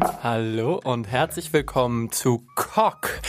Hallo 0.00 0.80
und 0.82 1.08
herzlich 1.08 1.52
willkommen 1.52 2.10
zu 2.10 2.46
Cock, 2.54 3.20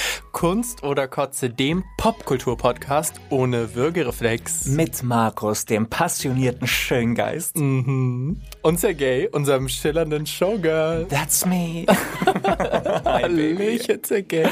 Kunst 0.41 0.81
oder 0.81 1.07
Kotze, 1.07 1.51
dem 1.51 1.83
Popkultur-Podcast 1.97 3.21
ohne 3.29 3.75
Würgereflex. 3.75 4.65
Mit 4.65 5.03
Markus, 5.03 5.65
dem 5.65 5.87
passionierten 5.87 6.65
Schöngeist. 6.65 7.57
Mhm. 7.57 8.41
Und 8.63 8.79
Sergej, 8.79 9.29
unserem 9.31 9.69
schillernden 9.69 10.25
Showgirl. 10.25 11.05
That's 11.09 11.45
me. 11.45 11.85
Hallöchen, 13.05 14.03
Sergej. 14.03 14.49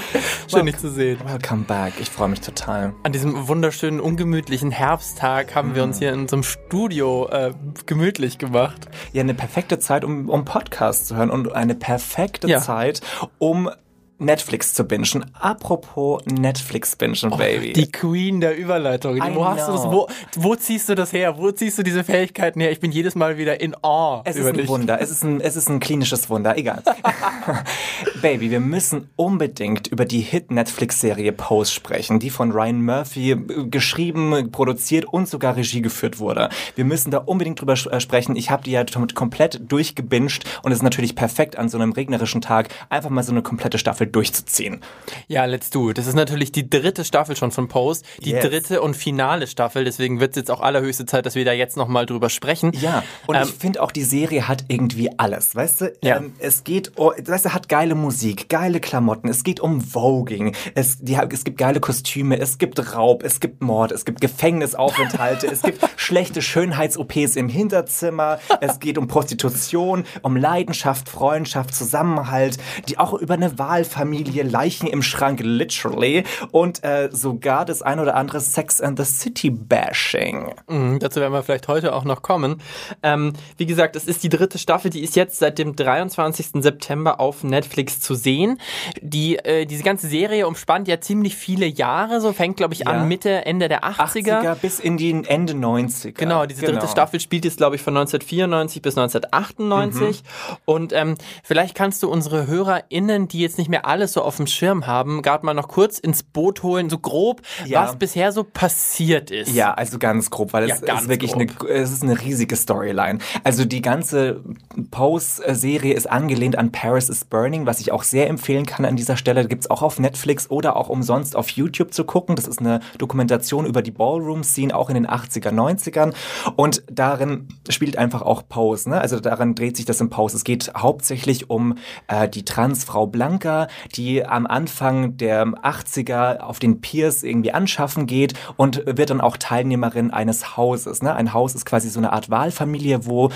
Schön, 0.47 0.67
dich 0.67 0.77
zu 0.77 0.91
sehen. 0.91 1.17
Welcome 1.25 1.63
back. 1.63 1.93
Ich 1.99 2.11
freue 2.11 2.29
mich 2.29 2.41
total. 2.41 2.93
An 3.01 3.11
diesem 3.11 3.47
wunderschönen, 3.47 3.99
ungemütlichen 3.99 4.69
Herbsttag 4.69 5.55
haben 5.55 5.71
mm. 5.71 5.75
wir 5.75 5.83
uns 5.85 5.97
hier 5.97 6.13
in 6.13 6.19
unserem 6.19 6.43
Studio 6.43 7.27
äh, 7.29 7.51
gemütlich 7.87 8.37
gemacht. 8.37 8.87
Ja, 9.11 9.23
eine 9.23 9.33
perfekte 9.33 9.79
Zeit, 9.79 10.03
um, 10.03 10.29
um 10.29 10.45
Podcast 10.45 11.07
zu 11.07 11.15
hören 11.15 11.31
und 11.31 11.51
eine 11.51 11.73
perfekte 11.73 12.47
ja. 12.47 12.59
Zeit, 12.59 13.01
um 13.39 13.71
Netflix 14.19 14.73
zu 14.73 14.83
bingen. 14.83 15.25
Apropos 15.33 16.21
Netflix 16.25 16.95
bingen, 16.95 17.31
oh, 17.31 17.37
Baby. 17.37 17.73
Die 17.73 17.91
Queen 17.91 18.41
der 18.41 18.57
Überleitung. 18.57 19.17
wo 19.33 19.45
hast 19.45 19.67
du 19.67 19.71
das? 19.71 19.83
Wo, 19.85 20.07
wo 20.35 20.55
ziehst 20.55 20.89
du 20.89 20.95
das 20.95 21.13
her? 21.13 21.37
Wo 21.37 21.51
ziehst 21.51 21.77
du 21.77 21.83
diese 21.83 22.03
Fähigkeiten 22.03 22.59
her? 22.59 22.71
Ich 22.71 22.79
bin 22.79 22.91
jedes 22.91 23.15
Mal 23.15 23.37
wieder 23.37 23.61
in 23.61 23.75
awe. 23.81 24.21
Es 24.25 24.35
ist 24.35 24.45
ein 24.45 24.53
dich. 24.55 24.67
Wunder. 24.67 24.99
Es 25.01 25.09
ist 25.09 25.23
ein, 25.23 25.41
es 25.41 25.55
ist 25.55 25.69
ein 25.69 25.79
klinisches 25.79 26.29
Wunder. 26.29 26.57
Egal. 26.57 26.83
Baby, 28.21 28.51
wir 28.51 28.59
müssen 28.59 29.09
unbedingt 29.15 29.87
über 29.87 30.05
die 30.05 30.19
Hit-Netflix-Serie 30.19 31.31
Pose 31.31 31.71
sprechen, 31.71 32.19
die 32.19 32.29
von 32.29 32.51
Ryan 32.51 32.83
Murphy 32.83 33.31
äh, 33.31 33.37
geschrieben, 33.69 34.51
produziert 34.51 35.05
und 35.05 35.27
sogar 35.27 35.55
Regie 35.55 35.81
geführt 35.81 36.19
wurde. 36.19 36.49
Wir 36.75 36.85
müssen 36.85 37.11
da 37.11 37.19
unbedingt 37.19 37.61
drüber 37.61 37.73
äh, 37.73 37.99
sprechen. 37.99 38.35
Ich 38.35 38.51
habe 38.51 38.63
die 38.63 38.71
ja 38.71 38.83
komplett 39.13 39.61
durchgebinged 39.71 40.43
und 40.63 40.71
es 40.71 40.79
ist 40.79 40.83
natürlich 40.83 41.15
perfekt 41.15 41.57
an 41.57 41.69
so 41.69 41.77
einem 41.77 41.91
regnerischen 41.91 42.41
Tag 42.41 42.69
einfach 42.89 43.09
mal 43.09 43.23
so 43.23 43.31
eine 43.31 43.41
komplette 43.41 43.77
Staffel 43.77 44.07
durchzuziehen. 44.09 44.81
Ja, 45.27 45.45
let's 45.45 45.69
do. 45.69 45.93
Das 45.93 46.07
ist 46.07 46.15
natürlich 46.15 46.51
die 46.51 46.69
dritte 46.69 47.05
Staffel 47.05 47.35
schon 47.35 47.51
von 47.51 47.67
Post, 47.67 48.05
die 48.23 48.31
yes. 48.31 48.45
dritte 48.45 48.81
und 48.81 48.95
finale 48.95 49.47
Staffel. 49.47 49.83
Deswegen 49.83 50.19
wird 50.19 50.31
es 50.31 50.37
jetzt 50.37 50.51
auch 50.51 50.61
allerhöchste 50.61 51.05
Zeit, 51.05 51.25
dass 51.25 51.35
wir 51.35 51.45
da 51.45 51.53
jetzt 51.53 51.77
nochmal 51.77 52.05
drüber 52.05 52.29
sprechen. 52.29 52.71
Ja, 52.73 53.03
und 53.27 53.35
ähm, 53.35 53.43
ich 53.43 53.53
finde 53.53 53.81
auch, 53.81 53.91
die 53.91 54.03
Serie 54.03 54.47
hat 54.47 54.65
irgendwie 54.67 55.09
alles. 55.17 55.55
Weißt 55.55 55.81
du, 55.81 55.93
ja. 56.03 56.17
ähm, 56.17 56.33
es 56.39 56.63
geht, 56.63 56.93
oh, 56.95 57.11
weißt 57.11 57.45
du, 57.45 57.53
hat 57.53 57.69
geile 57.69 57.95
Musik, 57.95 58.49
geile 58.49 58.79
Klamotten, 58.79 59.29
es 59.29 59.43
geht 59.43 59.59
um 59.59 59.81
Voging, 59.81 60.55
es, 60.75 60.97
die, 60.99 61.15
es 61.15 61.43
gibt 61.43 61.57
geile 61.57 61.79
Kostüme, 61.79 62.39
es 62.39 62.57
gibt 62.57 62.93
Raub, 62.95 63.23
es 63.23 63.39
gibt 63.39 63.61
Mord, 63.61 63.91
es 63.91 64.05
gibt 64.05 64.21
Gefängnisaufenthalte, 64.21 65.47
es 65.47 65.61
gibt 65.61 65.85
schlechte 65.95 66.41
Schönheits-OPs 66.41 67.35
im 67.35 67.49
Hinterzimmer, 67.49 68.39
es 68.61 68.79
geht 68.79 68.97
um 68.97 69.07
Prostitution, 69.07 70.05
um 70.21 70.35
Leidenschaft, 70.35 71.09
Freundschaft, 71.09 71.75
Zusammenhalt, 71.75 72.57
die 72.87 72.97
auch 72.97 73.13
über 73.13 73.35
eine 73.35 73.57
Wahlfamilie 73.57 73.98
Familie, 73.99 74.43
Leichen 74.43 74.87
im 74.87 75.01
Schrank, 75.01 75.41
literally, 75.43 76.23
und 76.51 76.85
äh, 76.85 77.09
sogar 77.11 77.65
das 77.65 77.81
ein 77.81 77.99
oder 77.99 78.15
andere 78.15 78.39
Sex 78.39 78.79
and 78.79 78.97
the 78.97 79.03
City 79.03 79.49
Bashing. 79.49 80.53
Mhm, 80.69 80.99
dazu 80.99 81.19
werden 81.19 81.33
wir 81.33 81.43
vielleicht 81.43 81.67
heute 81.67 81.93
auch 81.93 82.05
noch 82.05 82.21
kommen. 82.21 82.61
Ähm, 83.03 83.33
wie 83.57 83.65
gesagt, 83.65 83.97
es 83.97 84.05
ist 84.05 84.23
die 84.23 84.29
dritte 84.29 84.57
Staffel, 84.57 84.89
die 84.89 85.01
ist 85.01 85.17
jetzt 85.17 85.39
seit 85.39 85.59
dem 85.59 85.75
23. 85.75 86.63
September 86.63 87.19
auf 87.19 87.43
Netflix 87.43 87.99
zu 87.99 88.15
sehen. 88.15 88.61
Die, 89.01 89.37
äh, 89.37 89.65
diese 89.65 89.83
ganze 89.83 90.07
Serie 90.07 90.47
umspannt 90.47 90.87
ja 90.87 91.01
ziemlich 91.01 91.35
viele 91.35 91.65
Jahre, 91.65 92.21
so 92.21 92.31
fängt, 92.31 92.55
glaube 92.55 92.75
ich, 92.75 92.81
ja. 92.81 92.85
an 92.85 93.09
Mitte, 93.09 93.45
Ende 93.45 93.67
der 93.67 93.83
80er. 93.83 94.39
80er 94.39 94.55
bis 94.55 94.79
in 94.79 94.95
die 94.95 95.11
Ende 95.27 95.51
90er. 95.51 96.13
Genau, 96.13 96.45
diese 96.45 96.61
genau. 96.61 96.79
dritte 96.79 96.89
Staffel 96.89 97.19
spielt 97.19 97.43
jetzt, 97.43 97.57
glaube 97.57 97.75
ich, 97.75 97.81
von 97.81 97.97
1994 97.97 98.81
bis 98.81 98.97
1998. 98.97 100.23
Mhm. 100.23 100.57
Und 100.63 100.93
ähm, 100.93 101.15
vielleicht 101.43 101.75
kannst 101.75 102.01
du 102.01 102.09
unsere 102.09 102.47
HörerInnen, 102.47 103.27
die 103.27 103.39
jetzt 103.39 103.57
nicht 103.57 103.69
mehr 103.69 103.88
alles 103.89 104.13
so 104.13 104.21
auf 104.21 104.37
dem 104.37 104.45
Schirm 104.47 104.85
haben, 104.85 105.23
gerade 105.23 105.45
mal 105.45 105.55
noch 105.55 105.67
kurz 105.67 105.97
ins 105.97 106.21
Boot 106.21 106.61
holen, 106.61 106.89
so 106.89 106.99
grob, 106.99 107.41
ja. 107.65 107.83
was 107.83 107.97
bisher 107.97 108.31
so 108.31 108.43
passiert 108.43 109.31
ist. 109.31 109.53
Ja, 109.53 109.73
also 109.73 109.97
ganz 109.97 110.29
grob, 110.29 110.53
weil 110.53 110.69
es 110.69 110.81
ja, 110.81 110.97
ist 110.97 111.09
wirklich 111.09 111.31
grob. 111.31 111.49
eine, 111.61 111.69
es 111.69 111.91
ist 111.91 112.03
eine 112.03 112.21
riesige 112.21 112.55
Storyline. 112.55 113.17
Also 113.43 113.65
die 113.65 113.81
ganze 113.81 114.43
Pose-Serie 114.91 115.95
ist 115.95 116.09
angelehnt 116.09 116.57
an 116.57 116.71
Paris 116.71 117.09
is 117.09 117.25
Burning, 117.25 117.65
was 117.65 117.79
ich 117.79 117.91
auch 117.91 118.03
sehr 118.03 118.29
empfehlen 118.29 118.67
kann 118.67 118.85
an 118.85 118.95
dieser 118.95 119.17
Stelle. 119.17 119.47
Gibt 119.47 119.63
es 119.63 119.71
auch 119.71 119.81
auf 119.81 119.99
Netflix 119.99 120.51
oder 120.51 120.75
auch 120.75 120.89
umsonst 120.89 121.35
auf 121.35 121.49
YouTube 121.49 121.91
zu 121.91 122.03
gucken. 122.03 122.35
Das 122.35 122.47
ist 122.47 122.59
eine 122.59 122.81
Dokumentation 122.99 123.65
über 123.65 123.81
die 123.81 123.91
Ballroom-Scene, 123.91 124.75
auch 124.75 124.89
in 124.89 124.95
den 124.95 125.07
80er, 125.07 125.49
90ern. 125.49 126.13
Und 126.55 126.83
darin 126.91 127.47
spielt 127.69 127.97
einfach 127.97 128.21
auch 128.21 128.47
Pose. 128.47 128.89
Ne? 128.89 129.01
Also 129.01 129.19
daran 129.19 129.55
dreht 129.55 129.77
sich 129.77 129.85
das 129.85 129.99
im 129.99 130.11
Pose. 130.11 130.37
Es 130.37 130.43
geht 130.43 130.71
hauptsächlich 130.77 131.49
um 131.49 131.75
äh, 132.07 132.29
die 132.29 132.45
Transfrau 132.45 133.07
Blanca, 133.07 133.67
die 133.95 134.25
am 134.25 134.47
Anfang 134.47 135.17
der 135.17 135.45
80er 135.45 136.39
auf 136.39 136.59
den 136.59 136.81
Piers 136.81 137.23
irgendwie 137.23 137.51
anschaffen 137.51 138.07
geht 138.07 138.33
und 138.57 138.83
wird 138.85 139.09
dann 139.09 139.21
auch 139.21 139.37
Teilnehmerin 139.37 140.11
eines 140.11 140.57
Hauses. 140.57 141.01
Ne? 141.01 141.13
Ein 141.13 141.33
Haus 141.33 141.55
ist 141.55 141.65
quasi 141.65 141.89
so 141.89 141.99
eine 141.99 142.13
Art 142.13 142.29
Wahlfamilie, 142.29 143.05
wo 143.05 143.29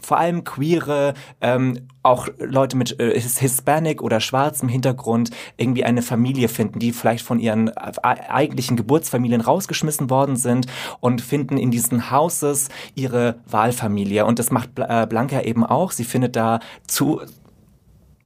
vor 0.00 0.18
allem 0.18 0.44
queere, 0.44 1.14
ähm, 1.40 1.88
auch 2.04 2.28
Leute 2.38 2.76
mit 2.76 3.00
äh, 3.00 3.18
Hispanic 3.18 4.02
oder 4.02 4.20
schwarzem 4.20 4.68
Hintergrund 4.68 5.30
irgendwie 5.56 5.84
eine 5.84 6.02
Familie 6.02 6.48
finden, 6.48 6.78
die 6.78 6.92
vielleicht 6.92 7.24
von 7.24 7.38
ihren 7.38 7.70
eigentlichen 7.70 8.76
Geburtsfamilien 8.76 9.40
rausgeschmissen 9.40 10.10
worden 10.10 10.36
sind 10.36 10.66
und 11.00 11.22
finden 11.22 11.56
in 11.56 11.70
diesen 11.70 12.10
Houses 12.10 12.68
ihre 12.94 13.36
Wahlfamilie. 13.46 14.26
Und 14.26 14.38
das 14.38 14.50
macht 14.50 14.70
äh, 14.76 15.06
Blanca 15.08 15.40
eben 15.40 15.64
auch. 15.64 15.92
Sie 15.92 16.04
findet 16.04 16.36
da 16.36 16.60
zu 16.86 17.22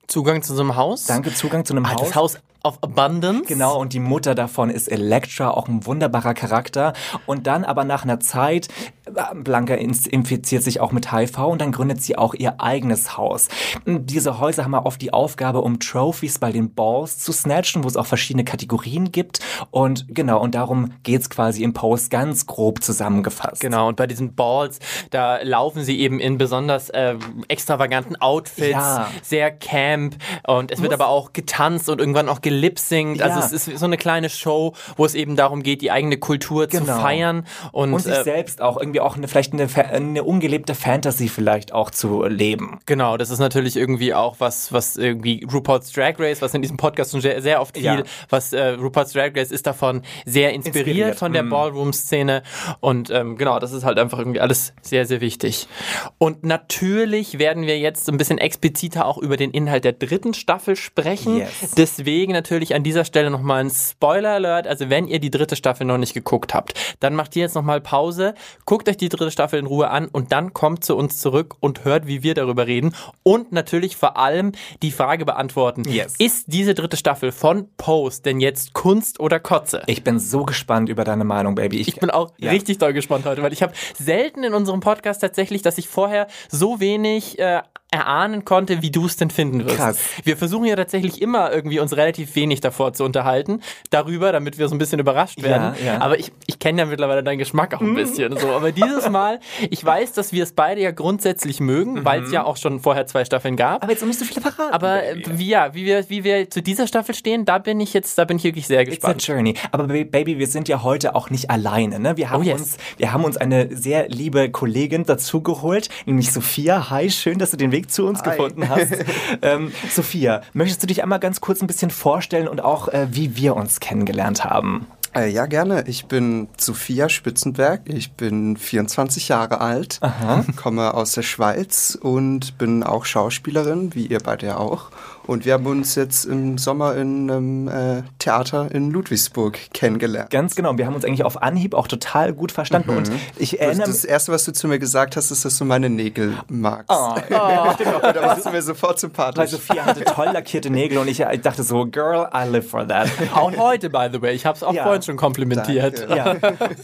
Zugang 0.09 0.43
zu 0.43 0.55
so 0.55 0.63
einem 0.63 0.75
Haus? 0.75 1.05
Danke, 1.05 1.33
Zugang 1.33 1.65
zu 1.65 1.75
einem 1.75 1.85
ah, 1.85 1.93
Haus. 1.93 2.01
Das 2.01 2.15
Haus 2.17 2.39
of 2.65 2.79
Abundance. 2.83 3.45
Genau, 3.47 3.79
und 3.79 3.93
die 3.93 4.01
Mutter 4.01 4.35
davon 4.35 4.71
ist 4.71 4.89
Elektra, 4.89 5.51
auch 5.51 5.69
ein 5.69 5.87
wunderbarer 5.87 6.35
Charakter. 6.35 6.93
Und 7.27 7.47
dann 7.47 7.65
aber 7.65 7.85
nach 7.85 8.05
einer 8.05 8.21
Zeit, 8.21 8.69
äh, 9.07 9.35
Blanca 9.35 9.75
infiziert 9.75 10.63
sich 10.63 10.81
auch 10.81 10.93
mit 10.93 11.13
HIV 11.13 11.39
und 11.39 11.61
dann 11.61 11.73
gründet 11.73 12.03
sie 12.03 12.19
auch 12.19 12.35
ihr 12.35 12.61
eigenes 12.61 13.17
Haus. 13.17 13.49
Diese 13.87 14.39
Häuser 14.39 14.65
haben 14.65 14.75
oft 14.75 15.01
die 15.01 15.13
Aufgabe, 15.13 15.61
um 15.61 15.81
Trophies 15.81 16.39
bei 16.39 16.53
den 16.53 16.75
Balls 16.75 17.19
zu 17.19 17.33
snatchen, 17.33 17.85
wo 17.85 17.89
es 17.89 17.97
auch 17.97 18.07
verschiedene 18.07 18.45
Kategorien 18.45 19.13
gibt. 19.13 19.41
Und 19.71 20.07
genau, 20.09 20.41
und 20.41 20.55
darum 20.55 20.93
geht's 21.03 21.31
quasi 21.31 21.63
im 21.63 21.73
Post 21.73 22.11
ganz 22.11 22.47
grob 22.47 22.83
zusammengefasst. 22.83 23.61
Genau, 23.61 23.89
und 23.89 23.97
bei 23.97 24.07
diesen 24.07 24.35
Balls, 24.35 24.79
da 25.11 25.39
laufen 25.43 25.85
sie 25.85 25.99
eben 26.01 26.21
in 26.21 26.39
besonders 26.39 26.91
äh, 26.91 27.17
extravaganten 27.49 28.17
Outfits, 28.17 28.71
ja. 28.71 29.09
sehr 29.23 29.51
camp 29.51 30.17
und 30.47 30.71
es 30.71 30.83
wird 30.83 30.93
aber 30.93 31.09
auch 31.09 31.33
getanzt 31.33 31.89
und 31.89 32.01
irgendwann 32.01 32.29
auch 32.29 32.41
gelipsingt. 32.49 33.21
Also 33.21 33.39
ja. 33.39 33.43
Also 33.43 33.57
es 33.57 33.69
ist 33.69 33.79
so 33.79 33.85
eine 33.85 33.99
kleine 33.99 34.31
Show, 34.31 34.73
wo 34.97 35.05
es 35.05 35.15
eben 35.15 35.37
darum 35.37 35.63
geht, 35.63 35.83
die 35.83 35.91
eigene 35.91 36.17
Kultur 36.17 36.67
genau. 36.67 36.85
zu 36.85 37.01
feiern 37.01 37.47
und, 37.73 37.93
und 37.93 38.01
sich 38.01 38.15
äh, 38.15 38.25
selbst 38.25 38.63
auch 38.63 38.79
irgendwie 38.79 39.01
auch 39.01 39.17
eine, 39.17 39.29
vielleicht 39.29 39.53
eine, 39.53 39.69
eine 39.77 40.25
ungelebte 40.25 40.75
Fantasy 40.75 41.29
vielleicht 41.29 41.73
auch 41.73 41.91
zu 41.91 42.25
leben. 42.25 42.79
Genau, 42.87 43.19
das 43.19 43.29
ist 43.31 43.39
natürlich 43.39 43.77
irgendwie 43.77 44.15
auch 44.15 44.37
was, 44.39 44.73
was 44.73 44.97
irgendwie 44.97 45.47
RuPaul's 45.53 45.93
Drag 45.93 46.15
Race, 46.19 46.41
was 46.41 46.55
in 46.55 46.63
diesem 46.63 46.79
Podcast 46.79 47.13
schon 47.13 47.21
sehr, 47.21 47.43
sehr 47.43 47.61
oft 47.61 47.77
viel, 47.77 47.85
ja. 47.85 48.03
was 48.31 48.53
äh, 48.53 48.69
RuPaul's 48.71 49.13
Drag 49.13 49.33
Race 49.37 49.51
ist 49.51 49.67
davon 49.67 50.03
sehr 50.25 50.55
inspiriert, 50.55 50.87
inspiriert. 50.87 51.19
von 51.19 51.33
der 51.35 51.43
mm. 51.43 51.51
Ballroom-Szene 51.51 52.43
und 52.81 53.11
ähm, 53.11 53.37
genau, 53.37 53.59
das 53.59 53.73
ist 53.73 53.85
halt 53.85 53.99
einfach 53.99 54.19
irgendwie 54.19 54.41
alles 54.41 54.73
sehr, 54.81 55.05
sehr 55.05 55.21
wichtig. 55.21 55.69
Und 56.17 56.45
natürlich 56.45 57.39
werden 57.39 57.67
wir 57.67 57.79
jetzt 57.79 58.09
ein 58.09 58.17
bisschen 58.17 58.39
expliziter 58.39 59.05
auch 59.05 59.19
über 59.19 59.37
den 59.37 59.51
Inhalt 59.51 59.85
der 59.85 59.93
dritten 59.93 60.33
Staffel 60.33 60.77
sprechen. 60.77 61.39
Yes. 61.39 61.75
Deswegen 61.77 62.33
natürlich 62.39 62.75
an 62.75 62.83
dieser 62.83 63.05
Stelle 63.05 63.31
nochmal 63.31 63.65
ein 63.65 63.71
Spoiler-Alert. 63.71 64.67
Also 64.67 64.89
wenn 64.91 65.09
ihr 65.09 65.19
die 65.19 65.31
dritte 65.31 65.57
Staffel 65.57 65.87
noch 65.87 65.99
nicht 65.99 66.15
geguckt 66.15 66.55
habt, 66.55 66.75
dann 67.01 67.15
macht 67.15 67.35
ihr 67.37 67.43
jetzt 67.43 67.55
nochmal 67.55 67.81
Pause, 67.81 68.35
guckt 68.65 68.89
euch 68.89 68.97
die 68.97 69.09
dritte 69.09 69.31
Staffel 69.31 69.59
in 69.59 69.67
Ruhe 69.67 69.91
an 69.91 70.09
und 70.09 70.33
dann 70.33 70.53
kommt 70.55 70.85
zu 70.85 70.97
uns 70.97 71.19
zurück 71.19 71.57
und 71.61 71.85
hört, 71.85 72.07
wie 72.07 72.23
wir 72.23 72.35
darüber 72.35 72.67
reden. 72.67 72.95
Und 73.23 73.53
natürlich 73.53 73.97
vor 73.97 74.17
allem 74.17 74.53
die 74.83 74.93
Frage 74.93 75.25
beantworten. 75.25 75.83
Yes. 75.89 76.15
Ist 76.19 76.45
diese 76.47 76.75
dritte 76.75 76.97
Staffel 76.97 77.33
von 77.33 77.69
Post 77.77 78.27
denn 78.27 78.41
jetzt 78.41 78.73
Kunst 78.73 79.21
oder 79.21 79.41
Kotze? 79.41 79.83
Ich 79.87 80.05
bin 80.05 80.19
so 80.19 80.45
gespannt 80.45 80.89
über 80.89 81.05
deine 81.05 81.25
Meinung, 81.25 81.55
Baby. 81.55 81.79
Ich, 81.79 81.89
ich 81.89 81.97
bin 81.97 82.11
auch 82.11 82.33
ja. 82.39 82.51
richtig 82.51 82.79
doll 82.79 82.93
gespannt 82.93 83.27
heute, 83.27 83.43
weil 83.43 83.53
ich 83.53 83.63
habe 83.63 83.73
selten 83.99 84.45
in 84.45 84.55
unserem 84.55 84.81
Podcast 84.81 85.21
tatsächlich, 85.21 85.63
dass 85.63 85.79
ich 85.79 85.89
vorher 85.89 86.29
so 86.49 86.81
wenig 86.81 87.39
äh, 87.39 87.63
erahnen 87.91 88.45
konnte, 88.45 88.83
wie 88.83 88.91
du 88.91 89.07
es 89.07 89.17
denn 89.17 89.31
finden 89.31 89.65
wirst. 89.65 89.77
Krass. 89.77 89.99
Wir 90.23 90.37
versuchen 90.37 90.67
ja 90.67 90.77
tatsächlich 90.77 91.23
immer 91.23 91.51
irgendwie 91.51 91.81
uns 91.81 91.97
relativ 91.97 92.35
wenig 92.37 92.61
davor 92.61 92.93
zu 92.93 93.03
unterhalten, 93.03 93.63
darüber, 93.89 94.31
damit 94.31 94.59
wir 94.59 94.69
so 94.69 94.75
ein 94.75 94.79
bisschen 94.79 95.01
überrascht 95.01 95.43
werden. 95.43 95.75
Ja, 95.83 95.95
ja. 95.95 96.01
Aber 96.01 96.19
ich, 96.19 96.31
ich 96.47 96.59
kenne 96.59 96.83
ja 96.83 96.87
mittlerweile 96.87 97.23
deinen 97.23 97.39
Geschmack 97.39 97.75
auch 97.75 97.81
ein 97.81 97.91
mhm. 97.91 97.95
bisschen 97.95 98.37
so. 98.37 98.49
Aber 98.49 98.73
dieses 98.73 99.09
Mal, 99.09 99.41
ich 99.71 99.83
weiß, 99.83 100.13
dass 100.13 100.33
wir 100.33 100.43
es 100.43 100.53
beide 100.53 100.83
ja 100.83 100.91
grundsätzlich 100.91 101.61
mögen, 101.61 101.95
mhm. 101.95 102.05
weil 102.05 102.25
es 102.25 102.31
ja 102.31 102.45
auch 102.45 102.59
schon 102.59 102.81
vorher 102.81 103.07
zwei 103.07 103.25
Staffeln 103.25 103.57
gab. 103.57 103.83
Aber 103.83 103.93
jetzt 103.93 104.05
musst 104.05 104.21
du 104.21 104.27
viele 104.27 104.43
verraten. 104.43 104.75
Aber 104.75 105.01
wie, 105.27 105.49
ja, 105.49 105.75
wie 105.75 105.87
wir, 105.87 106.11
wie 106.11 106.25
wir 106.25 106.51
zu 106.51 106.61
dieser 106.61 106.87
Staffel 106.87 107.15
stehen, 107.15 107.47
da 107.47 107.57
bin 107.57 107.81
ich 107.81 107.95
jetzt, 107.95 108.19
da 108.19 108.27
bin 108.27 108.37
ich 108.37 108.45
wirklich 108.45 108.67
sehr 108.67 108.85
gespannt. 108.85 109.17
It's 109.17 109.29
a 109.31 109.33
journey. 109.33 109.55
Aber 109.73 109.85
Baby, 109.85 110.39
wir 110.39 110.47
sind 110.47 110.69
ja 110.69 110.83
heute 110.83 111.15
auch 111.15 111.31
nicht 111.31 111.51
alleine. 111.51 111.99
Ne? 111.99 112.19
Wir 112.19 112.29
haben 112.31 112.43
oh 112.43 112.45
yes. 112.45 112.61
uns, 112.61 112.77
wir 112.99 113.15
haben 113.15 113.25
uns 113.25 113.39
eine 113.39 113.75
sehr 113.75 114.09
liebe 114.09 114.51
Kollegin 114.51 115.05
dazugeholt, 115.05 115.89
nämlich 116.05 116.31
Sophia. 116.33 116.91
Hi, 116.91 117.11
schön, 117.11 117.39
dass 117.39 117.53
du 117.53 117.57
den 117.57 117.73
Weg 117.73 117.78
Weg 117.79 117.91
zu 117.93 118.07
uns 118.07 118.23
Hi. 118.23 118.31
gefunden 118.31 118.69
hast. 118.69 118.93
ähm, 119.43 119.73
Sophia, 119.91 120.43
möchtest 120.53 120.83
du 120.83 120.87
dich 120.87 121.03
einmal 121.03 121.21
ganz 121.21 121.41
kurz 121.41 121.61
ein 121.61 121.67
bisschen 121.67 121.91
vorstellen 121.91 122.49
und 122.49 122.61
auch, 122.61 122.89
äh, 122.89 123.07
wie 123.11 123.37
wir 123.37 123.55
uns 123.55 123.79
kennengelernt 123.81 124.45
haben? 124.45 124.87
Äh, 125.15 125.31
ja, 125.31 125.47
gerne. 125.47 125.85
Ich 125.87 126.07
bin 126.07 126.49
Sophia 126.59 127.09
Spitzenberg. 127.09 127.83
Ich 127.87 128.13
bin 128.13 128.57
24 128.57 129.29
Jahre 129.29 129.61
alt, 129.61 129.99
Aha. 130.01 130.45
komme 130.57 130.93
aus 130.95 131.13
der 131.13 131.23
Schweiz 131.23 131.97
und 132.01 132.59
bin 132.59 132.83
auch 132.83 133.05
Schauspielerin, 133.05 133.95
wie 133.95 134.07
ihr 134.07 134.19
beide 134.19 134.47
ja 134.47 134.57
auch. 134.59 134.91
Und 135.29 135.45
wir 135.45 135.53
haben 135.53 135.67
uns 135.67 135.95
jetzt 135.95 136.25
im 136.25 136.57
Sommer 136.57 136.97
in 136.97 137.31
einem 137.31 137.69
äh, 137.69 138.03
Theater 138.19 138.71
in 138.73 138.91
Ludwigsburg 138.91 139.59
kennengelernt. 139.75 140.31
Ganz 140.31 140.55
genau. 140.55 140.79
Wir 140.79 140.87
haben 140.87 140.95
uns 140.95 141.05
eigentlich 141.05 141.23
auf 141.23 141.43
Anhieb 141.43 141.75
auch 141.75 141.87
total 141.87 142.33
gut 142.33 142.51
verstanden. 142.51 142.93
Mhm. 142.93 142.97
Und 142.97 143.11
ich 143.37 143.61
erinnere 143.61 143.89
Das 143.89 144.07
Erste, 144.07 144.33
was 144.33 144.47
du 144.47 144.55
zu 144.55 144.69
mir 144.69 144.79
gesagt 144.79 145.17
hast, 145.17 145.31
ist, 145.31 145.45
dass 145.45 145.59
du 145.59 145.67
meine 145.67 145.91
Nägel 145.91 146.35
magst. 146.49 146.89
Oh. 146.99 147.15
oh. 147.15 148.13
da 148.13 148.23
warst 148.23 148.47
du 148.47 148.51
mir 148.51 148.63
sofort 148.63 148.99
sympathisch. 148.99 149.39
Weil 149.39 149.49
Sophia 149.49 149.85
hatte 149.85 150.05
toll 150.05 150.29
lackierte 150.33 150.71
Nägel 150.71 150.99
und 150.99 151.09
ich, 151.09 151.21
ich, 151.21 151.41
dachte 151.43 151.63
so, 151.63 151.85
Girl, 151.87 152.29
I 152.35 152.49
live 152.49 152.69
for 152.69 152.87
that. 152.87 153.09
Auch 153.35 153.55
heute, 153.57 153.91
by 153.91 154.09
the 154.11 154.23
way. 154.23 154.35
Ich 154.35 154.47
habe 154.47 154.57
es 154.57 154.63
auch 154.63 154.73
ja. 154.73 154.85
vorhin 154.85 155.03
schon 155.03 155.17
komplimentiert. 155.17 156.09
Ja. 156.09 156.37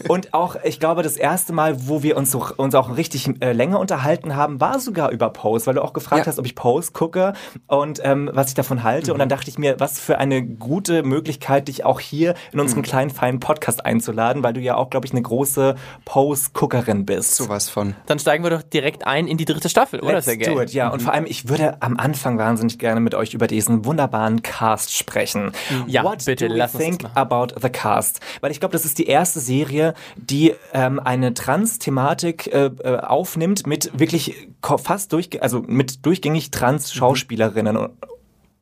Und 0.07 0.33
auch, 0.33 0.55
ich 0.63 0.79
glaube, 0.79 1.01
das 1.03 1.17
erste 1.17 1.53
Mal, 1.53 1.87
wo 1.87 2.03
wir 2.03 2.17
uns, 2.17 2.31
so, 2.31 2.45
uns 2.57 2.75
auch 2.75 2.95
richtig 2.95 3.41
äh, 3.41 3.53
länger 3.53 3.79
unterhalten 3.79 4.35
haben, 4.35 4.61
war 4.61 4.79
sogar 4.79 5.11
über 5.11 5.29
Pose, 5.31 5.65
weil 5.67 5.75
du 5.75 5.83
auch 5.83 5.93
gefragt 5.93 6.25
ja. 6.25 6.27
hast, 6.27 6.39
ob 6.39 6.45
ich 6.45 6.55
Pose 6.55 6.91
gucke. 6.91 7.33
Und 7.67 7.99
ähm, 8.03 8.29
was 8.35 8.49
ich 8.49 8.53
davon 8.53 8.83
halte. 8.83 9.07
Mhm. 9.07 9.13
Und 9.13 9.19
dann 9.19 9.29
dachte 9.29 9.49
ich 9.49 9.57
mir, 9.57 9.79
was 9.79 9.99
für 9.99 10.17
eine 10.17 10.43
gute 10.43 11.03
Möglichkeit, 11.03 11.67
dich 11.67 11.85
auch 11.85 11.99
hier 11.99 12.35
in 12.51 12.59
unseren 12.59 12.79
mhm. 12.79 12.83
kleinen, 12.83 13.09
feinen 13.09 13.39
Podcast 13.39 13.85
einzuladen, 13.85 14.43
weil 14.43 14.53
du 14.53 14.59
ja 14.59 14.75
auch, 14.75 14.89
glaube 14.89 15.05
ich, 15.05 15.11
eine 15.11 15.21
große 15.21 15.75
Pose-Guckerin 16.05 17.05
bist. 17.05 17.35
Sowas 17.35 17.69
von. 17.69 17.95
Dann 18.05 18.19
steigen 18.19 18.43
wir 18.43 18.51
doch 18.51 18.63
direkt 18.63 19.07
ein 19.07 19.27
in 19.27 19.37
die 19.37 19.45
dritte 19.45 19.69
Staffel, 19.69 19.99
oder? 20.01 20.13
Let's 20.13 20.25
do 20.25 20.61
it, 20.61 20.73
ja. 20.73 20.87
Mhm. 20.87 20.93
Und 20.93 21.01
vor 21.01 21.13
allem, 21.13 21.25
ich 21.25 21.47
würde 21.47 21.81
am 21.81 21.97
Anfang 21.97 22.37
wahnsinnig 22.37 22.79
gerne 22.79 22.99
mit 22.99 23.15
euch 23.15 23.33
über 23.33 23.47
diesen 23.47 23.85
wunderbaren 23.85 24.41
Cast 24.41 24.95
sprechen. 24.95 25.51
Ja, 25.87 26.03
What 26.03 26.25
bitte, 26.25 26.47
do 26.47 26.55
lass 26.55 26.73
think 26.73 27.03
uns 27.03 27.15
about 27.15 27.59
the 27.61 27.69
cast? 27.69 28.19
Weil 28.41 28.51
ich 28.51 28.59
glaube, 28.59 28.73
das 28.73 28.85
ist 28.85 28.97
die 28.97 29.07
erste 29.07 29.39
Serie, 29.39 29.93
die 30.15 30.53
ähm, 30.73 30.99
eine 30.99 31.33
Trans-Thematik 31.33 32.47
äh, 32.47 32.65
äh 32.65 32.99
aufnimmt 32.99 33.67
mit 33.67 33.91
wirklich 33.97 34.47
fast 34.61 35.13
durch, 35.13 35.41
also 35.41 35.61
mit 35.65 36.05
durchgängig 36.05 36.51
Trans-Schauspielerinnen 36.51 37.75
mhm. 37.75 37.89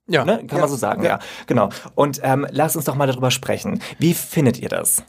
Ja. 0.08 0.26
Ne? 0.26 0.38
Kann 0.40 0.58
ja. 0.58 0.60
man 0.60 0.70
so 0.70 0.76
sagen, 0.76 1.04
ja. 1.04 1.12
ja. 1.12 1.20
Genau. 1.48 1.70
Und 1.96 2.20
ähm, 2.24 2.46
lasst 2.52 2.76
uns 2.76 2.86
doch 2.86 2.96
mal 2.96 3.08
darüber 3.08 3.32
sprechen. 3.32 3.82
Wie 4.00 4.14
findet 4.14 4.60
ihr 4.60 4.70
das? 4.70 5.04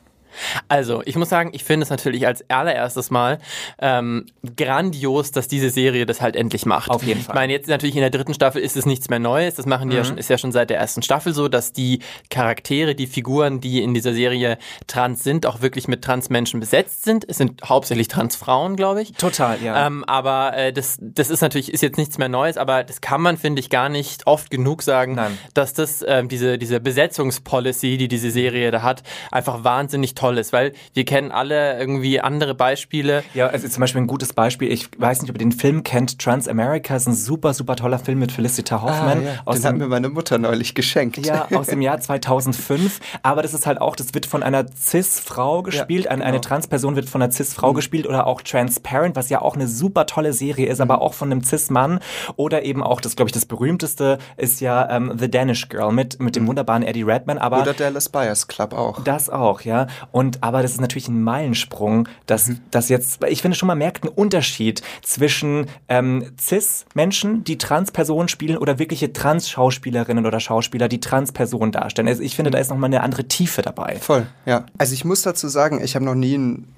Also, 0.69 1.03
ich 1.05 1.17
muss 1.17 1.29
sagen, 1.29 1.51
ich 1.53 1.65
finde 1.65 1.85
es 1.85 1.91
natürlich 1.91 2.27
als 2.27 2.49
allererstes 2.49 3.11
Mal 3.11 3.39
ähm, 3.79 4.27
grandios, 4.57 5.31
dass 5.31 5.49
diese 5.49 5.71
Serie 5.71 6.07
das 6.07 6.21
halt 6.21 6.37
endlich 6.37 6.67
macht. 6.67 6.91
Auf 6.91 7.03
jeden 7.03 7.21
Fall. 7.21 7.35
Ich 7.35 7.41
meine, 7.41 7.53
jetzt 7.53 7.69
natürlich 7.69 7.95
in 7.97 8.01
der 8.01 8.11
dritten 8.11 8.35
Staffel 8.35 8.63
ist 8.63 8.77
es 8.77 8.87
nichts 8.87 9.09
mehr 9.09 9.19
Neues. 9.19 9.55
Das 9.55 9.67
machen 9.67 9.91
die 9.91 9.97
mhm. 9.97 10.03
ja 10.03 10.05
schon, 10.05 10.19
ist 10.19 10.31
ja 10.31 10.39
schon 10.39 10.53
seit 10.53 10.71
der 10.71 10.79
ersten 10.79 11.03
Staffel 11.03 11.33
so, 11.33 11.49
dass 11.49 11.73
die 11.73 12.01
Charaktere, 12.31 12.95
die 12.95 13.07
Figuren, 13.07 13.61
die 13.61 13.83
in 13.83 13.95
dieser 13.95 14.15
Serie 14.15 14.59
trans 14.87 15.23
sind, 15.25 15.47
auch 15.47 15.61
wirklich 15.61 15.89
mit 15.89 16.03
Transmenschen 16.03 16.61
besetzt 16.61 17.05
sind. 17.05 17.25
Es 17.29 17.39
sind 17.39 17.63
hauptsächlich 17.65 18.09
Transfrauen, 18.09 18.77
glaube 18.77 19.03
ich. 19.03 19.13
Total, 19.13 19.61
ja. 19.63 19.87
Ähm, 19.87 20.05
aber 20.05 20.57
äh, 20.57 20.73
das, 20.73 20.99
das 21.01 21.31
ist 21.31 21.41
natürlich, 21.41 21.73
ist 21.73 21.83
jetzt 21.83 21.99
nichts 21.99 22.19
mehr 22.19 22.29
Neues, 22.29 22.57
aber 22.57 22.85
das 22.85 23.01
kann 23.01 23.21
man, 23.21 23.37
finde 23.37 23.61
ich, 23.61 23.71
gar 23.71 23.89
nicht 23.89 24.27
oft 24.27 24.51
genug 24.51 24.83
sagen, 24.83 25.15
Nein. 25.15 25.39
dass 25.55 25.75
das, 25.75 26.03
äh, 26.03 26.25
diese, 26.27 26.59
diese 26.59 26.81
Besetzungspolicy, 26.81 27.97
die 27.97 28.09
diese 28.09 28.31
Serie 28.31 28.71
da 28.71 28.83
hat, 28.83 29.03
einfach 29.31 29.65
wahnsinnig 29.65 30.15
toll 30.15 30.24
toll 30.25 30.39
ist, 30.39 30.55
weil 30.55 30.73
wir 30.95 31.05
kennen 31.05 31.31
alle 31.31 31.79
irgendwie 31.79 32.19
andere 32.19 32.55
Beispiele. 32.55 33.23
Ja, 33.35 33.49
also 33.49 33.69
zum 33.69 33.83
Beispiel 33.83 34.01
ein 34.01 34.07
gutes 34.07 34.33
Beispiel, 34.33 34.73
ich 34.73 34.89
weiß 34.97 35.21
nicht, 35.21 35.31
ob 35.31 35.37
ihr 35.37 35.41
den 35.41 35.53
Film 35.53 35.83
kennt, 35.85 36.19
Transamerica 36.19 36.97
ist 36.97 37.07
ein 37.07 37.15
super, 37.15 37.53
super 37.53 37.77
toller 37.77 37.99
Film 37.99 38.21
mit 38.21 38.33
Felicita 38.33 38.81
Hoffman. 38.81 39.19
Ah, 39.19 39.23
ja. 39.23 39.41
den 39.45 39.61
dem, 39.61 39.69
hat 39.69 39.77
mir 39.77 39.87
meine 39.89 40.09
Mutter 40.09 40.39
neulich 40.39 40.75
geschenkt. 40.75 41.19
Ja, 41.27 41.49
aus 41.53 41.67
dem 41.67 41.83
Jahr 41.83 42.01
2005. 42.01 43.01
Aber 43.23 43.43
das 43.43 43.53
ist 43.53 43.67
halt 43.67 43.83
auch, 43.83 43.97
das 43.97 44.15
wird 44.15 44.25
von 44.25 44.43
einer 44.43 44.65
Cis-Frau 44.75 45.63
gespielt, 45.63 46.07
ja, 46.07 46.15
genau. 46.15 46.25
eine, 46.25 46.41
Trans-Person 46.41 46.97
wird 46.97 47.11
von 47.11 47.21
einer 47.21 47.31
Cis-Frau 47.31 47.73
mhm. 47.73 47.77
gespielt 47.77 48.07
oder 48.07 48.27
auch 48.27 48.41
Transparent, 48.41 49.17
was 49.17 49.29
ja 49.29 49.43
auch 49.43 49.57
eine 49.57 49.69
super 49.69 50.07
tolle 50.07 50.33
Serie 50.33 50.69
ist, 50.69 50.81
aber 50.81 50.97
mhm. 50.97 51.03
auch 51.03 51.15
von 51.15 51.31
einem 51.31 51.45
Cis-Mann. 51.45 52.01
Oder 52.37 52.65
eben 52.65 52.83
auch, 52.83 53.03
das 53.03 53.15
glaube 53.15 53.29
ich, 53.29 53.35
das 53.35 53.45
berühmteste 53.45 54.19
ist 54.39 54.63
ja 54.63 54.89
ähm, 54.91 55.13
The 55.19 55.31
Danish 55.31 55.69
Girl 55.69 55.93
mit, 55.93 56.19
mit 56.19 56.35
dem 56.35 56.45
mhm. 56.45 56.49
wunderbaren 56.49 56.83
Eddie 56.83 57.03
Redman. 57.03 57.37
Aber 57.37 57.61
oder 57.61 57.75
Dallas 57.75 58.09
Buyers 58.09 58.49
Club 58.49 58.73
auch. 58.73 59.05
Das 59.05 59.29
auch, 59.29 59.61
ja. 59.61 59.87
Und 60.15 60.45
aber 60.45 60.63
das 60.63 60.71
ist 60.71 60.81
natürlich 60.81 61.09
ein 61.09 61.25
Meilensprung, 61.25 62.09
dass 62.27 62.47
mhm. 62.47 62.61
das 62.71 62.89
jetzt, 62.89 63.25
ich 63.25 63.43
finde 63.43 63.57
schon, 63.57 63.67
man 63.67 63.79
merkt 63.79 64.05
einen 64.05 64.15
Unterschied 64.15 64.81
zwischen 65.03 65.67
ähm, 65.89 66.31
Cis-Menschen, 66.41 67.43
die 67.43 67.59
Trans-Personen 67.59 68.29
spielen 68.29 68.57
oder 68.57 68.79
wirkliche 68.79 69.13
Trans-Schauspielerinnen 69.13 70.25
oder 70.25 70.39
Schauspieler, 70.39 70.87
die 70.87 71.01
Trans-Personen 71.01 71.73
darstellen. 71.73 72.07
Also 72.07 72.23
ich 72.23 72.37
finde, 72.37 72.53
da 72.53 72.59
ist 72.59 72.71
nochmal 72.71 72.91
eine 72.91 73.01
andere 73.01 73.25
Tiefe 73.25 73.63
dabei. 73.63 73.97
Voll, 73.97 74.29
ja. 74.47 74.67
Also 74.79 74.95
ich 74.95 75.05
muss 75.05 75.23
dazu 75.23 75.49
sagen, 75.49 75.83
ich 75.83 75.97
habe 75.97 76.05
noch 76.05 76.15
nie 76.15 76.39
ein, 76.39 76.69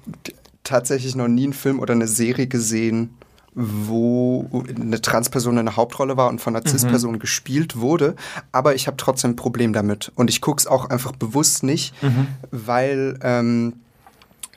tatsächlich 0.63 1.15
noch 1.15 1.27
nie 1.27 1.43
einen 1.43 1.53
Film 1.53 1.79
oder 1.79 1.93
eine 1.93 2.07
Serie 2.07 2.47
gesehen, 2.47 3.17
wo 3.59 4.63
eine 4.69 5.01
Transperson 5.01 5.57
eine 5.57 5.75
Hauptrolle 5.75 6.15
war 6.15 6.29
und 6.29 6.39
von 6.39 6.55
einer 6.55 6.67
Cis-Person 6.67 7.13
mhm. 7.13 7.19
gespielt 7.19 7.79
wurde. 7.79 8.15
Aber 8.51 8.75
ich 8.75 8.85
habe 8.85 8.97
trotzdem 8.97 9.31
ein 9.31 9.35
Problem 9.35 9.73
damit. 9.73 10.11
Und 10.13 10.29
ich 10.29 10.41
gucke 10.41 10.59
es 10.59 10.67
auch 10.67 10.91
einfach 10.91 11.13
bewusst 11.13 11.63
nicht, 11.63 11.91
mhm. 12.03 12.27
weil 12.51 13.17
ähm, 13.23 13.73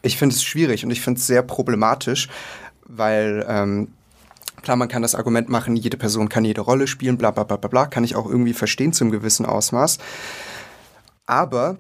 ich 0.03 0.19
finde 0.19 0.35
es 0.35 0.43
schwierig 0.43 0.85
und 0.85 0.91
ich 0.91 1.01
finde 1.01 1.19
es 1.19 1.27
sehr 1.27 1.43
problematisch, 1.43 2.29
weil 2.87 3.45
ähm, 3.49 3.89
Klar, 4.63 4.77
man 4.77 4.89
kann 4.89 5.01
das 5.01 5.15
Argument 5.15 5.49
machen, 5.49 5.75
jede 5.75 5.97
Person 5.97 6.29
kann 6.29 6.45
jede 6.45 6.61
Rolle 6.61 6.87
spielen, 6.87 7.17
bla 7.17 7.31
bla 7.31 7.45
bla 7.45 7.57
bla 7.57 7.69
bla, 7.69 7.87
kann 7.87 8.05
ich 8.05 8.15
auch 8.15 8.27
irgendwie 8.27 8.53
verstehen 8.53 8.93
zum 8.93 9.11
gewissen 9.11 9.47
Ausmaß. 9.47 9.97
Aber 11.25 11.79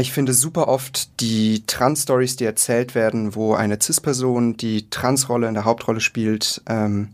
ich 0.00 0.12
finde 0.12 0.32
super 0.32 0.68
oft 0.68 1.20
die 1.20 1.64
Trans-Stories, 1.66 2.36
die 2.36 2.44
erzählt 2.44 2.94
werden, 2.94 3.34
wo 3.34 3.54
eine 3.54 3.80
Cis-Person 3.80 4.56
die 4.56 4.88
Trans-Rolle 4.90 5.48
in 5.48 5.54
der 5.54 5.64
Hauptrolle 5.64 6.00
spielt, 6.00 6.62
ähm, 6.68 7.08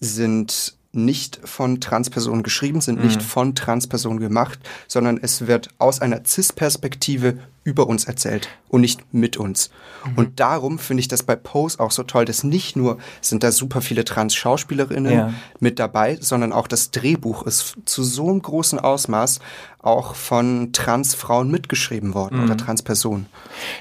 sind 0.00 0.74
nicht 0.92 1.40
von 1.44 1.80
Transpersonen 1.80 2.42
geschrieben, 2.42 2.80
sind 2.82 2.98
mhm. 2.98 3.06
nicht 3.06 3.22
von 3.22 3.54
Transpersonen 3.54 4.20
gemacht, 4.20 4.58
sondern 4.86 5.18
es 5.20 5.46
wird 5.46 5.70
aus 5.78 6.00
einer 6.00 6.24
Cis-Perspektive 6.26 7.38
über 7.66 7.88
uns 7.88 8.04
erzählt 8.04 8.48
und 8.68 8.80
nicht 8.80 9.12
mit 9.12 9.36
uns. 9.36 9.70
Mhm. 10.04 10.18
Und 10.18 10.40
darum 10.40 10.78
finde 10.78 11.00
ich 11.00 11.08
das 11.08 11.24
bei 11.24 11.34
Pose 11.34 11.80
auch 11.80 11.90
so 11.90 12.04
toll, 12.04 12.24
dass 12.24 12.44
nicht 12.44 12.76
nur 12.76 12.98
sind 13.20 13.42
da 13.42 13.50
super 13.50 13.80
viele 13.80 14.04
Trans-Schauspielerinnen 14.04 15.12
ja. 15.12 15.34
mit 15.58 15.80
dabei, 15.80 16.16
sondern 16.20 16.52
auch 16.52 16.68
das 16.68 16.92
Drehbuch 16.92 17.42
ist 17.42 17.74
zu 17.84 18.04
so 18.04 18.28
einem 18.28 18.40
großen 18.40 18.78
Ausmaß 18.78 19.40
auch 19.86 20.16
von 20.16 20.72
Transfrauen 20.72 21.50
mitgeschrieben 21.50 22.12
worden 22.12 22.38
mhm. 22.38 22.44
oder 22.44 22.56
Transpersonen. 22.56 23.26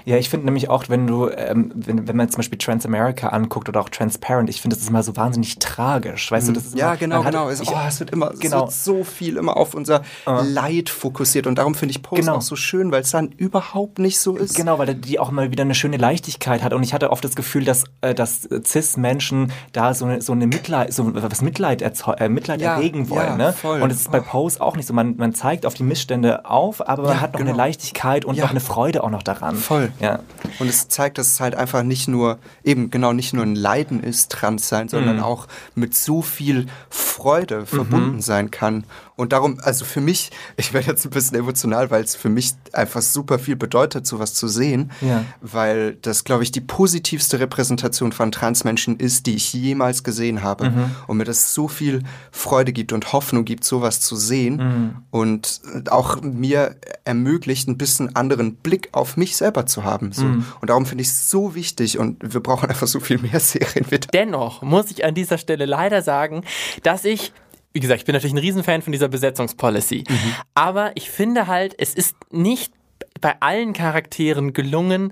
Ja, 0.05 0.17
ich 0.17 0.29
finde 0.29 0.45
nämlich 0.45 0.69
auch, 0.69 0.87
wenn 0.87 1.07
du, 1.07 1.29
ähm, 1.29 1.71
wenn, 1.73 2.07
wenn 2.07 2.15
man 2.15 2.29
zum 2.29 2.37
Beispiel 2.37 2.59
Transamerica 2.59 3.29
anguckt 3.29 3.69
oder 3.69 3.81
auch 3.81 3.89
Transparent, 3.89 4.49
ich 4.49 4.61
finde, 4.61 4.75
das 4.75 4.83
ist 4.83 4.89
immer 4.89 5.01
so 5.01 5.15
wahnsinnig 5.15 5.57
tragisch. 5.57 6.31
Weißt 6.31 6.47
mhm. 6.47 6.53
du, 6.53 6.59
das 6.59 6.67
ist 6.67 6.77
Ja, 6.77 6.89
immer, 6.89 6.97
genau, 6.97 7.23
genau. 7.23 7.49
Es, 7.49 7.67
oh, 7.67 7.73
es 7.87 7.99
wird 7.99 8.11
immer 8.11 8.29
genau. 8.39 8.67
es 8.67 8.85
wird 8.85 8.97
so 8.97 9.03
viel 9.03 9.37
immer 9.37 9.57
auf 9.57 9.73
unser 9.73 10.01
uh. 10.27 10.41
Leid 10.43 10.89
fokussiert 10.89 11.47
und 11.47 11.55
darum 11.55 11.73
finde 11.73 11.91
ich 11.91 12.03
Pose 12.03 12.21
genau. 12.21 12.35
auch 12.35 12.41
so 12.41 12.55
schön, 12.55 12.91
weil 12.91 13.01
es 13.01 13.09
dann 13.09 13.29
überhaupt 13.29 13.74
nicht 13.97 14.19
so 14.19 14.37
ist. 14.37 14.55
Genau, 14.55 14.79
weil 14.79 14.95
die 14.95 15.19
auch 15.19 15.31
mal 15.31 15.51
wieder 15.51 15.63
eine 15.63 15.75
schöne 15.75 15.97
Leichtigkeit 15.97 16.63
hat 16.63 16.73
und 16.73 16.83
ich 16.83 16.93
hatte 16.93 17.11
oft 17.11 17.23
das 17.23 17.35
Gefühl, 17.35 17.65
dass, 17.65 17.83
äh, 18.01 18.13
dass 18.13 18.47
Cis-Menschen 18.65 19.51
da 19.71 19.93
so 19.93 20.05
eine, 20.05 20.21
so 20.21 20.33
eine 20.33 20.47
Mitleid, 20.47 20.93
so 20.93 21.13
was 21.13 21.41
Mitleid, 21.41 21.81
äh, 21.81 22.29
Mitleid 22.29 22.61
ja, 22.61 22.75
erregen 22.75 23.09
wollen. 23.09 23.27
Ja, 23.27 23.37
ne? 23.37 23.53
Voll. 23.53 23.81
Und 23.81 23.91
es 23.91 24.01
ist 24.01 24.11
bei 24.11 24.19
Pose 24.19 24.61
auch 24.61 24.75
nicht 24.75 24.87
so. 24.87 24.93
Man, 24.93 25.17
man 25.17 25.33
zeigt 25.33 25.65
auf 25.65 25.73
die 25.73 25.83
Missstände 25.83 26.45
auf, 26.45 26.87
aber 26.87 27.03
man 27.03 27.13
ja, 27.13 27.21
hat 27.21 27.33
noch 27.33 27.39
genau. 27.39 27.51
eine 27.51 27.57
Leichtigkeit 27.57 28.25
und 28.25 28.37
noch 28.37 28.49
eine 28.49 28.59
Freude 28.59 29.03
auch 29.03 29.09
noch 29.09 29.23
daran. 29.23 29.55
Voll. 29.55 29.91
Ja. 29.99 30.19
Und 30.59 30.67
es 30.67 30.87
zeigt, 30.87 31.17
dass 31.17 31.27
es 31.27 31.39
halt 31.39 31.55
einfach 31.55 31.83
nicht 31.83 32.07
nur, 32.07 32.39
eben 32.63 32.89
genau 32.89 33.13
nicht 33.13 33.33
nur 33.33 33.43
ein 33.43 33.55
Leiden 33.55 34.01
ist, 34.01 34.31
trans 34.31 34.69
sein, 34.69 34.89
sondern 34.89 35.17
mhm. 35.17 35.23
auch 35.23 35.47
mit 35.75 35.95
so 35.95 36.21
viel 36.21 36.67
Freude 36.89 37.61
mhm. 37.61 37.65
verbunden 37.65 38.21
sein 38.21 38.51
kann. 38.51 38.85
Und 39.15 39.31
darum, 39.31 39.59
also 39.61 39.85
für 39.85 40.01
mich, 40.01 40.31
ich 40.57 40.73
werde 40.73 40.87
jetzt 40.87 41.05
ein 41.05 41.11
bisschen 41.11 41.37
emotional, 41.37 41.91
weil 41.91 42.03
es 42.03 42.15
für 42.15 42.29
mich 42.29 42.53
einfach 42.73 43.01
super 43.01 43.39
viel 43.39 43.55
bedeutet, 43.55 44.05
sowas 44.05 44.33
zu 44.33 44.47
sehen, 44.47 44.91
ja. 45.01 45.23
weil 45.41 45.95
das, 46.01 46.23
glaube 46.23 46.43
ich, 46.43 46.51
die 46.51 46.61
positivste 46.61 47.39
Repräsentation 47.39 48.11
von 48.11 48.31
Transmenschen 48.31 48.97
ist, 48.97 49.25
die 49.25 49.35
ich 49.35 49.53
jemals 49.53 50.03
gesehen 50.03 50.43
habe. 50.43 50.69
Mhm. 50.69 50.91
Und 51.07 51.17
mir 51.17 51.23
das 51.23 51.53
so 51.53 51.67
viel 51.67 52.03
Freude 52.31 52.73
gibt 52.73 52.93
und 52.93 53.13
Hoffnung 53.13 53.45
gibt, 53.45 53.63
sowas 53.63 54.01
zu 54.01 54.15
sehen 54.15 54.57
mhm. 54.57 54.95
und 55.11 55.61
auch 55.89 56.21
mir 56.21 56.75
ermöglicht, 57.03 57.67
ein 57.67 57.77
bisschen 57.77 58.15
anderen 58.15 58.55
Blick 58.55 58.89
auf 58.91 59.17
mich 59.17 59.37
selber 59.37 59.65
zu 59.65 59.83
haben. 59.83 60.11
So. 60.11 60.25
Mhm. 60.25 60.45
Und 60.61 60.69
darum 60.69 60.85
finde 60.85 61.03
ich 61.03 61.09
es 61.09 61.29
so 61.29 61.55
wichtig 61.55 61.97
und 61.99 62.17
wir 62.21 62.41
brauchen 62.41 62.69
einfach 62.69 62.87
so 62.87 62.99
viel 62.99 63.17
mehr 63.19 63.39
Serien. 63.39 63.85
Dennoch 64.13 64.61
muss 64.61 64.91
ich 64.91 65.05
an 65.05 65.13
dieser 65.13 65.37
Stelle 65.37 65.65
leider 65.65 66.01
sagen, 66.01 66.43
dass 66.83 67.05
ich 67.05 67.31
wie 67.75 67.81
gesagt, 67.81 67.99
ich 67.99 68.05
bin 68.05 68.13
natürlich 68.13 68.33
ein 68.33 68.39
Riesenfan 68.39 68.81
von 68.81 68.93
dieser 68.93 69.09
Besetzungspolicy. 69.09 70.05
Mhm. 70.07 70.35
Aber 70.53 70.93
ich 70.95 71.09
finde 71.09 71.47
halt, 71.47 71.75
es 71.77 71.93
ist 71.93 72.15
nicht 72.31 72.73
bei 73.19 73.35
allen 73.41 73.73
Charakteren 73.73 74.53
gelungen, 74.53 75.11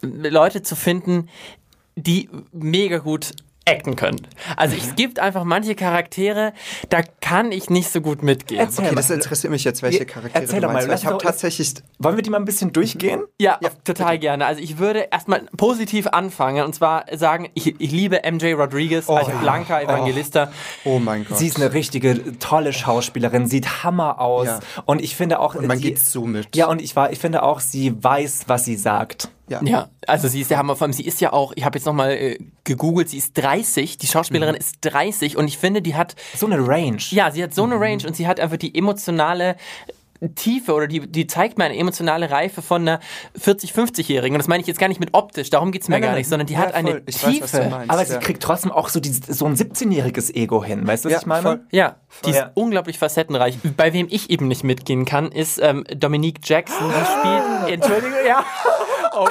Leute 0.00 0.62
zu 0.62 0.76
finden, 0.76 1.28
die 1.96 2.30
mega 2.52 2.98
gut 2.98 3.32
acten 3.66 3.96
können. 3.96 4.26
Also 4.56 4.76
es 4.76 4.96
gibt 4.96 5.18
einfach 5.18 5.44
manche 5.44 5.74
Charaktere, 5.74 6.52
da 6.88 7.02
kann 7.20 7.52
ich 7.52 7.70
nicht 7.70 7.90
so 7.90 8.00
gut 8.00 8.22
mitgehen. 8.22 8.60
Erzähl 8.60 8.86
okay, 8.86 8.94
das 8.94 9.10
interessiert 9.10 9.50
mich 9.50 9.64
jetzt, 9.64 9.82
welche 9.82 10.06
Charaktere 10.06 10.42
Erzähl 10.42 10.60
doch 10.60 10.72
mal. 10.72 10.90
Ich 10.92 11.06
habe 11.06 11.18
tatsächlich... 11.18 11.74
Wollen 11.98 12.16
wir 12.16 12.22
die 12.22 12.30
mal 12.30 12.38
ein 12.38 12.44
bisschen 12.44 12.72
durchgehen? 12.72 13.22
Ja, 13.38 13.58
ja 13.60 13.70
total 13.84 14.12
bitte. 14.12 14.20
gerne. 14.20 14.46
Also 14.46 14.62
ich 14.62 14.78
würde 14.78 15.08
erstmal 15.10 15.42
positiv 15.56 16.06
anfangen 16.08 16.64
und 16.64 16.74
zwar 16.74 17.04
sagen, 17.16 17.50
ich, 17.54 17.80
ich 17.80 17.90
liebe 17.90 18.20
MJ 18.30 18.52
Rodriguez 18.54 19.08
oh, 19.08 19.16
als 19.16 19.28
Blanca 19.28 19.78
oh. 19.78 19.84
Evangelista. 19.84 20.50
Oh. 20.84 20.96
oh. 20.96 20.98
mein 20.98 21.24
Gott. 21.24 21.38
Sie 21.38 21.46
ist 21.46 21.56
eine 21.56 21.72
richtige 21.72 22.38
tolle 22.38 22.72
Schauspielerin, 22.72 23.46
sieht 23.46 23.84
Hammer 23.84 24.20
aus 24.20 24.46
ja. 24.46 24.60
und 24.86 25.02
ich 25.02 25.14
finde 25.14 25.38
auch... 25.38 25.54
Und 25.54 25.66
man 25.66 25.78
sie, 25.78 25.84
geht 25.84 25.98
so 25.98 26.24
mit. 26.24 26.56
Ja, 26.56 26.66
und 26.66 26.80
ich, 26.80 26.96
war, 26.96 27.12
ich 27.12 27.18
finde 27.18 27.42
auch, 27.42 27.60
sie 27.60 28.02
weiß, 28.02 28.44
was 28.46 28.64
sie 28.64 28.76
sagt. 28.76 29.28
Ja. 29.50 29.60
ja, 29.64 29.88
also 30.06 30.28
sie 30.28 30.40
ist 30.40 30.50
der 30.50 30.58
Hammer. 30.58 30.76
Vor 30.76 30.86
allem, 30.86 30.92
sie 30.92 31.04
ist 31.04 31.20
ja 31.20 31.32
auch, 31.32 31.52
ich 31.56 31.64
habe 31.64 31.76
jetzt 31.76 31.84
nochmal 31.84 32.12
äh, 32.12 32.38
gegoogelt, 32.62 33.08
sie 33.08 33.18
ist 33.18 33.36
30, 33.36 33.98
die 33.98 34.06
Schauspielerin 34.06 34.54
mhm. 34.54 34.60
ist 34.60 34.76
30 34.82 35.36
und 35.36 35.48
ich 35.48 35.58
finde, 35.58 35.82
die 35.82 35.96
hat. 35.96 36.14
So 36.36 36.46
eine 36.46 36.66
Range. 36.66 37.02
Ja, 37.10 37.32
sie 37.32 37.42
hat 37.42 37.52
so 37.52 37.64
eine 37.64 37.74
mhm. 37.74 37.82
Range 37.82 38.06
und 38.06 38.14
sie 38.14 38.28
hat 38.28 38.38
einfach 38.38 38.58
die 38.58 38.74
emotionale 38.76 39.56
Tiefe 40.34 40.74
oder 40.74 40.86
die, 40.86 41.00
die 41.00 41.26
zeigt 41.26 41.56
mir 41.56 41.64
eine 41.64 41.76
emotionale 41.76 42.30
Reife 42.30 42.60
von 42.60 42.82
einer 42.82 43.00
40-, 43.38 43.72
50-Jährigen. 43.72 44.34
Und 44.34 44.38
das 44.38 44.48
meine 44.48 44.60
ich 44.60 44.66
jetzt 44.66 44.78
gar 44.78 44.88
nicht 44.88 45.00
mit 45.00 45.14
optisch, 45.14 45.50
darum 45.50 45.72
geht 45.72 45.82
es 45.82 45.88
mir 45.88 45.94
nein, 45.94 46.02
gar 46.02 46.08
nein, 46.10 46.18
nicht, 46.18 46.28
sondern 46.28 46.46
die 46.46 46.54
ja, 46.54 46.60
hat 46.60 46.74
eine 46.74 47.02
voll. 47.10 47.32
Tiefe. 47.32 47.58
Weiß, 47.58 47.70
meinst, 47.70 47.90
aber 47.90 48.02
ja. 48.02 48.06
sie 48.06 48.18
kriegt 48.18 48.42
trotzdem 48.42 48.70
auch 48.70 48.88
so, 48.90 49.00
die, 49.00 49.10
so 49.10 49.46
ein 49.46 49.56
17-jähriges 49.56 50.34
Ego 50.34 50.62
hin. 50.62 50.86
Weißt 50.86 51.04
du, 51.04 51.08
was 51.08 51.14
ja, 51.14 51.18
ich 51.20 51.26
meine? 51.26 51.42
Voll. 51.42 51.60
Ja, 51.70 51.96
voll. 52.08 52.32
die 52.32 52.38
ist 52.38 52.46
unglaublich 52.54 52.98
facettenreich. 52.98 53.58
Bei 53.76 53.92
wem 53.92 54.08
ich 54.10 54.30
eben 54.30 54.48
nicht 54.48 54.62
mitgehen 54.62 55.06
kann, 55.06 55.32
ist 55.32 55.58
ähm, 55.62 55.84
Dominique 55.96 56.40
Jackson. 56.44 56.88
Die 56.88 57.06
spielt, 57.06 57.74
Entschuldigung, 57.74 58.18
ja. 58.26 58.44
Oh, 59.12 59.28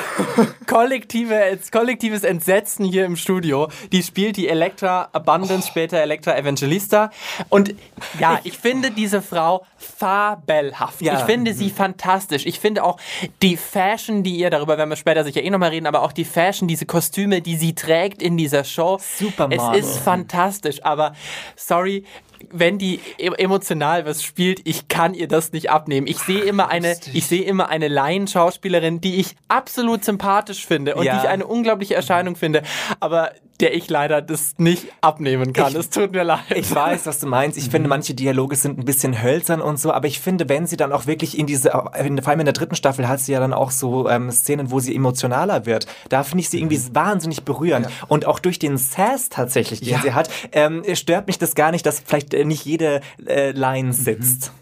kollektive, 0.68 1.58
kollektives 1.72 2.24
Entsetzen 2.24 2.86
hier 2.86 3.06
im 3.06 3.16
Studio. 3.16 3.70
Die 3.92 4.04
spielt 4.04 4.38
die 4.38 4.50
Elektra 4.50 5.10
Abundance, 5.14 5.68
später 5.68 5.98
Elektra 6.02 6.38
Evangelista. 6.38 7.12
Und 7.50 7.76
ja, 8.20 8.40
ich 8.44 8.58
finde 8.58 8.92
diese 8.92 9.22
Frau 9.22 9.66
fabelhaft. 9.78 11.02
Ja. 11.02 11.20
Ich 11.20 11.26
finde 11.26 11.54
sie 11.54 11.70
fantastisch. 11.70 12.46
Ich 12.46 12.60
finde 12.60 12.84
auch 12.84 13.00
die 13.42 13.58
Fashion, 13.58 14.24
die 14.24 14.38
ihr, 14.38 14.50
darüber 14.50 14.78
werden 14.78 14.90
wir 14.90 14.98
später 14.98 15.24
sicher 15.24 15.42
eh 15.42 15.50
nochmal 15.50 15.70
reden, 15.70 15.88
aber 15.88 16.04
auch 16.04 16.12
die 16.12 16.26
Fashion, 16.26 16.68
diese 16.68 16.86
Kostüme, 16.86 17.42
die 17.42 17.56
sie 17.56 17.74
trägt 17.74 18.22
in 18.22 18.38
dieser 18.38 18.64
Show. 18.64 19.00
Super 19.18 19.50
Es 19.50 19.86
ist 19.86 19.98
fantastisch, 20.00 20.84
aber 20.84 21.14
sorry, 21.56 22.04
wenn 22.52 22.78
die 22.78 23.00
e-, 23.18 23.32
emotional 23.38 24.06
was 24.06 24.24
spielt, 24.24 24.62
ich 24.68 24.88
kann 24.88 25.14
ihr 25.14 25.28
das 25.28 25.52
nicht 25.52 25.70
abnehmen. 25.70 26.08
Ich 26.08 26.20
sehe 26.20 26.42
immer 26.42 26.70
eine, 26.70 26.98
ich 27.14 27.28
sehe 27.28 27.44
immer 27.44 27.70
eine 27.70 27.88
Laienschauspielerin, 27.88 29.02
die 29.02 29.16
ich 29.16 29.36
absolut 29.48 30.04
sympathisch 30.04 30.66
finde 30.66 30.96
und 30.96 31.04
ja. 31.04 31.14
die 31.14 31.20
ich 31.24 31.30
eine 31.30 31.46
unglaubliche 31.46 31.96
Erscheinung 31.96 32.36
finde. 32.36 32.64
Aber 33.00 33.32
der 33.60 33.76
ich 33.76 33.90
leider 33.90 34.22
das 34.22 34.56
nicht 34.58 34.88
abnehmen 35.02 35.54
kann. 35.54 35.76
Es 35.76 35.90
tut 35.90 36.12
mir 36.12 36.24
leid. 36.24 36.40
Ich 36.56 36.74
weiß, 36.74 37.06
was 37.06 37.20
du 37.20 37.28
meinst. 37.28 37.58
Ich 37.58 37.70
finde, 37.70 37.90
manche 37.90 38.14
Dialoge 38.14 38.56
sind 38.56 38.80
ein 38.80 38.86
bisschen 38.86 39.22
hölzern 39.22 39.62
und 39.62 39.80
so, 39.80 39.92
aber 39.92 40.08
ich 40.08 40.20
finde, 40.20 40.48
wenn 40.50 40.68
sie 40.68 40.78
dann 40.78 40.92
auch 40.92 41.08
wirklich 41.08 41.38
in 41.38 41.46
diese, 41.46 41.72
vor 41.72 41.94
allem 41.94 42.40
in 42.40 42.46
der 42.46 42.54
dritten 42.54 42.76
Staffel 42.76 43.08
hat 43.08 43.20
sie 43.20 43.34
ja 43.34 43.40
dann 43.40 43.54
auch 43.54 43.72
so 43.72 44.10
ähm, 44.10 44.32
Szenen, 44.32 44.72
wo 44.72 44.80
sie 44.80 44.96
emotionaler 44.96 45.66
wird. 45.66 45.88
Da 46.10 46.24
finde 46.24 46.42
ich 46.42 46.50
sie 46.50 46.60
irgendwie 46.60 46.80
wahnsinnig 46.94 47.44
berührend. 47.44 47.88
Ja. 47.88 47.92
Und 48.08 48.26
auch 48.26 48.40
durch 48.40 48.60
den 48.60 48.78
Sass 48.78 49.30
tatsächlich, 49.30 49.82
den 49.82 49.90
ja. 49.90 50.02
sie 50.02 50.14
hat, 50.14 50.30
ähm, 50.52 50.84
stört 50.94 51.28
mich 51.28 51.38
das 51.38 51.56
gar 51.56 51.72
nicht, 51.72 51.86
dass 51.86 52.00
vielleicht 52.00 52.34
äh, 52.34 52.46
nicht 52.46 52.66
jede 52.66 53.02
äh, 53.26 53.52
Line 53.52 53.94
sitzt. 53.94 54.52
Mhm. 54.54 54.59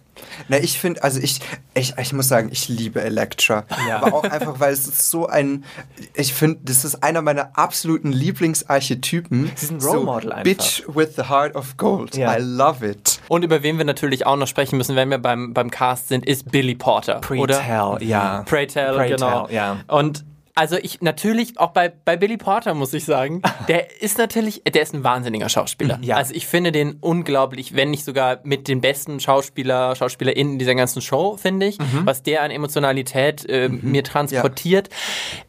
Na, 0.48 0.58
ich 0.58 0.80
finde, 0.80 1.04
also 1.04 1.20
ich, 1.20 1.40
ich, 1.74 1.94
ich 1.98 2.14
muss 2.14 2.28
sagen, 2.28 2.50
ich 2.52 2.68
liebe 2.68 3.02
Elektra. 3.02 3.66
Ja. 3.88 3.98
Aber 4.02 4.14
auch 4.14 4.24
einfach, 4.24 4.60
weil 4.60 4.74
es 4.74 4.88
ist 4.88 5.10
so 5.10 5.28
ein, 5.28 5.66
ich 6.14 6.34
finde, 6.34 6.60
das 6.64 6.86
ist 6.86 7.04
einer 7.04 7.22
meiner 7.22 7.58
absoluten 7.58 8.12
Lieblingsarchetypen. 8.12 9.52
Sie 9.56 9.66
ist 9.66 9.72
ein 9.72 9.82
Role 9.82 10.06
Model 10.06 10.30
so, 10.30 10.36
einfach. 10.36 10.44
Bitch 10.44 10.84
with 10.88 11.16
the 11.16 11.24
heart 11.24 11.56
of 11.56 11.78
gold. 11.78 12.16
Ja. 12.16 12.38
I 12.38 12.42
love 12.42 12.88
it. 12.88 13.20
Und 13.28 13.44
über 13.44 13.64
wen 13.64 13.78
wir 13.78 13.86
natürlich 13.86 14.26
auch 14.26 14.38
noch 14.38 14.48
sprechen 14.48 14.78
müssen, 14.78 14.96
wenn 14.96 15.10
wir 15.10 15.18
beim, 15.18 15.54
beim 15.54 15.72
Cast 15.72 16.08
sind, 16.10 16.26
ist 16.26 16.52
Billy 16.52 16.76
Porter. 16.76 17.16
Pray 17.16 17.40
oder? 17.40 17.60
Tell, 17.60 18.08
ja. 18.08 18.44
Pray 18.46 18.68
Tell, 18.68 18.96
Pray 18.96 19.10
genau. 19.10 19.48
Tell, 19.48 19.56
ja. 19.56 19.78
Und 19.88 20.24
also 20.58 20.76
ich 20.82 21.02
natürlich 21.02 21.60
auch 21.60 21.70
bei, 21.70 21.90
bei 21.90 22.18
Billy 22.18 22.38
Porter 22.38 22.74
muss 22.74 22.92
ich 22.94 23.06
sagen, 23.06 23.44
der 23.68 24.02
ist 24.02 24.18
natürlich, 24.18 24.64
der 24.64 24.82
ist 24.82 24.94
ein 24.94 25.04
wahnsinniger 25.04 25.50
Schauspieler. 25.50 26.00
Ja. 26.02 26.16
Also 26.16 26.34
ich 26.34 26.48
finde 26.48 26.72
den 26.72 26.98
unglaublich, 27.00 27.76
wenn 27.76 27.92
nicht 27.92 28.04
sogar 28.04 28.40
mit 28.44 28.68
den 28.68 28.82
besten 28.82 29.20
Schauspieler, 29.20 29.96
SchauspielerInnen 29.96 30.58
dieser 30.58 30.74
ganzen 30.74 31.02
Show, 31.02 31.38
finde 31.38 31.68
ich, 31.68 31.78
mhm. 31.78 32.06
was 32.06 32.24
der 32.24 32.42
an 32.42 32.50
Emotionalität 32.50 33.46
äh, 33.48 33.70
mhm. 33.70 33.92
mir 33.92 34.04
transportiert, 34.04 34.90
ja. 34.90 34.96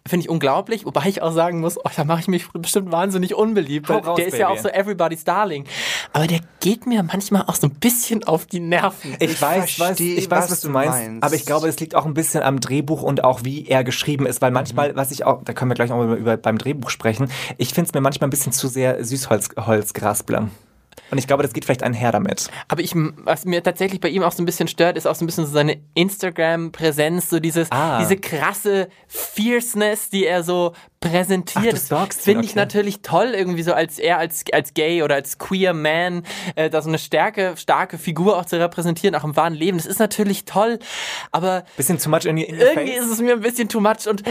finde 0.06 0.24
ich 0.24 0.30
unglaublich. 0.30 0.84
Wobei 0.84 1.06
ich 1.06 1.22
auch 1.22 1.32
sagen 1.32 1.60
muss, 1.60 1.78
oh, 1.78 1.90
da 1.96 2.04
mache 2.04 2.20
ich 2.20 2.28
mich 2.28 2.46
bestimmt 2.52 2.92
wahnsinnig 2.92 3.34
unbeliebt, 3.34 3.88
weil 3.88 4.00
raus, 4.00 4.16
der 4.16 4.26
ist 4.26 4.32
Baby. 4.32 4.42
ja 4.42 4.48
auch 4.48 4.58
so 4.58 4.68
Everybody's 4.68 5.24
Darling. 5.24 5.64
Aber 6.12 6.26
der 6.26 6.40
geht 6.60 6.86
mir 6.86 7.02
manchmal 7.02 7.44
auch 7.46 7.54
so 7.54 7.66
ein 7.66 7.74
bisschen 7.74 8.24
auf 8.24 8.44
die 8.44 8.60
Nerven. 8.60 9.16
Ich, 9.20 9.30
ich 9.30 9.42
weiß, 9.42 9.80
weiß, 9.80 10.00
ich 10.00 10.30
weiß, 10.30 10.44
was, 10.44 10.50
was 10.50 10.60
du 10.60 10.68
meinst, 10.68 10.98
meinst, 10.98 11.24
aber 11.24 11.34
ich 11.34 11.46
glaube, 11.46 11.66
es 11.68 11.80
liegt 11.80 11.94
auch 11.94 12.04
ein 12.04 12.14
bisschen 12.14 12.42
am 12.42 12.60
Drehbuch 12.60 13.02
und 13.02 13.24
auch 13.24 13.44
wie 13.44 13.66
er 13.66 13.84
geschrieben 13.84 14.26
ist, 14.26 14.42
weil 14.42 14.50
manchmal 14.50 14.92
mhm 14.92 14.97
was 14.98 15.10
ich 15.10 15.24
auch, 15.24 15.42
da 15.42 15.52
können 15.54 15.70
wir 15.70 15.74
gleich 15.74 15.90
noch 15.90 16.02
über, 16.02 16.16
über 16.16 16.36
beim 16.36 16.58
Drehbuch 16.58 16.90
sprechen, 16.90 17.30
ich 17.56 17.72
finde 17.72 17.88
es 17.88 17.94
mir 17.94 18.00
manchmal 18.00 18.28
ein 18.28 18.30
bisschen 18.30 18.52
zu 18.52 18.68
sehr 18.68 19.02
Süßholzgrasbler. 19.02 20.48
Und 21.10 21.18
ich 21.18 21.26
glaube, 21.26 21.42
das 21.42 21.52
geht 21.52 21.64
vielleicht 21.64 21.82
einher 21.82 22.12
damit. 22.12 22.50
Aber 22.68 22.82
ich, 22.82 22.92
was 22.94 23.44
mir 23.44 23.62
tatsächlich 23.62 24.00
bei 24.00 24.08
ihm 24.08 24.22
auch 24.22 24.32
so 24.32 24.42
ein 24.42 24.46
bisschen 24.46 24.68
stört, 24.68 24.96
ist 24.96 25.06
auch 25.06 25.14
so 25.14 25.24
ein 25.24 25.26
bisschen 25.26 25.46
so 25.46 25.52
seine 25.52 25.78
Instagram-Präsenz, 25.94 27.30
so 27.30 27.40
dieses, 27.40 27.72
ah. 27.72 27.98
diese 27.98 28.16
krasse 28.16 28.88
Fierceness, 29.06 30.10
die 30.10 30.26
er 30.26 30.42
so 30.42 30.74
präsentiert. 31.00 31.80
Ach, 31.90 32.12
Finde 32.12 32.44
ich 32.44 32.50
okay. 32.50 32.58
natürlich 32.58 33.00
toll, 33.02 33.32
irgendwie 33.34 33.62
so 33.62 33.72
als 33.72 33.98
er 33.98 34.18
als, 34.18 34.44
als 34.52 34.74
gay 34.74 35.02
oder 35.02 35.14
als 35.14 35.38
queer 35.38 35.72
Man, 35.72 36.24
äh, 36.56 36.68
da 36.68 36.82
so 36.82 36.88
eine 36.88 36.98
stärke, 36.98 37.54
starke 37.56 37.98
Figur 37.98 38.36
auch 38.36 38.44
zu 38.44 38.58
repräsentieren, 38.58 39.14
auch 39.14 39.24
im 39.24 39.36
wahren 39.36 39.54
Leben. 39.54 39.78
Das 39.78 39.86
ist 39.86 40.00
natürlich 40.00 40.44
toll, 40.44 40.78
aber. 41.30 41.64
Bisschen 41.76 41.98
too 41.98 42.10
much 42.10 42.24
in, 42.24 42.36
in 42.36 42.54
Irgendwie 42.56 42.92
face. 42.92 43.04
ist 43.04 43.12
es 43.12 43.20
mir 43.20 43.34
ein 43.34 43.40
bisschen 43.40 43.68
too 43.68 43.80
much 43.80 44.08
und 44.08 44.22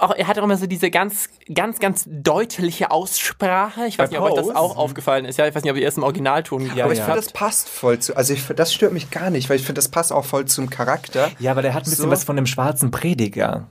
auch, 0.00 0.14
er 0.14 0.26
hat 0.26 0.38
auch 0.38 0.44
immer 0.44 0.56
so 0.56 0.66
diese 0.66 0.90
ganz, 0.90 1.28
ganz, 1.52 1.78
ganz 1.78 2.04
deutliche 2.08 2.90
Aussprache. 2.90 3.86
Ich 3.86 3.98
weiß 3.98 4.10
Bei 4.10 4.16
nicht, 4.16 4.20
ob 4.20 4.30
euch 4.30 4.46
das 4.46 4.54
auch 4.54 4.76
aufgefallen 4.76 5.24
ist. 5.24 5.38
Ja, 5.38 5.46
ich 5.46 5.54
weiß 5.54 5.62
nicht, 5.62 5.70
ob 5.70 5.76
ihr 5.76 5.84
erst 5.84 5.98
im 5.98 6.02
Originalton 6.02 6.74
ja, 6.74 6.84
Aber 6.84 6.92
ich 6.92 7.00
finde, 7.00 7.16
das 7.16 7.32
passt 7.32 7.68
voll 7.68 7.98
zu. 7.98 8.16
Also 8.16 8.32
ich, 8.32 8.46
das 8.46 8.72
stört 8.72 8.92
mich 8.92 9.10
gar 9.10 9.30
nicht, 9.30 9.48
weil 9.48 9.56
ich 9.56 9.62
finde, 9.62 9.78
das 9.78 9.88
passt 9.88 10.12
auch 10.12 10.24
voll 10.24 10.46
zum 10.46 10.70
Charakter. 10.70 11.30
Ja, 11.38 11.52
aber 11.52 11.62
der 11.62 11.74
hat 11.74 11.82
ein 11.82 11.90
bisschen 11.90 12.04
so. 12.04 12.10
was 12.10 12.24
von 12.24 12.36
dem 12.36 12.46
schwarzen 12.46 12.90
Prediger. 12.90 13.68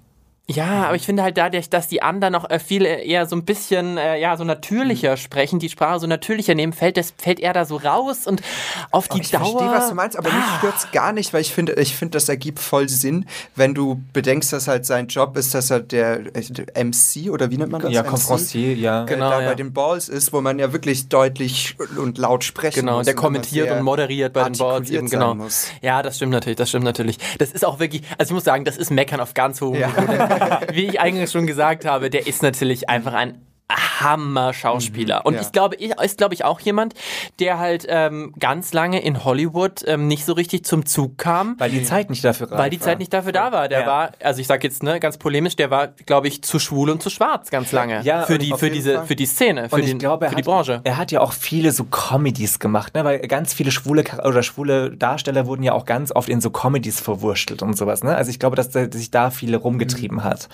Ja, 0.52 0.86
aber 0.86 0.96
ich 0.96 1.06
finde 1.06 1.22
halt 1.22 1.38
dadurch, 1.38 1.70
dass 1.70 1.88
die 1.88 2.02
anderen 2.02 2.34
noch 2.34 2.50
äh, 2.50 2.58
viel 2.58 2.84
äh, 2.84 3.06
eher 3.06 3.28
so 3.28 3.36
ein 3.36 3.46
bisschen 3.46 4.00
äh, 4.00 4.20
ja 4.20 4.36
so 4.36 4.44
natürlicher 4.44 5.12
mhm. 5.12 5.18
sprechen, 5.18 5.60
die 5.60 5.70
Sprache 5.70 6.00
so 6.00 6.08
natürlicher 6.08 6.56
nehmen, 6.56 6.74
fällt 6.74 6.98
das 6.98 7.14
fällt 7.16 7.40
er 7.40 7.54
da 7.54 7.66
so 7.66 7.78
raus 7.78 8.26
und 8.26 8.42
auf 8.90 9.08
die 9.08 9.22
ich 9.22 9.30
Dauer. 9.30 9.44
Ich 9.44 9.52
verstehe, 9.52 9.72
was 9.72 9.90
du 9.90 9.96
meinst, 9.96 10.18
aber 10.18 10.32
ah. 10.32 10.36
mich 10.36 10.46
stört's 10.58 10.92
gar 10.92 11.14
nicht, 11.14 11.34
weil 11.34 11.42
ich 11.42 11.54
finde, 11.54 11.74
ich 11.74 11.96
finde, 11.96 12.14
das 12.14 12.30
ergibt 12.30 12.58
voll 12.58 12.90
Sinn, 12.90 13.28
wenn 13.56 13.76
du 13.76 14.02
bedenkst, 14.12 14.52
dass 14.52 14.68
halt 14.68 14.88
sein 14.88 15.08
Job 15.08 15.38
ist, 15.38 15.54
dass 15.54 15.70
er 15.70 15.82
der, 15.82 16.18
der 16.18 16.84
MC 16.84 17.30
oder 17.30 17.52
wie 17.52 17.58
nennt 17.58 17.72
man 17.72 17.82
das? 17.82 17.92
Ja, 17.92 18.02
Conferencier, 18.02 18.74
ja. 18.74 19.04
Genau, 19.06 19.30
da 19.30 19.42
ja. 19.42 19.50
bei 19.50 19.56
den 19.56 19.72
Balls 19.72 20.10
ist, 20.10 20.34
wo 20.34 20.42
man 20.42 20.58
ja 20.58 20.74
wirklich 20.74 21.10
deutlich 21.10 21.76
und 21.96 22.18
laut 22.18 22.44
sprechen 22.44 22.80
genau, 22.80 22.98
muss. 22.98 23.06
Genau, 23.06 23.16
der 23.16 23.22
kommentiert 23.22 23.72
und 23.72 23.84
moderiert 23.84 24.34
bei 24.34 24.50
den 24.50 24.58
Balls 24.58 24.90
eben, 24.90 25.10
genau. 25.10 25.36
Muss. 25.36 25.68
Ja, 25.84 26.02
das 26.02 26.16
stimmt 26.16 26.32
natürlich, 26.32 26.58
das 26.58 26.70
stimmt 26.70 26.86
natürlich. 26.86 27.20
Das 27.38 27.52
ist 27.52 27.64
auch 27.64 27.80
wirklich, 27.80 28.02
also 28.18 28.32
ich 28.32 28.34
muss 28.34 28.46
sagen, 28.46 28.66
das 28.66 28.78
ist 28.78 28.90
Meckern 28.90 29.20
auf 29.20 29.36
ganz 29.36 29.62
hohem 29.62 29.80
ja. 29.80 29.90
Wie 30.72 30.86
ich 30.86 31.00
eigentlich 31.00 31.00
eingangs 31.00 31.32
schon 31.32 31.48
gesagt 31.48 31.86
habe, 31.86 32.10
der 32.10 32.28
ist 32.28 32.44
natürlich 32.44 32.90
einfach 32.90 33.14
ein 33.14 33.49
Hammer-Schauspieler. 33.70 35.18
Mhm, 35.20 35.26
und 35.26 35.34
ja. 35.36 35.42
ich 35.42 35.52
glaube, 35.52 35.76
ist, 35.76 36.18
glaube 36.18 36.34
ich, 36.34 36.44
auch 36.44 36.60
jemand, 36.60 36.96
der 37.40 37.60
halt 37.60 37.86
ähm, 37.88 38.34
ganz 38.40 38.74
lange 38.74 39.02
in 39.02 39.24
Hollywood 39.24 39.84
ähm, 39.86 40.08
nicht 40.08 40.26
so 40.26 40.34
richtig 40.34 40.66
zum 40.66 40.86
Zug 40.86 41.18
kam. 41.18 41.56
Weil 41.60 41.70
die 41.70 41.84
Zeit 41.84 42.10
nicht 42.10 42.24
dafür 42.24 42.50
war. 42.50 42.58
Weil 42.58 42.70
die 42.70 42.80
Zeit 42.80 43.00
nicht 43.00 43.14
dafür 43.14 43.32
da 43.32 43.52
war. 43.52 43.68
Der 43.68 43.82
ja. 43.82 43.88
war, 43.88 44.12
also 44.24 44.42
ich 44.42 44.48
sag 44.48 44.64
jetzt 44.64 44.84
ne, 44.84 45.00
ganz 45.00 45.18
polemisch, 45.18 45.56
der 45.56 45.70
war, 45.70 45.88
glaube 45.88 46.28
ich, 46.28 46.42
zu 46.42 46.60
schwul 46.60 46.90
und 46.90 47.04
zu 47.04 47.10
schwarz 47.10 47.50
ganz 47.50 47.72
lange. 47.72 48.02
Ja, 48.02 48.24
für 48.24 48.38
die, 48.38 48.54
für 48.58 48.70
diese, 48.70 48.96
Fall. 48.96 49.06
für 49.08 49.16
die 49.16 49.26
Szene, 49.26 49.70
für, 49.70 49.76
und 49.76 49.86
den, 49.86 50.00
glaube, 50.00 50.30
für 50.30 50.36
die 50.36 50.42
Branche. 50.42 50.82
Er 50.84 50.98
hat 50.98 51.12
ja 51.12 51.22
auch 51.22 51.34
viele 51.34 51.72
so 51.72 51.84
Comedies 51.86 52.60
gemacht, 52.60 52.96
ne? 52.96 53.04
weil 53.04 53.20
ganz 53.20 53.54
viele 53.54 53.72
schwule 53.72 54.04
oder 54.24 54.44
schwule 54.44 54.96
Darsteller 54.96 55.46
wurden 55.46 55.64
ja 55.64 55.74
auch 55.74 55.86
ganz 55.86 56.12
oft 56.12 56.30
in 56.30 56.42
so 56.42 56.50
Comedies 56.50 57.00
verwurschtelt 57.00 57.62
und 57.62 57.78
sowas. 57.78 58.04
Ne? 58.04 58.16
Also 58.16 58.32
ich 58.32 58.40
glaube, 58.40 58.56
dass, 58.56 58.70
dass 58.70 58.90
sich 58.92 59.12
da 59.12 59.30
viele 59.30 59.58
rumgetrieben 59.58 60.18
mhm. 60.18 60.24
hat. 60.24 60.50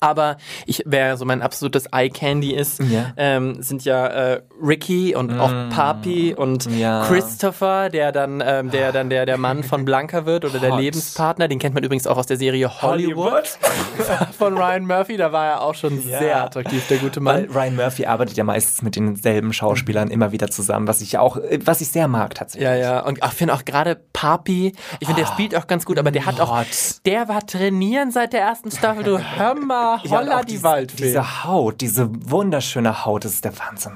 Aber 0.00 0.36
ich, 0.64 0.84
wer 0.86 1.16
so 1.16 1.24
mein 1.24 1.42
absolutes 1.42 1.86
Eye 1.86 2.08
Candy 2.08 2.54
ist, 2.54 2.78
ja. 2.78 3.12
ähm, 3.16 3.60
sind 3.62 3.84
ja 3.84 4.06
äh, 4.06 4.42
Ricky 4.62 5.16
und 5.16 5.36
mm. 5.36 5.40
auch 5.40 5.68
Papi 5.70 6.34
und 6.34 6.66
ja. 6.78 7.04
Christopher, 7.04 7.88
der 7.90 8.12
dann, 8.12 8.40
ähm, 8.46 8.70
der 8.70 8.92
dann 8.92 9.10
der, 9.10 9.26
der 9.26 9.38
Mann 9.38 9.64
von 9.64 9.84
Blanca 9.84 10.24
wird 10.24 10.44
oder 10.44 10.54
Hot. 10.54 10.62
der 10.62 10.76
Lebenspartner. 10.76 11.48
Den 11.48 11.58
kennt 11.58 11.74
man 11.74 11.82
übrigens 11.82 12.06
auch 12.06 12.16
aus 12.16 12.26
der 12.26 12.36
Serie 12.36 12.70
Hollywood, 12.80 13.58
Hollywood? 13.98 14.34
von 14.38 14.56
Ryan 14.56 14.86
Murphy. 14.86 15.16
Da 15.16 15.32
war 15.32 15.46
er 15.46 15.62
auch 15.62 15.74
schon 15.74 16.00
ja. 16.08 16.20
sehr 16.20 16.44
attraktiv, 16.44 16.86
der 16.86 16.98
gute 16.98 17.18
Mann. 17.18 17.48
Weil 17.48 17.50
Ryan 17.50 17.74
Murphy 17.74 18.06
arbeitet 18.06 18.36
ja 18.36 18.44
meistens 18.44 18.82
mit 18.82 18.94
denselben 18.94 19.52
Schauspielern 19.52 20.12
immer 20.12 20.30
wieder 20.30 20.48
zusammen, 20.48 20.86
was 20.86 21.00
ich 21.00 21.18
auch, 21.18 21.38
was 21.64 21.80
ich 21.80 21.88
sehr 21.88 22.06
mag 22.06 22.36
tatsächlich. 22.36 22.68
Ja, 22.68 22.76
ja. 22.76 23.00
Und 23.00 23.18
ich 23.18 23.32
finde 23.32 23.52
auch 23.52 23.64
gerade 23.64 24.00
Papi. 24.12 24.74
Ich 25.00 25.08
finde, 25.08 25.22
der 25.22 25.30
oh, 25.30 25.32
spielt 25.32 25.56
auch 25.56 25.66
ganz 25.66 25.84
gut, 25.84 25.98
aber 25.98 26.12
der 26.12 26.24
hat 26.24 26.40
auch, 26.40 26.62
der 27.04 27.28
war 27.28 27.44
trainieren 27.44 28.12
seit 28.12 28.32
der 28.32 28.42
ersten 28.42 28.70
Staffel. 28.70 29.02
Du 29.02 29.18
hör 29.18 29.56
mal, 29.56 29.87
holla 29.96 30.38
ja, 30.38 30.40
die 30.42 30.52
diese, 30.52 30.62
Waldfee. 30.62 31.04
Diese 31.04 31.44
Haut, 31.44 31.80
diese 31.80 32.08
wunderschöne 32.30 33.04
Haut, 33.04 33.24
das 33.24 33.34
ist 33.34 33.44
der 33.44 33.58
Wahnsinn. 33.58 33.92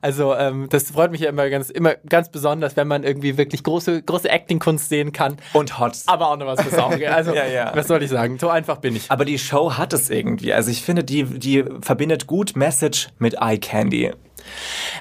Also, 0.00 0.34
ähm, 0.34 0.68
das 0.70 0.90
freut 0.90 1.10
mich 1.10 1.20
ja 1.20 1.28
immer 1.28 1.48
ganz, 1.50 1.70
immer 1.70 1.94
ganz 2.08 2.30
besonders, 2.30 2.76
wenn 2.76 2.88
man 2.88 3.04
irgendwie 3.04 3.36
wirklich 3.36 3.62
große, 3.62 4.02
große 4.02 4.28
Acting-Kunst 4.28 4.88
sehen 4.88 5.12
kann. 5.12 5.36
Und 5.52 5.78
hot. 5.78 5.92
Aber 6.06 6.30
auch 6.30 6.36
noch 6.36 6.46
was 6.46 6.78
Auge. 6.78 7.12
Also, 7.14 7.34
ja, 7.34 7.46
ja. 7.46 7.72
was 7.74 7.88
soll 7.88 8.02
ich 8.02 8.10
sagen? 8.10 8.38
So 8.38 8.48
einfach 8.48 8.78
bin 8.78 8.96
ich. 8.96 9.10
Aber 9.10 9.24
die 9.24 9.38
Show 9.38 9.76
hat 9.76 9.92
es 9.92 10.10
irgendwie. 10.10 10.52
Also, 10.52 10.70
ich 10.70 10.82
finde, 10.82 11.04
die, 11.04 11.24
die 11.24 11.64
verbindet 11.80 12.26
gut 12.26 12.56
Message 12.56 13.08
mit 13.18 13.34
Eye 13.40 13.58
Candy. 13.58 14.12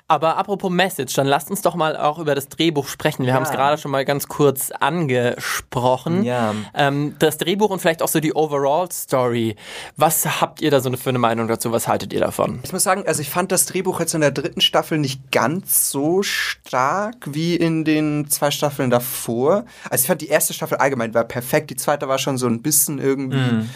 Aber 0.08 0.38
apropos 0.38 0.72
Message, 0.72 1.14
dann 1.14 1.28
lasst 1.28 1.50
uns 1.50 1.62
doch 1.62 1.76
mal 1.76 1.98
auch 1.98 2.20
über 2.20 2.36
das 2.36 2.50
Drehbuch 2.50 2.88
sprechen. 2.88 3.24
Wir 3.24 3.30
ja. 3.30 3.36
haben 3.36 3.44
es 3.44 3.52
gerade 3.52 3.78
schon 3.78 3.92
mal 3.92 4.06
ganz 4.06 4.28
kurz 4.28 4.72
angesprochen. 4.72 6.24
Ja. 6.24 6.54
Ähm, 6.74 7.16
das 7.20 7.38
Drehbuch 7.38 7.70
und 7.70 7.80
vielleicht 7.80 8.02
auch 8.02 8.08
so 8.08 8.20
die 8.20 8.34
Overall-Story. 8.34 9.56
Was 9.98 10.42
habt 10.42 10.62
ihr 10.62 10.72
da 10.72 10.80
so 10.80 10.92
für 10.96 11.10
eine 11.10 11.20
Meinung 11.20 11.48
dazu? 11.48 11.72
Was 11.72 11.88
haltet 11.88 12.14
ihr 12.14 12.20
davon? 12.20 12.60
Ich 12.64 12.74
muss 12.74 12.84
sagen, 12.84 13.04
also 13.06 13.22
ich 13.22 13.30
fand 13.30 13.52
das 13.52 13.66
Drehbuch 13.66 14.00
jetzt 14.00 14.14
in 14.14 14.22
der 14.22 14.32
dritten 14.32 14.62
Staffel 14.62 14.98
nicht 14.98 15.32
ganz 15.32 15.90
so 15.90 16.24
stark 16.24 17.16
wie 17.28 17.56
in 17.56 17.86
den 17.86 18.30
zwei 18.30 18.52
Staffeln 18.52 18.90
davor. 18.90 19.66
Also 19.90 20.04
ich 20.04 20.08
fand 20.08 20.22
die 20.22 20.28
erste 20.28 20.54
Staffel 20.54 20.78
allgemein 20.78 21.14
war 21.14 21.24
perfekt. 21.24 21.70
Die 21.70 21.76
zweite 21.76 22.08
war 22.08 22.18
schon 22.18 22.38
so 22.38 22.48
ein 22.48 22.62
bisschen 22.62 23.00
irgendwie. 23.00 23.38
Mm 23.38 23.70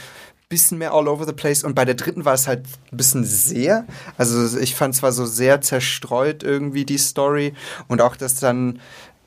bisschen 0.49 0.77
mehr 0.77 0.93
all 0.93 1.07
over 1.07 1.25
the 1.25 1.33
place 1.33 1.63
und 1.63 1.75
bei 1.75 1.85
der 1.85 1.95
dritten 1.95 2.25
war 2.25 2.33
es 2.33 2.47
halt 2.47 2.65
ein 2.91 2.97
bisschen 2.97 3.23
sehr. 3.23 3.85
Also 4.17 4.57
ich 4.59 4.75
fand 4.75 4.95
zwar 4.95 5.11
so 5.11 5.25
sehr 5.25 5.61
zerstreut 5.61 6.43
irgendwie 6.43 6.85
die 6.85 6.97
Story 6.97 7.53
und 7.87 8.01
auch, 8.01 8.15
dass 8.15 8.39
dann 8.39 8.79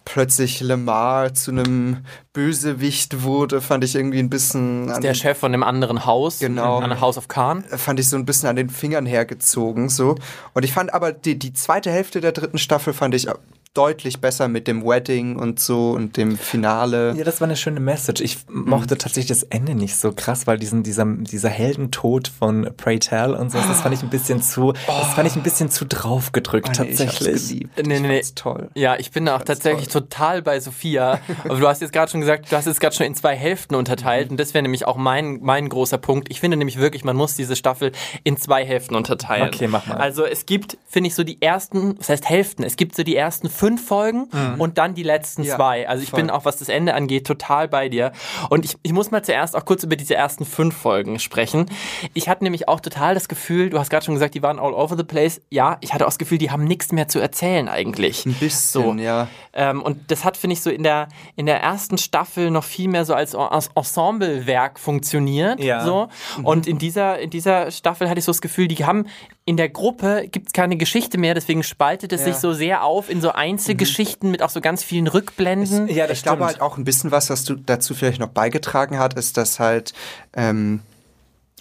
plötzlich 0.09 0.61
Lemar 0.61 1.35
zu 1.35 1.51
einem 1.51 1.99
Bösewicht 2.33 3.23
wurde, 3.23 3.61
fand 3.61 3.85
ich 3.85 3.95
irgendwie 3.95 4.21
ein 4.21 4.31
bisschen. 4.31 5.01
der 5.03 5.13
Chef 5.13 5.37
von 5.37 5.53
einem 5.53 5.63
anderen 5.63 6.07
Haus, 6.07 6.39
genau, 6.39 6.79
an 6.79 7.01
House 7.01 7.19
of 7.19 7.29
Khan. 7.29 7.63
Fand 7.65 8.01
ich 8.01 8.09
so 8.09 8.17
ein 8.17 8.25
bisschen 8.25 8.49
an 8.49 8.57
den 8.57 8.71
Fingern 8.71 9.05
hergezogen, 9.05 9.91
so. 9.91 10.17
Und 10.55 10.65
ich 10.65 10.73
fand 10.73 10.95
aber 10.95 11.13
die, 11.13 11.39
die 11.39 11.53
zweite 11.53 11.91
Hälfte 11.91 12.23
der 12.23 12.33
dritten 12.33 12.57
Staffel 12.57 12.95
fand 12.95 13.15
ich 13.15 13.29
deutlich 13.79 14.21
besser 14.21 14.49
mit 14.49 14.67
dem 14.67 14.85
Wedding 14.85 15.37
und 15.37 15.61
so 15.61 15.93
und 15.93 16.17
dem 16.17 16.37
Finale. 16.37 17.15
Ja, 17.17 17.23
das 17.23 17.41
war 17.41 17.47
eine 17.47 17.57
schöne 17.57 17.79
Message. 17.79 18.21
Ich 18.21 18.39
mochte 18.49 18.95
mhm. 18.95 18.99
tatsächlich 18.99 19.29
das 19.29 19.45
Ende 19.45 19.77
nicht 19.77 19.95
so 19.95 20.13
krass, 20.13 20.49
weil 20.49 20.59
diesen, 20.59 20.83
dieser, 20.83 21.05
dieser 21.05 21.49
Heldentod 21.49 22.27
von 22.27 22.71
Pray 22.77 22.99
Tell 22.99 23.35
und 23.35 23.53
so, 23.53 23.59
das 23.59 23.83
fand 23.83 23.95
ich 23.95 24.03
ein 24.03 24.11
bisschen 24.11 24.43
zu, 24.43 24.71
oh. 24.71 24.75
das 24.87 25.15
fand 25.15 25.29
ich 25.29 25.37
ein 25.37 25.45
bisschen 25.45 25.71
zu 25.71 25.87
draufgedrückt, 25.87 26.67
oh, 26.69 26.83
nee, 26.83 26.89
tatsächlich. 26.89 27.53
Ich 27.53 27.59
geliebt. 27.59 27.87
Nee, 27.87 28.01
nee, 28.01 28.09
nee. 28.09 28.23
toll. 28.35 28.69
Ja, 28.75 28.97
ich 28.97 29.13
bin 29.13 29.29
auch 29.29 29.43
tatsächlich 29.43 29.89
toll. 29.89 30.03
total 30.03 30.43
bei 30.43 30.59
Sophia. 30.59 31.21
Aber 31.45 31.59
du 31.59 31.69
hast 31.69 31.81
jetzt 31.81 31.93
gerade 31.93 32.11
schon 32.11 32.21
gesagt, 32.21 32.51
du 32.51 32.57
hast 32.57 32.67
es 32.67 32.81
gerade 32.81 32.97
schon 32.97 33.07
in 33.07 33.15
zwei 33.15 33.37
Hälften 33.37 33.75
unterteilt 33.75 34.27
mhm. 34.27 34.33
und 34.33 34.41
das 34.41 34.55
wäre 34.55 34.63
nämlich 34.63 34.87
auch 34.87 34.97
mein, 34.97 35.39
mein 35.43 35.69
großer 35.69 35.99
Punkt. 35.99 36.31
Ich 36.31 36.41
finde 36.41 36.57
nämlich 36.57 36.79
wirklich, 36.79 37.05
man 37.05 37.17
muss 37.17 37.37
diese 37.37 37.57
Staffel 37.57 37.93
in 38.25 38.37
zwei 38.37 38.65
Hälften 38.65 38.95
unterteilen. 38.95 39.49
Okay, 39.49 39.69
mach 39.69 39.87
mal. 39.87 39.99
Also 39.99 40.25
es 40.25 40.47
gibt, 40.47 40.79
finde 40.87 41.09
ich, 41.09 41.15
so 41.15 41.23
die 41.23 41.41
ersten, 41.41 41.97
was 41.99 42.09
heißt 42.09 42.29
Hälften? 42.29 42.65
Es 42.65 42.77
gibt 42.77 42.97
so 42.97 43.03
die 43.03 43.17
ersten 43.17 43.49
fünf 43.49 43.68
Folgen 43.77 44.29
mhm. 44.33 44.61
und 44.61 44.79
dann 44.79 44.95
die 44.95 45.03
letzten 45.03 45.43
ja, 45.43 45.57
zwei. 45.57 45.87
Also 45.89 46.03
ich 46.03 46.11
voll. 46.11 46.21
bin 46.21 46.31
auch, 46.31 46.45
was 46.45 46.57
das 46.57 46.69
Ende 46.69 46.95
angeht, 46.95 47.27
total 47.27 47.69
bei 47.69 47.89
dir. 47.89 48.13
Und 48.49 48.65
ich, 48.65 48.77
ich 48.83 48.93
muss 48.93 49.11
mal 49.11 49.23
zuerst 49.23 49.55
auch 49.55 49.65
kurz 49.65 49.83
über 49.83 49.97
diese 49.97 50.15
ersten 50.15 50.47
fünf 50.47 50.77
Folgen 50.77 51.19
sprechen. 51.19 51.67
Ich 52.15 52.29
hatte 52.29 52.45
nämlich 52.45 52.69
auch 52.69 52.81
total 52.81 53.15
das 53.15 53.29
Gefühl, 53.29 53.69
du 53.69 53.79
hast 53.79 53.91
gerade 53.91 54.05
schon 54.05 54.15
gesagt, 54.15 54.35
die 54.35 54.43
waren 54.43 54.59
all 54.59 54.73
over 54.73 54.97
the 54.97 55.05
place. 55.05 55.41
Ja, 55.51 55.77
ich 55.81 55.93
hatte 55.93 56.05
auch 56.05 56.11
das 56.11 56.19
Gefühl, 56.19 56.39
die 56.39 56.51
haben 56.51 56.65
nichts 56.65 56.93
mehr 56.93 57.09
zu 57.09 57.19
erzählen 57.19 57.69
eigentlich. 57.69 58.25
Ein 58.25 58.35
bisschen, 58.35 58.99
so. 58.99 59.03
ja. 59.03 59.29
Ähm, 59.53 59.83
und 59.83 60.11
das 60.11 60.25
hat, 60.25 60.37
finde 60.37 60.55
ich, 60.55 60.63
so 60.63 60.71
in 60.71 60.85
der, 60.85 61.09
in 61.35 61.47
der 61.47 61.61
ersten 61.61 61.99
Staffel 61.99 62.51
noch 62.51 62.65
viel 62.65 62.89
mehr 62.89 63.05
so 63.05 63.15
als, 63.15 63.35
als 63.35 63.71
Ensemblewerk 63.75 64.79
funktioniert. 64.79 65.61
Ja. 65.61 65.85
So. 65.85 66.09
Mhm. 66.39 66.47
Und 66.47 66.67
in 66.67 66.79
dieser, 66.79 67.19
in 67.19 67.31
dieser 67.31 67.71
Staffel 67.71 68.09
hatte 68.09 68.21
ich 68.21 68.25
so 68.25 68.31
das 68.31 68.41
Gefühl, 68.41 68.69
die 68.69 68.85
haben 68.85 69.07
in 69.49 69.57
der 69.57 69.71
Gruppe 69.71 70.29
gibt 70.31 70.49
es 70.49 70.53
keine 70.53 70.77
Geschichte 70.77 71.17
mehr, 71.17 71.33
deswegen 71.33 71.63
spaltet 71.63 72.13
es 72.13 72.21
ja. 72.21 72.27
sich 72.27 72.37
so 72.37 72.53
sehr 72.53 72.85
auf 72.85 73.09
in 73.09 73.23
so 73.23 73.31
Einzelgeschichten 73.49 74.29
mhm. 74.29 74.33
mit 74.33 74.43
auch 74.43 74.51
so 74.51 74.61
ganz 74.61 74.83
vielen 74.83 75.07
Rückblenden. 75.07 75.89
Es, 75.89 75.97
ja, 75.97 76.07
das 76.07 76.19
ich 76.19 76.23
glaube 76.23 76.45
halt 76.45 76.61
auch 76.61 76.77
ein 76.77 76.85
bisschen 76.85 77.11
was, 77.11 77.31
was 77.31 77.45
du 77.45 77.55
dazu 77.55 77.95
vielleicht 77.95 78.21
noch 78.21 78.29
beigetragen 78.29 78.99
hat, 78.99 79.15
ist, 79.15 79.37
dass 79.37 79.59
halt 79.59 79.93
ähm, 80.35 80.81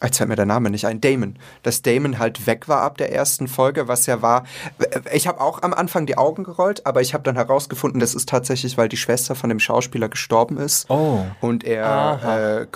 Jetzt 0.04 0.17
fällt 0.17 0.30
mir 0.30 0.36
der 0.36 0.45
Name 0.45 0.69
nicht 0.69 0.86
ein, 0.86 1.02
Damon. 1.02 1.39
Dass 1.63 1.82
Damon 1.82 2.19
halt 2.19 2.45
weg 2.45 2.67
war 2.67 2.84
ab 2.84 2.97
der 2.97 3.12
ersten 3.12 3.47
Folge, 3.47 3.88
was 3.88 4.06
ja 4.06 4.21
war. 4.21 4.43
Ich 5.12 5.28
habe 5.28 5.41
auch 5.41 5.63
am 5.63 5.73
Anfang 5.73 6.06
die 6.06 6.17
Augen 6.17 6.43
gerollt, 6.43 6.86
aber 6.86 7.02
ich 7.02 7.15
habe 7.15 7.23
dann 7.23 7.36
herausgefunden, 7.36 8.00
das 8.00 8.13
ist 8.13 8.30
tatsächlich, 8.30 8.78
weil 8.78 8.89
die 8.89 8.97
Schwester 8.97 9.34
von 9.34 9.50
dem 9.50 9.60
Schauspieler 9.60 10.08
gestorben 10.08 10.58
ist. 10.58 10.88
Oh. 10.89 11.26
Und 11.41 11.63
er 11.63 12.62
äh, 12.62 12.67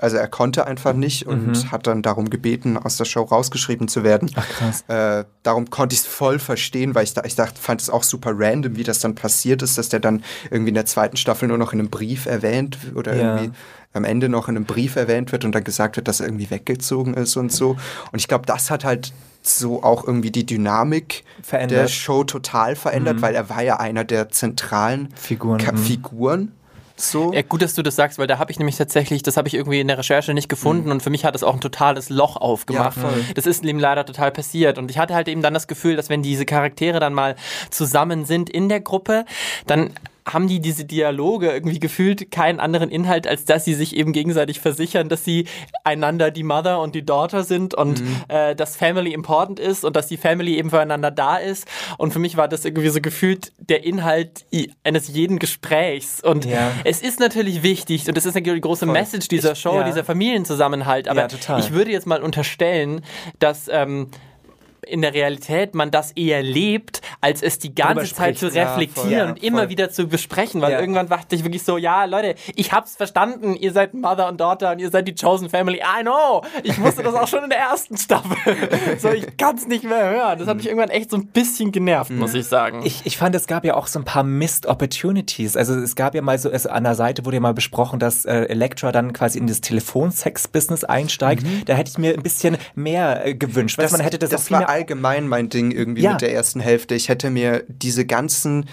also 0.00 0.16
er 0.16 0.28
konnte 0.28 0.66
einfach 0.66 0.92
nicht 0.92 1.26
und 1.26 1.48
mhm. 1.48 1.70
hat 1.70 1.86
dann 1.86 2.02
darum 2.02 2.30
gebeten, 2.30 2.76
aus 2.76 2.96
der 2.96 3.04
Show 3.04 3.22
rausgeschrieben 3.22 3.88
zu 3.88 4.04
werden. 4.04 4.30
Ach 4.34 4.48
krass. 4.48 4.84
Äh, 4.88 5.24
darum 5.42 5.70
konnte 5.70 5.94
ich 5.94 6.00
es 6.00 6.06
voll 6.06 6.38
verstehen, 6.38 6.94
weil 6.94 7.04
ich, 7.04 7.14
da, 7.14 7.24
ich 7.24 7.34
dachte, 7.34 7.60
fand 7.60 7.80
es 7.80 7.90
auch 7.90 8.02
super 8.02 8.32
random, 8.34 8.76
wie 8.76 8.84
das 8.84 8.98
dann 8.98 9.14
passiert 9.14 9.62
ist, 9.62 9.78
dass 9.78 9.88
der 9.88 10.00
dann 10.00 10.22
irgendwie 10.50 10.70
in 10.70 10.74
der 10.74 10.86
zweiten 10.86 11.16
Staffel 11.16 11.48
nur 11.48 11.58
noch 11.58 11.72
in 11.72 11.80
einem 11.80 11.90
Brief 11.90 12.26
erwähnt 12.26 12.78
oder 12.94 13.14
ja. 13.14 13.36
irgendwie 13.36 13.56
am 13.92 14.04
Ende 14.04 14.28
noch 14.28 14.48
in 14.48 14.56
einem 14.56 14.66
Brief 14.66 14.96
erwähnt 14.96 15.32
wird 15.32 15.44
und 15.44 15.52
dann 15.54 15.64
gesagt 15.64 15.96
wird, 15.96 16.06
dass 16.08 16.20
er 16.20 16.26
irgendwie 16.26 16.50
weggezogen 16.50 17.14
ist 17.14 17.36
und 17.36 17.50
so. 17.50 17.76
Und 18.12 18.18
ich 18.18 18.28
glaube, 18.28 18.46
das 18.46 18.70
hat 18.70 18.84
halt 18.84 19.12
so 19.42 19.82
auch 19.82 20.06
irgendwie 20.06 20.30
die 20.30 20.44
Dynamik 20.44 21.24
verändert. 21.42 21.78
der 21.78 21.88
Show 21.88 22.24
total 22.24 22.76
verändert, 22.76 23.16
mhm. 23.16 23.22
weil 23.22 23.34
er 23.34 23.48
war 23.48 23.62
ja 23.62 23.78
einer 23.78 24.04
der 24.04 24.28
zentralen 24.28 25.08
Figuren. 25.14 25.58
Ka 25.58 25.72
mhm. 25.72 25.78
Figuren 25.78 26.52
so. 26.96 27.32
Ja, 27.32 27.42
gut, 27.42 27.62
dass 27.62 27.74
du 27.74 27.82
das 27.82 27.96
sagst, 27.96 28.18
weil 28.18 28.26
da 28.26 28.38
habe 28.38 28.50
ich 28.50 28.58
nämlich 28.58 28.76
tatsächlich, 28.76 29.22
das 29.22 29.36
habe 29.36 29.48
ich 29.48 29.54
irgendwie 29.54 29.80
in 29.80 29.88
der 29.88 29.98
Recherche 29.98 30.34
nicht 30.34 30.48
gefunden 30.48 30.86
mhm. 30.86 30.92
und 30.92 31.02
für 31.02 31.10
mich 31.10 31.24
hat 31.24 31.34
das 31.34 31.42
auch 31.42 31.54
ein 31.54 31.60
totales 31.60 32.08
Loch 32.08 32.36
aufgemacht. 32.36 32.96
Ja, 32.96 33.10
das 33.34 33.46
ist 33.46 33.64
ihm 33.64 33.78
leider 33.78 34.06
total 34.06 34.32
passiert 34.32 34.78
und 34.78 34.90
ich 34.90 34.98
hatte 34.98 35.14
halt 35.14 35.28
eben 35.28 35.42
dann 35.42 35.54
das 35.54 35.66
Gefühl, 35.66 35.96
dass 35.96 36.08
wenn 36.08 36.22
diese 36.22 36.46
Charaktere 36.46 37.00
dann 37.00 37.14
mal 37.14 37.36
zusammen 37.70 38.24
sind 38.24 38.50
in 38.50 38.68
der 38.68 38.80
Gruppe, 38.80 39.24
dann 39.66 39.90
haben 40.26 40.48
die 40.48 40.60
diese 40.60 40.84
Dialoge 40.84 41.50
irgendwie 41.50 41.78
gefühlt 41.78 42.32
keinen 42.32 42.58
anderen 42.58 42.90
Inhalt, 42.90 43.28
als 43.28 43.44
dass 43.44 43.64
sie 43.64 43.74
sich 43.74 43.96
eben 43.96 44.12
gegenseitig 44.12 44.60
versichern, 44.60 45.08
dass 45.08 45.24
sie 45.24 45.46
einander 45.84 46.32
die 46.32 46.42
Mother 46.42 46.80
und 46.80 46.96
die 46.96 47.06
Daughter 47.06 47.44
sind 47.44 47.74
und 47.74 48.00
mhm. 48.00 48.16
äh, 48.28 48.56
dass 48.56 48.74
Family 48.74 49.12
important 49.12 49.60
ist 49.60 49.84
und 49.84 49.94
dass 49.94 50.08
die 50.08 50.16
Family 50.16 50.56
eben 50.56 50.70
füreinander 50.70 51.12
da 51.12 51.36
ist. 51.36 51.68
Und 51.96 52.12
für 52.12 52.18
mich 52.18 52.36
war 52.36 52.48
das 52.48 52.64
irgendwie 52.64 52.88
so 52.88 53.00
gefühlt 53.00 53.52
der 53.58 53.84
Inhalt 53.84 54.44
eines 54.82 55.08
jeden 55.08 55.38
Gesprächs. 55.38 56.20
Und 56.22 56.44
ja. 56.44 56.72
es 56.82 57.02
ist 57.02 57.20
natürlich 57.20 57.62
wichtig 57.62 58.08
und 58.08 58.16
das 58.16 58.26
ist 58.26 58.34
natürlich 58.34 58.58
die 58.58 58.68
große 58.68 58.86
Voll. 58.86 58.92
Message 58.92 59.28
dieser 59.28 59.54
Show, 59.54 59.74
ich, 59.74 59.76
ja. 59.76 59.84
dieser 59.84 60.04
Familienzusammenhalt. 60.04 61.08
Aber 61.08 61.28
ja, 61.28 61.58
ich 61.58 61.72
würde 61.72 61.92
jetzt 61.92 62.06
mal 62.06 62.22
unterstellen, 62.22 63.02
dass 63.38 63.68
ähm, 63.70 64.08
in 64.86 65.02
der 65.02 65.14
Realität 65.14 65.74
man 65.74 65.90
das 65.90 66.12
eher 66.12 66.42
lebt, 66.42 67.00
als 67.20 67.42
es 67.42 67.58
die 67.58 67.74
ganze 67.74 68.14
Zeit 68.14 68.38
zu 68.38 68.46
reflektieren 68.46 69.10
ja, 69.10 69.24
voll, 69.24 69.32
und 69.32 69.42
immer 69.42 69.58
voll. 69.58 69.68
wieder 69.68 69.90
zu 69.90 70.06
besprechen, 70.06 70.60
weil 70.60 70.72
irgendwann 70.72 71.08
dachte 71.08 71.34
ich 71.34 71.44
wirklich 71.44 71.64
so, 71.64 71.76
ja, 71.76 72.04
Leute, 72.04 72.34
ich 72.54 72.72
hab's 72.72 72.96
verstanden, 72.96 73.54
ihr 73.54 73.72
seid 73.72 73.94
Mother 73.94 74.28
und 74.28 74.40
Daughter 74.40 74.72
und 74.72 74.78
ihr 74.78 74.90
seid 74.90 75.08
die 75.08 75.14
Chosen 75.14 75.50
Family. 75.50 75.78
I 75.78 76.02
know. 76.02 76.42
Ich 76.62 76.80
wusste 76.80 77.02
das 77.02 77.14
auch 77.14 77.28
schon 77.28 77.44
in 77.44 77.50
der 77.50 77.58
ersten 77.58 77.96
Staffel. 77.96 78.36
so, 78.98 79.10
ich 79.10 79.36
kann's 79.36 79.66
nicht 79.66 79.84
mehr 79.84 80.10
hören. 80.10 80.38
Das 80.38 80.48
hat 80.48 80.56
mich 80.56 80.66
irgendwann 80.66 80.90
echt 80.90 81.10
so 81.10 81.16
ein 81.16 81.26
bisschen 81.26 81.72
genervt, 81.72 82.10
muss 82.10 82.34
ich 82.34 82.46
sagen. 82.46 82.82
Ich, 82.84 83.02
ich 83.04 83.16
fand, 83.16 83.34
es 83.34 83.46
gab 83.46 83.64
ja 83.64 83.74
auch 83.74 83.86
so 83.86 83.98
ein 83.98 84.04
paar 84.04 84.22
Missed 84.22 84.66
Opportunities. 84.66 85.56
Also 85.56 85.74
es 85.74 85.96
gab 85.96 86.14
ja 86.14 86.22
mal 86.22 86.38
so, 86.38 86.50
es, 86.50 86.66
an 86.66 86.84
der 86.84 86.94
Seite 86.94 87.24
wurde 87.24 87.36
ja 87.36 87.40
mal 87.40 87.54
besprochen, 87.54 87.98
dass 87.98 88.24
äh, 88.24 88.42
Elektra 88.44 88.92
dann 88.92 89.12
quasi 89.12 89.38
in 89.38 89.46
das 89.46 89.60
Telefonsex-Business 89.60 90.84
einsteigt. 90.84 91.42
Mhm. 91.42 91.64
Da 91.64 91.74
hätte 91.74 91.90
ich 91.90 91.98
mir 91.98 92.14
ein 92.14 92.22
bisschen 92.22 92.56
mehr 92.74 93.26
äh, 93.26 93.34
gewünscht. 93.34 93.78
Das, 93.78 93.92
man 93.92 94.00
hätte 94.00 94.18
das, 94.18 94.30
das 94.30 94.42
auch 94.42 94.46
viel 94.46 94.58
mehr 94.58 94.68
allgemein 94.76 95.26
mein 95.26 95.48
Ding 95.48 95.70
irgendwie 95.70 96.02
ja. 96.02 96.12
mit 96.12 96.20
der 96.20 96.32
ersten 96.32 96.60
Hälfte. 96.60 96.94
Ich 96.94 97.08
hätte 97.08 97.30
mir 97.30 97.64
diese 97.68 98.04
ganzen 98.04 98.64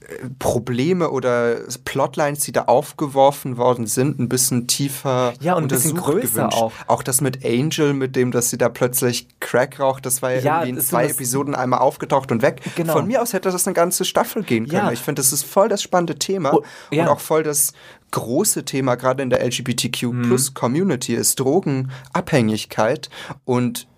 äh, 0.00 0.28
Probleme 0.38 1.10
oder 1.10 1.56
Plotlines, 1.86 2.40
die 2.40 2.52
da 2.52 2.64
aufgeworfen 2.64 3.56
worden 3.56 3.86
sind, 3.86 4.18
ein 4.18 4.28
bisschen 4.28 4.66
tiefer 4.66 5.32
ja, 5.40 5.54
und 5.54 5.64
ein 5.64 5.68
bisschen 5.68 5.96
größer 5.96 6.20
gewünscht. 6.20 6.58
auch. 6.58 6.72
Auch 6.88 7.02
das 7.02 7.22
mit 7.22 7.42
Angel, 7.42 7.94
mit 7.94 8.16
dem, 8.16 8.32
dass 8.32 8.50
sie 8.50 8.58
da 8.58 8.68
plötzlich 8.68 9.28
Crack 9.40 9.80
raucht, 9.80 10.04
das 10.04 10.20
war 10.20 10.32
ja, 10.32 10.40
ja 10.40 10.58
irgendwie 10.60 10.78
in 10.78 10.84
zwei 10.84 11.06
Episoden 11.06 11.54
einmal 11.54 11.78
aufgetaucht 11.78 12.30
und 12.30 12.42
weg. 12.42 12.60
Genau. 12.76 12.92
Von 12.92 13.06
mir 13.06 13.22
aus 13.22 13.32
hätte 13.32 13.50
das 13.50 13.66
eine 13.66 13.74
ganze 13.74 14.04
Staffel 14.04 14.42
gehen 14.42 14.68
können. 14.68 14.86
Ja. 14.86 14.92
Ich 14.92 15.00
finde, 15.00 15.20
das 15.20 15.32
ist 15.32 15.44
voll 15.44 15.70
das 15.70 15.82
spannende 15.82 16.18
Thema 16.18 16.52
oh, 16.54 16.62
ja. 16.90 17.04
und 17.04 17.08
auch 17.08 17.20
voll 17.20 17.42
das 17.42 17.72
große 18.10 18.64
Thema 18.64 18.94
gerade 18.94 19.22
in 19.22 19.30
der 19.30 19.44
LGBTQ 19.44 20.22
Plus 20.22 20.50
mhm. 20.50 20.54
Community 20.54 21.14
ist 21.14 21.40
Drogenabhängigkeit 21.40 23.08
und 23.44 23.88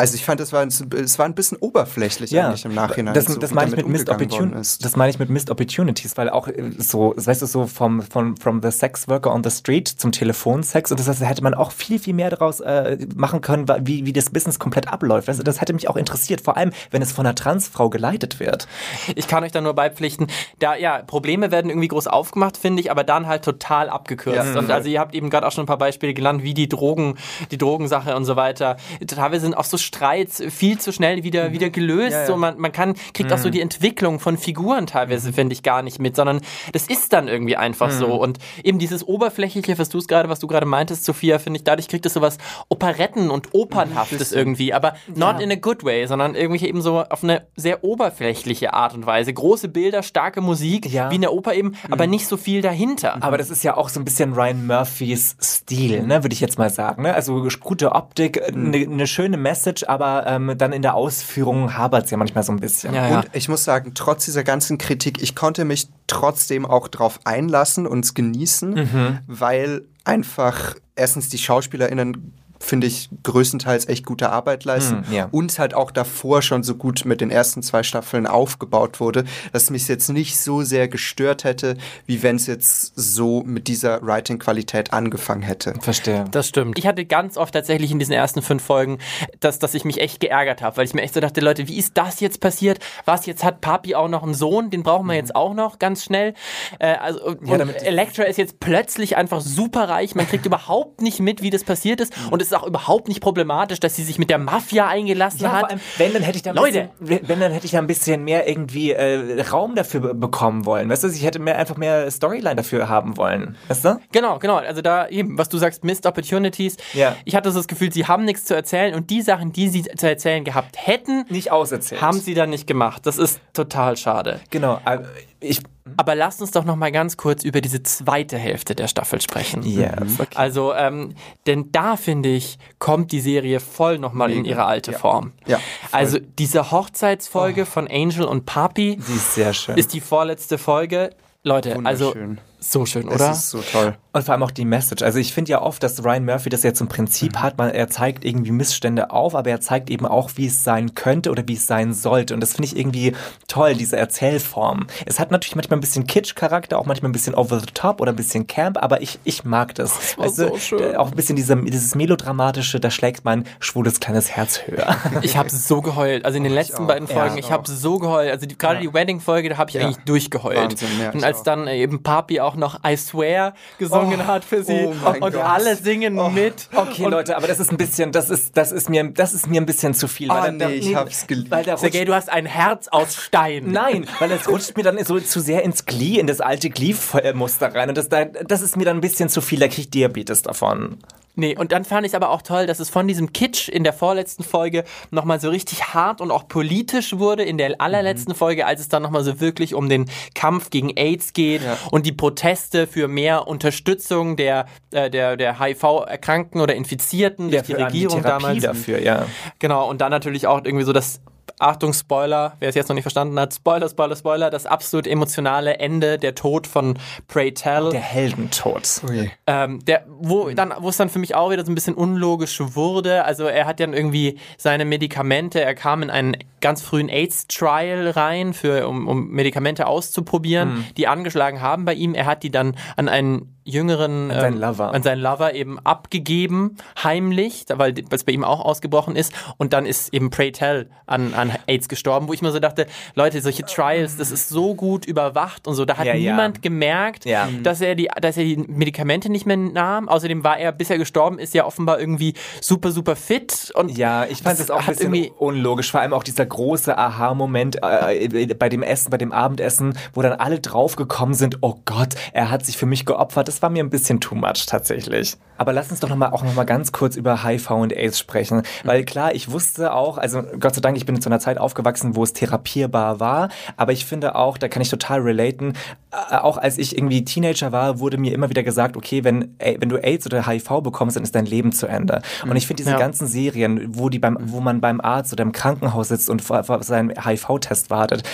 also 0.00 0.14
ich 0.14 0.24
fand, 0.24 0.40
es 0.40 0.50
war, 0.50 0.66
es 0.66 1.18
war 1.18 1.26
ein 1.26 1.34
bisschen 1.34 1.58
oberflächlich 1.58 2.30
ja, 2.30 2.48
eigentlich 2.48 2.64
im 2.64 2.74
Nachhinein. 2.74 3.12
Das, 3.12 3.26
so, 3.26 3.38
das 3.38 3.52
meine 3.52 3.68
ich 3.68 3.76
mit 3.76 3.86
Missed 3.86 4.08
Opportunities. 4.08 4.78
Das 4.78 4.96
meine 4.96 5.10
ich 5.10 5.18
mit 5.18 5.28
Missed 5.28 5.50
Opportunities, 5.50 6.16
weil 6.16 6.30
auch 6.30 6.48
äh, 6.48 6.70
so, 6.78 7.12
weißt 7.18 7.42
du, 7.42 7.46
so 7.46 7.66
vom, 7.66 8.00
vom 8.00 8.34
from 8.38 8.62
the 8.62 8.70
sex 8.70 9.08
worker 9.08 9.30
on 9.30 9.44
the 9.44 9.50
street 9.50 9.88
zum 9.88 10.10
Telefonsex 10.10 10.90
und 10.90 10.98
das 10.98 11.06
heißt, 11.06 11.20
hätte 11.20 11.42
man 11.42 11.52
auch 11.52 11.70
viel, 11.70 11.98
viel 11.98 12.14
mehr 12.14 12.30
daraus 12.30 12.60
äh, 12.60 12.96
machen 13.14 13.42
können, 13.42 13.66
wie, 13.82 14.06
wie 14.06 14.14
das 14.14 14.30
Business 14.30 14.58
komplett 14.58 14.88
abläuft. 14.88 15.28
Also 15.28 15.42
das 15.42 15.60
hätte 15.60 15.74
mich 15.74 15.86
auch 15.86 15.96
interessiert, 15.96 16.40
vor 16.40 16.56
allem, 16.56 16.72
wenn 16.90 17.02
es 17.02 17.12
von 17.12 17.26
einer 17.26 17.34
Transfrau 17.34 17.90
geleitet 17.90 18.40
wird. 18.40 18.68
Ich 19.16 19.28
kann 19.28 19.44
euch 19.44 19.52
da 19.52 19.60
nur 19.60 19.74
beipflichten, 19.74 20.28
da, 20.60 20.76
ja, 20.76 21.02
Probleme 21.02 21.50
werden 21.50 21.68
irgendwie 21.68 21.88
groß 21.88 22.06
aufgemacht, 22.06 22.56
finde 22.56 22.80
ich, 22.80 22.90
aber 22.90 23.04
dann 23.04 23.26
halt 23.26 23.44
total 23.44 23.90
abgekürzt. 23.90 24.54
Ja, 24.54 24.58
und 24.58 24.70
also 24.70 24.88
ihr 24.88 24.98
habt 24.98 25.14
eben 25.14 25.28
gerade 25.28 25.46
auch 25.46 25.52
schon 25.52 25.64
ein 25.64 25.66
paar 25.66 25.76
Beispiele 25.76 26.14
genannt, 26.14 26.42
wie 26.42 26.54
die 26.54 26.70
Drogen, 26.70 27.18
die 27.50 27.58
Drogensache 27.58 28.16
und 28.16 28.24
so 28.24 28.36
weiter. 28.36 28.78
Teilweise 29.06 29.42
sind 29.42 29.54
auch 29.54 29.64
so 29.64 29.76
Streits 29.90 30.42
viel 30.50 30.78
zu 30.78 30.92
schnell 30.92 31.24
wieder, 31.24 31.48
mhm. 31.48 31.52
wieder 31.52 31.70
gelöst. 31.70 32.12
Ja, 32.12 32.20
ja. 32.20 32.26
So 32.26 32.36
man, 32.36 32.58
man 32.58 32.70
kann, 32.70 32.94
kriegt 33.12 33.30
mhm. 33.30 33.34
auch 33.34 33.38
so 33.38 33.48
mhm. 33.48 33.52
die 33.52 33.60
Entwicklung 33.60 34.20
von 34.20 34.38
Figuren 34.38 34.86
teilweise, 34.86 35.28
mhm. 35.28 35.34
finde 35.34 35.52
ich, 35.54 35.62
gar 35.62 35.82
nicht 35.82 35.98
mit, 35.98 36.14
sondern 36.14 36.40
das 36.72 36.86
ist 36.86 37.12
dann 37.12 37.26
irgendwie 37.28 37.56
einfach 37.56 37.90
so. 37.90 38.06
Mhm. 38.06 38.12
Und 38.12 38.38
eben 38.62 38.78
dieses 38.78 39.06
Oberflächliche, 39.06 39.78
was 39.78 39.88
du 39.88 39.98
es 39.98 40.06
gerade, 40.06 40.28
was 40.28 40.38
du 40.38 40.46
gerade 40.46 40.66
meintest, 40.66 41.04
Sophia, 41.04 41.38
finde 41.38 41.58
ich, 41.58 41.64
dadurch 41.64 41.88
kriegt 41.88 42.06
es 42.06 42.14
so 42.14 42.20
was 42.20 42.38
Operetten- 42.68 43.30
und 43.30 43.52
Opernhaftes 43.52 44.32
irgendwie, 44.32 44.72
aber 44.72 44.94
not 45.08 45.38
ja. 45.38 45.40
in 45.40 45.52
a 45.52 45.56
good 45.56 45.84
way, 45.84 46.06
sondern 46.06 46.34
irgendwie 46.34 46.66
eben 46.66 46.82
so 46.82 47.00
auf 47.00 47.24
eine 47.24 47.46
sehr 47.56 47.82
oberflächliche 47.82 48.72
Art 48.72 48.94
und 48.94 49.06
Weise. 49.06 49.32
Große 49.32 49.68
Bilder, 49.68 50.02
starke 50.02 50.40
Musik, 50.40 50.92
wie 50.92 51.14
in 51.14 51.20
der 51.20 51.32
Oper 51.32 51.54
eben, 51.54 51.74
aber 51.90 52.06
nicht 52.06 52.26
so 52.26 52.36
viel 52.36 52.62
dahinter. 52.62 53.22
Aber 53.22 53.38
das 53.38 53.50
ist 53.50 53.64
ja 53.64 53.76
auch 53.76 53.88
so 53.88 54.00
ein 54.00 54.04
bisschen 54.04 54.34
Ryan 54.34 54.66
Murphys 54.66 55.36
Stil, 55.40 56.02
ne, 56.02 56.22
würde 56.22 56.32
ich 56.32 56.40
jetzt 56.40 56.58
mal 56.58 56.70
sagen. 56.70 57.02
Ne? 57.02 57.14
Also 57.14 57.48
gute 57.60 57.92
Optik, 57.92 58.40
eine 58.46 58.86
ne 58.86 59.06
schöne 59.06 59.36
Message, 59.36 59.79
aber 59.88 60.26
ähm, 60.26 60.54
dann 60.56 60.72
in 60.72 60.82
der 60.82 60.94
Ausführung 60.94 61.76
habert 61.76 62.04
es 62.04 62.10
ja 62.10 62.16
manchmal 62.16 62.44
so 62.44 62.52
ein 62.52 62.60
bisschen. 62.60 62.94
Ja, 62.94 63.08
ja. 63.08 63.16
Und 63.20 63.30
ich 63.32 63.48
muss 63.48 63.64
sagen, 63.64 63.92
trotz 63.94 64.24
dieser 64.24 64.44
ganzen 64.44 64.78
Kritik, 64.78 65.22
ich 65.22 65.34
konnte 65.34 65.64
mich 65.64 65.88
trotzdem 66.06 66.66
auch 66.66 66.88
drauf 66.88 67.20
einlassen 67.24 67.86
und 67.86 68.04
es 68.04 68.14
genießen, 68.14 68.70
mhm. 68.74 69.18
weil 69.26 69.82
einfach 70.04 70.74
erstens 70.96 71.28
die 71.28 71.38
SchauspielerInnen 71.38 72.34
finde 72.60 72.86
ich, 72.86 73.08
größtenteils 73.22 73.88
echt 73.88 74.04
gute 74.04 74.30
Arbeit 74.30 74.64
leisten. 74.64 75.04
Mm, 75.08 75.12
ja. 75.12 75.28
Und 75.30 75.58
halt 75.58 75.74
auch 75.74 75.90
davor 75.90 76.42
schon 76.42 76.62
so 76.62 76.74
gut 76.74 77.04
mit 77.04 77.20
den 77.20 77.30
ersten 77.30 77.62
zwei 77.62 77.82
Staffeln 77.82 78.26
aufgebaut 78.26 79.00
wurde, 79.00 79.24
dass 79.52 79.70
mich 79.70 79.88
jetzt 79.88 80.08
nicht 80.10 80.38
so 80.38 80.62
sehr 80.62 80.86
gestört 80.86 81.44
hätte, 81.44 81.76
wie 82.06 82.22
wenn 82.22 82.36
es 82.36 82.46
jetzt 82.46 82.92
so 82.94 83.42
mit 83.44 83.66
dieser 83.66 84.02
Writing-Qualität 84.02 84.92
angefangen 84.92 85.42
hätte. 85.42 85.74
Verstehe. 85.80 86.26
Das 86.30 86.48
stimmt. 86.48 86.78
Ich 86.78 86.86
hatte 86.86 87.06
ganz 87.06 87.38
oft 87.38 87.54
tatsächlich 87.54 87.90
in 87.90 87.98
diesen 87.98 88.12
ersten 88.12 88.42
fünf 88.42 88.62
Folgen, 88.62 88.98
dass, 89.40 89.58
dass 89.58 89.74
ich 89.74 89.84
mich 89.84 90.00
echt 90.00 90.20
geärgert 90.20 90.60
habe, 90.60 90.76
weil 90.76 90.84
ich 90.84 90.94
mir 90.94 91.02
echt 91.02 91.14
so 91.14 91.20
dachte, 91.20 91.40
Leute, 91.40 91.66
wie 91.66 91.78
ist 91.78 91.96
das 91.96 92.20
jetzt 92.20 92.40
passiert? 92.40 92.78
Was, 93.06 93.24
jetzt 93.24 93.42
hat 93.42 93.62
Papi 93.62 93.94
auch 93.94 94.08
noch 94.08 94.22
einen 94.22 94.34
Sohn, 94.34 94.70
den 94.70 94.82
brauchen 94.82 95.06
wir 95.06 95.14
mhm. 95.14 95.20
jetzt 95.20 95.34
auch 95.34 95.54
noch 95.54 95.78
ganz 95.78 96.04
schnell. 96.04 96.34
Äh, 96.78 96.94
also, 96.94 97.36
ja, 97.42 97.56
Elektra 97.56 98.24
ist 98.24 98.36
jetzt 98.36 98.60
plötzlich 98.60 99.16
einfach 99.16 99.40
super 99.40 99.88
reich, 99.88 100.14
man 100.14 100.28
kriegt 100.28 100.44
überhaupt 100.50 101.00
nicht 101.00 101.20
mit, 101.20 101.40
wie 101.40 101.50
das 101.50 101.64
passiert 101.64 102.00
ist 102.00 102.12
und 102.30 102.42
es 102.42 102.49
ist 102.50 102.56
auch 102.56 102.66
überhaupt 102.66 103.08
nicht 103.08 103.20
problematisch, 103.20 103.80
dass 103.80 103.96
sie 103.96 104.04
sich 104.04 104.18
mit 104.18 104.30
der 104.30 104.38
Mafia 104.38 104.88
eingelassen 104.88 105.40
ja, 105.40 105.52
hat. 105.52 105.70
Allem, 105.70 105.80
wenn 105.98 106.12
dann 106.12 106.22
hätte 106.22 106.36
ich 106.36 106.42
da 106.42 106.52
Leute, 106.52 106.90
bisschen, 106.98 107.28
wenn 107.28 107.40
dann 107.40 107.52
hätte 107.52 107.66
ich 107.66 107.72
da 107.72 107.78
ein 107.78 107.86
bisschen 107.86 108.24
mehr 108.24 108.48
irgendwie 108.48 108.92
äh, 108.92 109.40
Raum 109.42 109.74
dafür 109.74 110.14
bekommen 110.14 110.66
wollen. 110.66 110.88
Weißt 110.88 111.04
du, 111.04 111.08
ich 111.08 111.24
hätte 111.24 111.38
mehr 111.38 111.58
einfach 111.58 111.76
mehr 111.76 112.10
Storyline 112.10 112.56
dafür 112.56 112.88
haben 112.88 113.16
wollen. 113.16 113.56
Weißt 113.68 113.84
du? 113.84 114.00
Genau, 114.12 114.38
genau. 114.38 114.56
Also 114.56 114.82
da 114.82 115.08
eben, 115.08 115.38
was 115.38 115.48
du 115.48 115.58
sagst, 115.58 115.84
Missed 115.84 116.06
Opportunities. 116.06 116.76
Ja. 116.94 117.16
Ich 117.24 117.34
hatte 117.34 117.50
so 117.50 117.58
das 117.58 117.68
Gefühl, 117.68 117.92
sie 117.92 118.06
haben 118.06 118.24
nichts 118.24 118.44
zu 118.44 118.54
erzählen 118.54 118.94
und 118.94 119.10
die 119.10 119.22
Sachen, 119.22 119.52
die 119.52 119.68
sie 119.68 119.82
zu 119.82 120.08
erzählen 120.08 120.44
gehabt 120.44 120.76
hätten, 120.76 121.24
nicht 121.28 121.50
auserzählt. 121.50 122.02
Haben 122.02 122.20
sie 122.20 122.34
dann 122.34 122.50
nicht 122.50 122.66
gemacht. 122.66 123.06
Das 123.06 123.18
ist 123.18 123.40
total 123.52 123.96
schade. 123.96 124.40
Genau. 124.50 124.80
Äh, 124.84 124.98
ich 125.40 125.62
aber 126.00 126.14
lasst 126.14 126.40
uns 126.40 126.50
doch 126.50 126.64
noch 126.64 126.76
mal 126.76 126.90
ganz 126.90 127.18
kurz 127.18 127.44
über 127.44 127.60
diese 127.60 127.82
zweite 127.82 128.38
Hälfte 128.38 128.74
der 128.74 128.88
Staffel 128.88 129.20
sprechen. 129.20 129.62
Yes. 129.62 130.00
Mhm. 130.00 130.16
Okay. 130.18 130.34
Also, 130.34 130.72
ähm, 130.72 131.14
denn 131.46 131.72
da 131.72 131.98
finde 131.98 132.30
ich, 132.30 132.58
kommt 132.78 133.12
die 133.12 133.20
Serie 133.20 133.60
voll 133.60 133.98
noch 133.98 134.14
mal 134.14 134.30
in 134.30 134.46
ihre 134.46 134.64
alte 134.64 134.92
ja. 134.92 134.98
Form. 134.98 135.34
Ja. 135.46 135.60
Also 135.92 136.18
diese 136.18 136.70
Hochzeitsfolge 136.70 137.62
oh. 137.62 137.66
von 137.66 137.86
Angel 137.86 138.24
und 138.24 138.46
Papi, 138.46 138.96
die 138.96 139.12
ist 139.12 139.34
sehr 139.34 139.52
schön. 139.52 139.76
Ist 139.76 139.92
die 139.92 140.00
vorletzte 140.00 140.56
Folge. 140.56 141.10
Leute, 141.42 141.78
also 141.84 142.14
so 142.60 142.84
schön, 142.86 143.08
oder? 143.08 143.30
Es 143.30 143.38
ist 143.38 143.50
so 143.50 143.60
toll. 143.60 143.96
Und 144.12 144.24
vor 144.24 144.32
allem 144.32 144.42
auch 144.42 144.50
die 144.50 144.64
Message. 144.64 145.02
Also 145.02 145.18
ich 145.18 145.32
finde 145.32 145.52
ja 145.52 145.62
oft, 145.62 145.82
dass 145.82 146.04
Ryan 146.04 146.24
Murphy 146.24 146.48
das 146.48 146.64
jetzt 146.64 146.80
im 146.80 146.88
Prinzip 146.88 147.34
mhm. 147.34 147.42
hat. 147.42 147.58
Man, 147.58 147.70
er 147.70 147.88
zeigt 147.88 148.24
irgendwie 148.24 148.50
Missstände 148.50 149.10
auf, 149.10 149.34
aber 149.36 149.50
er 149.50 149.60
zeigt 149.60 149.88
eben 149.88 150.04
auch, 150.04 150.32
wie 150.34 150.46
es 150.46 150.64
sein 150.64 150.94
könnte 150.94 151.30
oder 151.30 151.46
wie 151.46 151.54
es 151.54 151.66
sein 151.66 151.94
sollte. 151.94 152.34
Und 152.34 152.40
das 152.40 152.54
finde 152.54 152.66
ich 152.66 152.76
irgendwie 152.76 153.14
toll, 153.46 153.74
diese 153.74 153.96
Erzählform. 153.96 154.88
Es 155.06 155.20
hat 155.20 155.30
natürlich 155.30 155.54
manchmal 155.54 155.78
ein 155.78 155.80
bisschen 155.80 156.06
Kitsch-Charakter, 156.06 156.78
auch 156.78 156.86
manchmal 156.86 157.10
ein 157.10 157.12
bisschen 157.12 157.34
over 157.34 157.60
the 157.60 157.66
top 157.72 158.00
oder 158.00 158.12
ein 158.12 158.16
bisschen 158.16 158.48
Camp, 158.48 158.82
aber 158.82 159.00
ich, 159.00 159.20
ich 159.24 159.44
mag 159.44 159.74
das. 159.76 160.16
das 160.16 160.36
so 160.36 160.56
schön. 160.58 160.96
Auch 160.96 161.12
ein 161.12 161.16
bisschen 161.16 161.36
diese, 161.36 161.56
dieses 161.56 161.94
Melodramatische, 161.94 162.80
da 162.80 162.90
schlägt 162.90 163.24
mein 163.24 163.44
schwules 163.60 164.00
kleines 164.00 164.30
Herz 164.30 164.62
höher. 164.66 164.96
Ich 165.22 165.36
habe 165.36 165.50
so 165.50 165.82
geheult. 165.82 166.24
Also 166.24 166.38
in 166.38 166.44
den 166.44 166.52
oh, 166.52 166.56
letzten 166.56 166.86
beiden 166.86 167.06
Folgen, 167.06 167.36
ja, 167.36 167.44
ich 167.44 167.52
habe 167.52 167.70
so 167.70 167.98
geheult. 167.98 168.30
Also 168.30 168.46
gerade 168.58 168.76
ja. 168.76 168.80
die 168.80 168.94
Wedding-Folge, 168.94 169.50
da 169.50 169.58
habe 169.58 169.70
ich 169.70 169.76
ja. 169.76 169.82
eigentlich 169.82 169.98
durchgeheult. 170.04 170.56
Wahnsinn, 170.56 170.88
Und 171.12 171.24
als 171.24 171.42
dann 171.42 171.68
eben 171.68 172.02
Papi 172.02 172.40
auch 172.40 172.49
noch 172.56 172.80
I 172.86 172.96
Swear 172.96 173.54
gesungen 173.78 174.20
oh, 174.22 174.26
hat 174.26 174.44
für 174.44 174.62
sie 174.62 174.86
oh 174.86 175.08
und 175.08 175.20
Gott. 175.20 175.36
alle 175.36 175.76
singen 175.76 176.18
oh. 176.18 176.28
mit. 176.28 176.68
Okay, 176.74 177.04
und 177.04 177.10
Leute, 177.10 177.36
aber 177.36 177.46
das 177.46 177.60
ist 177.60 177.70
ein 177.70 177.76
bisschen, 177.76 178.12
das 178.12 178.30
ist, 178.30 178.56
das 178.56 178.72
ist 178.72 178.88
mir, 178.88 179.04
das 179.10 179.34
ist 179.34 179.48
mir 179.48 179.60
ein 179.60 179.66
bisschen 179.66 179.94
zu 179.94 180.08
viel. 180.08 180.30
Oh, 180.30 180.34
weil 180.34 180.52
nee, 180.52 180.74
ich 180.74 180.94
hab's 180.94 181.26
geliebt. 181.26 181.50
Sergej, 181.78 182.04
du 182.04 182.14
hast 182.14 182.30
ein 182.30 182.46
Herz 182.46 182.88
aus 182.88 183.14
Stein. 183.14 183.70
Nein, 183.70 184.06
weil 184.18 184.30
es 184.32 184.48
rutscht 184.48 184.76
mir 184.76 184.82
dann 184.82 185.02
so 185.04 185.18
zu 185.20 185.40
sehr 185.40 185.62
ins 185.62 185.86
Glee, 185.86 186.18
in 186.18 186.26
das 186.26 186.40
alte 186.40 186.70
Glee-Muster 186.70 187.74
rein 187.74 187.88
und 187.88 187.98
das, 187.98 188.08
das 188.08 188.62
ist 188.62 188.76
mir 188.76 188.84
dann 188.84 188.98
ein 188.98 189.00
bisschen 189.00 189.28
zu 189.28 189.40
viel, 189.40 189.60
da 189.60 189.68
krieg 189.68 189.78
ich 189.80 189.90
Diabetes 189.90 190.42
davon. 190.42 190.98
Nee, 191.40 191.56
und 191.56 191.72
dann 191.72 191.86
fand 191.86 192.06
ich 192.06 192.14
aber 192.14 192.28
auch 192.28 192.42
toll, 192.42 192.66
dass 192.66 192.80
es 192.80 192.90
von 192.90 193.08
diesem 193.08 193.32
Kitsch 193.32 193.70
in 193.70 193.82
der 193.82 193.94
vorletzten 193.94 194.44
Folge 194.44 194.84
nochmal 195.10 195.40
so 195.40 195.48
richtig 195.48 195.94
hart 195.94 196.20
und 196.20 196.30
auch 196.30 196.46
politisch 196.48 197.16
wurde 197.16 197.44
in 197.44 197.56
der 197.56 197.80
allerletzten 197.80 198.34
mhm. 198.34 198.36
Folge, 198.36 198.66
als 198.66 198.82
es 198.82 198.90
dann 198.90 199.02
nochmal 199.02 199.24
so 199.24 199.40
wirklich 199.40 199.74
um 199.74 199.88
den 199.88 200.04
Kampf 200.34 200.68
gegen 200.68 200.90
AIDS 200.98 201.32
geht 201.32 201.62
ja. 201.62 201.78
und 201.90 202.04
die 202.04 202.12
Proteste 202.12 202.86
für 202.86 203.08
mehr 203.08 203.48
Unterstützung 203.48 204.36
der, 204.36 204.66
äh, 204.90 205.08
der, 205.08 205.38
der 205.38 205.58
HIV-Erkrankten 205.58 206.60
oder 206.60 206.74
Infizierten 206.74 207.48
ja, 207.48 207.62
durch 207.62 207.68
die 207.68 207.82
Regierung 207.82 208.18
die 208.18 208.28
damals. 208.28 208.62
dafür, 208.62 209.00
ja. 209.00 209.24
Genau, 209.60 209.88
und 209.88 210.02
dann 210.02 210.10
natürlich 210.10 210.46
auch 210.46 210.62
irgendwie 210.62 210.84
so 210.84 210.92
das 210.92 211.22
Achtung, 211.58 211.92
Spoiler, 211.92 212.56
wer 212.58 212.68
es 212.68 212.74
jetzt 212.74 212.88
noch 212.88 212.94
nicht 212.94 213.04
verstanden 213.04 213.38
hat, 213.38 213.54
Spoiler, 213.54 213.88
Spoiler, 213.88 214.16
Spoiler, 214.16 214.50
das 214.50 214.66
absolut 214.66 215.06
emotionale 215.06 215.78
Ende, 215.78 216.18
der 216.18 216.34
Tod 216.34 216.66
von 216.66 216.98
Pray 217.28 217.52
Tell. 217.52 217.90
Der 217.90 218.00
Heldentod. 218.00 219.02
Okay. 219.02 219.30
Ähm, 219.46 219.84
der, 219.84 220.04
wo, 220.08 220.50
dann, 220.50 220.72
wo 220.78 220.88
es 220.88 220.96
dann 220.96 221.08
für 221.08 221.18
mich 221.18 221.34
auch 221.34 221.50
wieder 221.50 221.64
so 221.64 221.72
ein 221.72 221.74
bisschen 221.74 221.94
unlogisch 221.94 222.60
wurde. 222.60 223.24
Also 223.24 223.44
er 223.44 223.66
hat 223.66 223.80
dann 223.80 223.92
irgendwie 223.92 224.38
seine 224.56 224.84
Medikamente, 224.84 225.60
er 225.60 225.74
kam 225.74 226.02
in 226.02 226.10
einen 226.10 226.36
ganz 226.60 226.82
frühen 226.82 227.08
AIDS-Trial 227.08 228.10
rein, 228.10 228.52
für, 228.52 228.86
um, 228.86 229.08
um 229.08 229.30
Medikamente 229.30 229.86
auszuprobieren, 229.86 230.74
mhm. 230.74 230.84
die 230.96 231.08
angeschlagen 231.08 231.60
haben 231.60 231.84
bei 231.84 231.94
ihm. 231.94 232.14
Er 232.14 232.26
hat 232.26 232.42
die 232.42 232.50
dann 232.50 232.76
an 232.96 233.08
einen 233.08 233.56
jüngeren, 233.70 234.30
an 234.30 234.40
seinen, 234.40 234.54
ähm, 234.54 234.60
Lover. 234.60 234.94
an 234.94 235.02
seinen 235.02 235.20
Lover 235.20 235.54
eben 235.54 235.78
abgegeben, 235.80 236.76
heimlich, 237.02 237.64
weil 237.68 237.94
es 238.10 238.24
bei 238.24 238.32
ihm 238.32 238.44
auch 238.44 238.60
ausgebrochen 238.60 239.16
ist. 239.16 239.32
Und 239.56 239.72
dann 239.72 239.86
ist 239.86 240.12
eben 240.12 240.30
Pray 240.30 240.52
Tell 240.52 240.88
an, 241.06 241.34
an 241.34 241.52
AIDS 241.66 241.88
gestorben, 241.88 242.28
wo 242.28 242.32
ich 242.32 242.42
mir 242.42 242.52
so 242.52 242.60
dachte, 242.60 242.86
Leute, 243.14 243.40
solche 243.40 243.64
Trials, 243.64 244.16
das 244.16 244.30
ist 244.30 244.48
so 244.48 244.74
gut 244.74 245.04
überwacht 245.04 245.66
und 245.66 245.74
so. 245.74 245.84
Da 245.84 245.96
hat 245.96 246.06
ja, 246.06 246.14
niemand 246.14 246.58
ja. 246.58 246.60
gemerkt, 246.62 247.24
ja. 247.24 247.48
dass, 247.62 247.80
er 247.80 247.94
die, 247.94 248.08
dass 248.20 248.36
er 248.36 248.44
die 248.44 248.56
Medikamente 248.56 249.30
nicht 249.30 249.46
mehr 249.46 249.56
nahm. 249.56 250.08
Außerdem 250.08 250.44
war 250.44 250.58
er, 250.58 250.72
bis 250.72 250.90
er 250.90 250.98
gestorben 250.98 251.38
ist, 251.38 251.54
ja 251.54 251.64
offenbar 251.64 252.00
irgendwie 252.00 252.34
super, 252.60 252.90
super 252.92 253.16
fit. 253.16 253.72
Und 253.74 253.96
ja, 253.96 254.24
ich 254.26 254.42
fand 254.42 254.60
es 254.60 254.70
auch 254.70 254.86
ein 254.86 254.96
bisschen 254.96 255.30
unlogisch. 255.38 255.90
Vor 255.90 256.00
allem 256.00 256.12
auch 256.12 256.22
dieser 256.22 256.46
große 256.46 256.96
Aha-Moment 256.96 257.78
äh, 257.82 258.54
bei 258.54 258.68
dem 258.68 258.82
Essen, 258.82 259.10
bei 259.10 259.18
dem 259.18 259.32
Abendessen, 259.32 259.94
wo 260.12 260.22
dann 260.22 260.32
alle 260.32 260.60
draufgekommen 260.60 261.34
sind, 261.34 261.58
oh 261.60 261.76
Gott, 261.84 262.14
er 262.32 262.50
hat 262.50 262.64
sich 262.64 262.76
für 262.76 262.86
mich 262.86 263.06
geopfert. 263.06 263.48
Das 263.48 263.59
war 263.62 263.70
mir 263.70 263.82
ein 263.82 263.90
bisschen 263.90 264.20
too 264.20 264.34
much 264.34 264.66
tatsächlich. 264.66 265.36
Aber 265.56 265.74
lass 265.74 265.90
uns 265.90 266.00
doch 266.00 266.08
noch 266.08 266.16
mal, 266.16 266.30
auch 266.30 266.42
noch 266.42 266.54
mal 266.54 266.64
ganz 266.64 266.90
kurz 266.90 267.16
über 267.16 267.44
HIV 267.44 267.70
und 267.72 267.92
AIDS 267.92 268.18
sprechen. 268.18 268.62
Weil 268.82 269.04
klar, 269.04 269.34
ich 269.34 269.50
wusste 269.50 269.92
auch, 269.92 270.16
also 270.16 270.42
Gott 270.58 270.74
sei 270.74 270.80
Dank, 270.80 270.96
ich 270.96 271.04
bin 271.04 271.16
in 271.16 271.20
so 271.20 271.28
einer 271.28 271.38
Zeit 271.38 271.58
aufgewachsen, 271.58 272.16
wo 272.16 272.22
es 272.22 272.32
therapierbar 272.32 273.20
war. 273.20 273.50
Aber 273.76 273.92
ich 273.92 274.06
finde 274.06 274.36
auch, 274.36 274.56
da 274.56 274.68
kann 274.68 274.80
ich 274.80 274.88
total 274.88 275.20
relaten, 275.20 275.74
auch 276.12 276.58
als 276.58 276.78
ich 276.78 276.96
irgendwie 276.96 277.24
Teenager 277.24 277.70
war, 277.72 278.00
wurde 278.00 278.18
mir 278.18 278.32
immer 278.32 278.50
wieder 278.50 278.62
gesagt, 278.62 278.96
okay, 278.96 279.22
wenn, 279.22 279.54
wenn 279.58 279.88
du 279.88 279.96
AIDS 279.96 280.26
oder 280.26 280.46
HIV 280.46 280.80
bekommst, 280.82 281.16
dann 281.16 281.22
ist 281.22 281.34
dein 281.34 281.46
Leben 281.46 281.72
zu 281.72 281.86
Ende. 281.86 282.22
Und 282.44 282.56
ich 282.56 282.66
finde 282.66 282.82
diese 282.82 282.92
ja. 282.92 282.98
ganzen 282.98 283.28
Serien, 283.28 283.96
wo 283.96 284.08
die 284.08 284.18
beim, 284.18 284.36
wo 284.40 284.60
man 284.60 284.80
beim 284.80 285.00
Arzt 285.00 285.32
oder 285.32 285.42
im 285.42 285.52
Krankenhaus 285.52 286.08
sitzt 286.08 286.28
und 286.28 286.42
vor, 286.42 286.64
seinen 286.82 287.10
HIV-Test 287.10 287.90
wartet, 287.90 288.24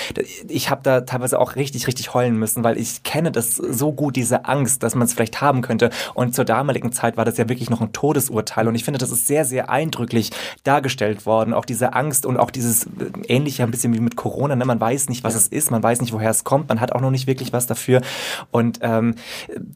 ich 0.49 0.71
habe 0.71 0.81
da 0.83 1.03
teilweise 1.03 1.39
auch 1.39 1.57
richtig, 1.57 1.87
richtig 1.87 2.15
heulen 2.15 2.39
müssen, 2.39 2.65
weil 2.65 2.79
ich 2.79 3.03
kenne 3.03 3.31
das 3.31 3.57
so 3.57 3.93
gut, 3.93 4.17
diese 4.17 4.47
Angst, 4.47 4.83
dass 4.83 4.95
man 4.95 5.07
es 5.07 5.13
vielleicht 5.13 5.41
haben 5.41 5.61
könnte. 5.61 5.91
Und 6.15 6.35
zur 6.35 6.45
damaligen 6.47 6.93
Zeit 6.93 7.17
war 7.17 7.25
das 7.25 7.37
ja 7.37 7.49
wirklich 7.49 7.69
noch 7.69 7.83
ein 7.83 7.93
Todesurteil. 7.93 8.69
Und 8.69 8.75
ich 8.75 8.85
finde, 8.85 8.99
das 8.99 9.11
ist 9.11 9.27
sehr, 9.27 9.45
sehr 9.45 9.69
eindrücklich 9.69 10.31
dargestellt 10.65 11.27
worden. 11.27 11.53
Auch 11.53 11.65
diese 11.65 11.93
Angst 11.93 12.25
und 12.25 12.39
auch 12.39 12.51
dieses 12.51 12.85
äh, 12.85 12.89
ähnliche 13.29 13.65
ein 13.65 13.71
bisschen 13.71 13.93
wie 13.93 14.01
mit 14.01 14.17
Corona. 14.17 14.57
Ne? 14.57 14.65
Man 14.65 14.81
weiß 14.81 15.09
nicht, 15.09 15.25
was 15.25 15.35
ja. 15.35 15.41
es 15.41 15.47
ist, 15.49 15.71
man 15.71 15.83
weiß 15.83 16.01
nicht, 16.01 16.13
woher 16.13 16.31
es 16.31 16.45
kommt, 16.45 16.69
man 16.69 16.81
hat 16.81 16.93
auch 16.93 17.01
noch 17.01 17.11
nicht 17.11 17.27
wirklich 17.27 17.53
was 17.53 17.66
dafür. 17.67 18.03
Und 18.51 18.79
ähm, 18.83 19.15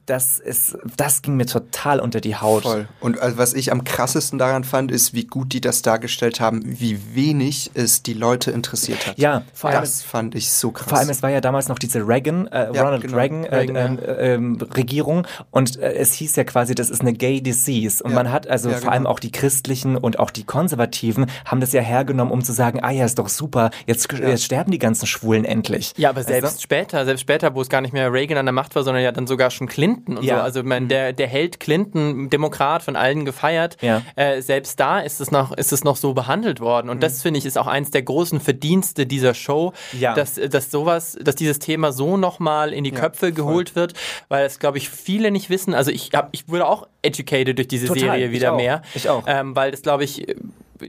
das 0.06 0.38
ist, 0.38 0.76
das 0.96 1.22
ging 1.22 1.36
mir 1.36 1.46
total 1.46 2.00
unter 2.00 2.20
die 2.20 2.36
Haut. 2.36 2.62
Voll. 2.62 2.88
Und 3.00 3.20
also, 3.20 3.38
was 3.38 3.54
ich 3.54 3.72
am 3.72 3.84
krassesten 3.84 4.38
daran 4.38 4.64
fand, 4.64 4.90
ist, 4.90 5.14
wie 5.14 5.24
gut 5.24 5.52
die 5.52 5.60
das 5.60 5.82
dargestellt 5.82 6.40
haben, 6.40 6.62
wie 6.64 7.14
wenig 7.14 7.70
es 7.74 8.02
die 8.02 8.14
Leute 8.14 8.50
interessiert 8.50 9.06
hat. 9.06 9.18
Ja, 9.18 9.42
vor 9.54 9.70
allem, 9.70 9.80
das 9.80 10.02
fand 10.02 10.34
ich 10.34 10.50
so 10.50 10.70
krass. 10.70 10.88
Vor 10.88 10.98
allem, 10.98 11.10
es 11.10 11.22
war 11.22 11.30
ja 11.30 11.40
damals 11.40 11.68
noch 11.68 11.78
diese 11.78 12.06
Reagan, 12.06 12.46
äh, 12.48 12.72
ja, 12.72 12.82
Ronald 12.82 13.02
genau. 13.02 13.16
Reagan, 13.16 13.44
äh, 13.44 13.56
Reagan 13.56 13.98
äh, 13.98 14.34
ähm, 14.34 14.58
Regierung 14.74 15.26
und 15.50 15.78
äh, 15.78 15.94
es 15.94 16.14
hieß 16.14 16.36
ja 16.36 16.44
quasi, 16.44 16.74
das 16.74 16.90
ist 16.90 17.00
eine 17.00 17.12
Gay 17.12 17.40
Disease 17.40 18.02
und 18.02 18.10
ja. 18.10 18.16
man 18.16 18.32
hat 18.32 18.48
also 18.48 18.70
vor 18.70 18.80
genau. 18.80 18.92
allem 18.92 19.06
auch 19.06 19.20
die 19.20 19.32
Christlichen 19.32 19.96
und 19.96 20.18
auch 20.18 20.30
die 20.30 20.44
Konservativen 20.44 21.26
haben 21.44 21.60
das 21.60 21.72
ja 21.72 21.82
hergenommen, 21.82 22.32
um 22.32 22.42
zu 22.44 22.52
sagen, 22.52 22.80
ah 22.82 22.90
ja, 22.90 23.04
ist 23.04 23.18
doch 23.18 23.28
super, 23.28 23.70
jetzt, 23.86 24.12
jetzt 24.12 24.44
sterben 24.44 24.70
die 24.70 24.78
ganzen 24.78 25.06
Schwulen 25.06 25.44
endlich. 25.44 25.92
Ja, 25.96 26.10
aber 26.10 26.22
selbst 26.22 26.44
also? 26.44 26.60
später, 26.60 27.04
selbst 27.04 27.22
später, 27.22 27.54
wo 27.54 27.60
es 27.60 27.68
gar 27.68 27.79
nicht 27.80 27.92
mehr 27.92 28.12
Reagan 28.12 28.38
an 28.38 28.46
der 28.46 28.52
Macht 28.52 28.74
war, 28.74 28.82
sondern 28.82 29.02
ja 29.02 29.12
dann 29.12 29.26
sogar 29.26 29.50
schon 29.50 29.66
Clinton 29.66 30.18
und 30.18 30.24
ja. 30.24 30.36
so. 30.36 30.42
Also 30.42 30.62
mein, 30.62 30.88
der, 30.88 31.12
der 31.12 31.26
Held 31.26 31.60
Clinton, 31.60 32.30
Demokrat 32.30 32.82
von 32.82 32.96
allen 32.96 33.24
gefeiert, 33.24 33.76
ja. 33.80 34.02
äh, 34.16 34.40
selbst 34.40 34.78
da 34.80 35.00
ist 35.00 35.20
es 35.20 35.30
noch, 35.30 35.52
ist 35.52 35.72
es 35.72 35.84
noch 35.84 35.96
so 35.96 36.14
behandelt 36.14 36.60
worden. 36.60 36.90
Und 36.90 36.98
mhm. 36.98 37.00
das 37.00 37.22
finde 37.22 37.38
ich 37.38 37.46
ist 37.46 37.58
auch 37.58 37.66
eins 37.66 37.90
der 37.90 38.02
großen 38.02 38.40
Verdienste 38.40 39.06
dieser 39.06 39.34
Show, 39.34 39.72
ja. 39.98 40.14
dass, 40.14 40.34
dass 40.34 40.70
sowas, 40.70 41.18
dass 41.20 41.34
dieses 41.34 41.58
Thema 41.58 41.92
so 41.92 42.16
nochmal 42.16 42.72
in 42.72 42.84
die 42.84 42.92
Köpfe 42.92 43.32
geholt 43.32 43.76
wird, 43.76 43.94
weil 44.28 44.44
es, 44.44 44.58
glaube 44.58 44.78
ich, 44.78 44.90
viele 44.90 45.30
nicht 45.30 45.50
wissen. 45.50 45.74
Also 45.74 45.90
ich 45.90 46.10
hab, 46.14 46.28
ich 46.32 46.48
wurde 46.48 46.66
auch 46.66 46.86
educated 47.02 47.58
durch 47.58 47.68
diese 47.68 47.86
Total. 47.86 48.00
Serie 48.00 48.30
wieder 48.30 48.50
ich 48.50 48.56
mehr. 48.56 48.82
Ich 48.94 49.08
auch. 49.08 49.24
Ähm, 49.26 49.56
weil 49.56 49.70
das, 49.70 49.82
glaube 49.82 50.04
ich, 50.04 50.26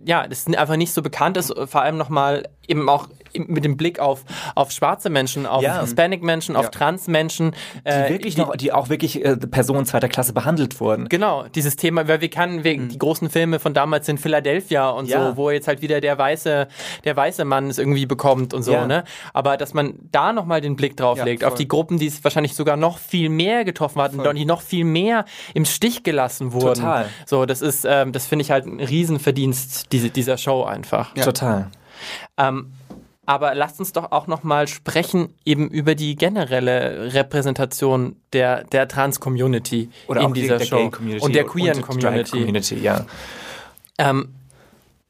ja, 0.06 0.28
das 0.28 0.48
einfach 0.48 0.78
nicht 0.78 0.94
so 0.94 1.02
bekannt 1.02 1.38
ist, 1.38 1.54
vor 1.66 1.82
allem 1.82 1.98
nochmal 1.98 2.48
eben 2.72 2.90
auch 2.90 3.08
mit 3.34 3.64
dem 3.64 3.78
Blick 3.78 4.00
auf, 4.00 4.24
auf 4.56 4.72
schwarze 4.72 5.10
Menschen, 5.10 5.46
auf 5.46 5.64
ja. 5.64 5.82
Hispanic-Menschen, 5.82 6.56
auf 6.56 6.66
ja. 6.66 6.70
Trans-Menschen. 6.70 7.54
Äh, 7.84 8.08
die 8.08 8.14
wirklich 8.14 8.36
die, 8.36 8.42
noch, 8.42 8.56
die 8.56 8.74
auch 8.74 8.90
wirklich 8.90 9.24
äh, 9.24 9.38
Personen 9.38 9.86
zweiter 9.86 10.10
Klasse 10.10 10.34
behandelt 10.34 10.80
wurden. 10.80 11.08
Genau, 11.10 11.46
dieses 11.56 11.76
Thema, 11.76 12.08
weil 12.08 12.22
wir 12.22 12.30
kennen 12.30 12.58
mhm. 12.58 12.90
die 12.90 12.98
großen 12.98 13.30
Filme 13.30 13.60
von 13.60 13.74
damals 13.74 14.08
in 14.10 14.18
Philadelphia 14.18 14.90
und 14.90 15.08
ja. 15.08 15.30
so, 15.30 15.38
wo 15.38 15.50
jetzt 15.50 15.68
halt 15.68 15.82
wieder 15.82 16.02
der 16.02 16.18
weiße, 16.18 16.68
der 17.04 17.16
weiße 17.16 17.46
Mann 17.46 17.70
es 17.70 17.78
irgendwie 17.78 18.06
bekommt 18.06 18.54
und 18.54 18.64
so, 18.64 18.86
ne? 18.86 19.04
Aber 19.34 19.58
dass 19.58 19.74
man 19.74 19.94
da 20.12 20.34
nochmal 20.34 20.62
den 20.62 20.76
Blick 20.76 20.98
drauf 20.98 21.24
legt, 21.24 21.44
auf 21.44 21.56
die 21.56 21.68
Gruppen, 21.68 21.98
die 22.00 22.08
es 22.08 22.24
wahrscheinlich 22.24 22.56
sogar 22.56 22.78
noch 22.78 22.98
viel 22.98 23.30
mehr 23.30 23.66
getroffen 23.66 24.02
hatten, 24.02 24.18
voll. 24.18 24.34
die 24.34 24.46
noch 24.46 24.62
viel 24.62 24.86
mehr 24.86 25.26
im 25.54 25.66
Stich 25.66 26.04
gelassen 26.04 26.54
wurden. 26.54 26.82
Total. 26.82 27.06
So, 27.26 27.46
das 27.46 27.62
ist, 27.62 27.86
ähm, 27.88 28.12
das 28.12 28.26
finde 28.26 28.44
ich 28.44 28.52
halt 28.52 28.66
ein 28.66 28.80
Riesenverdienst 28.80 29.92
diese, 29.92 30.10
dieser 30.10 30.38
Show 30.38 30.64
einfach. 30.64 31.14
Total. 31.14 31.70
Ähm, 32.38 32.74
aber 33.26 33.54
lasst 33.56 33.80
uns 33.80 33.94
doch 33.94 34.12
auch 34.12 34.28
noch 34.28 34.44
mal 34.44 34.68
sprechen 34.68 35.34
eben 35.46 35.70
über 35.70 35.96
die 35.96 36.16
generelle 36.16 37.14
Repräsentation 37.14 38.16
der, 38.34 38.64
der 38.66 38.88
Trans-Community 38.88 39.90
in 40.10 40.34
dieser 40.34 40.58
der 40.58 40.66
Show 40.66 40.92
und 41.22 41.36
der 41.36 41.46
queeren 41.46 41.82
Community. 41.82 42.32
Community 42.32 42.76
ja. 42.80 43.06
Ähm, 43.98 44.30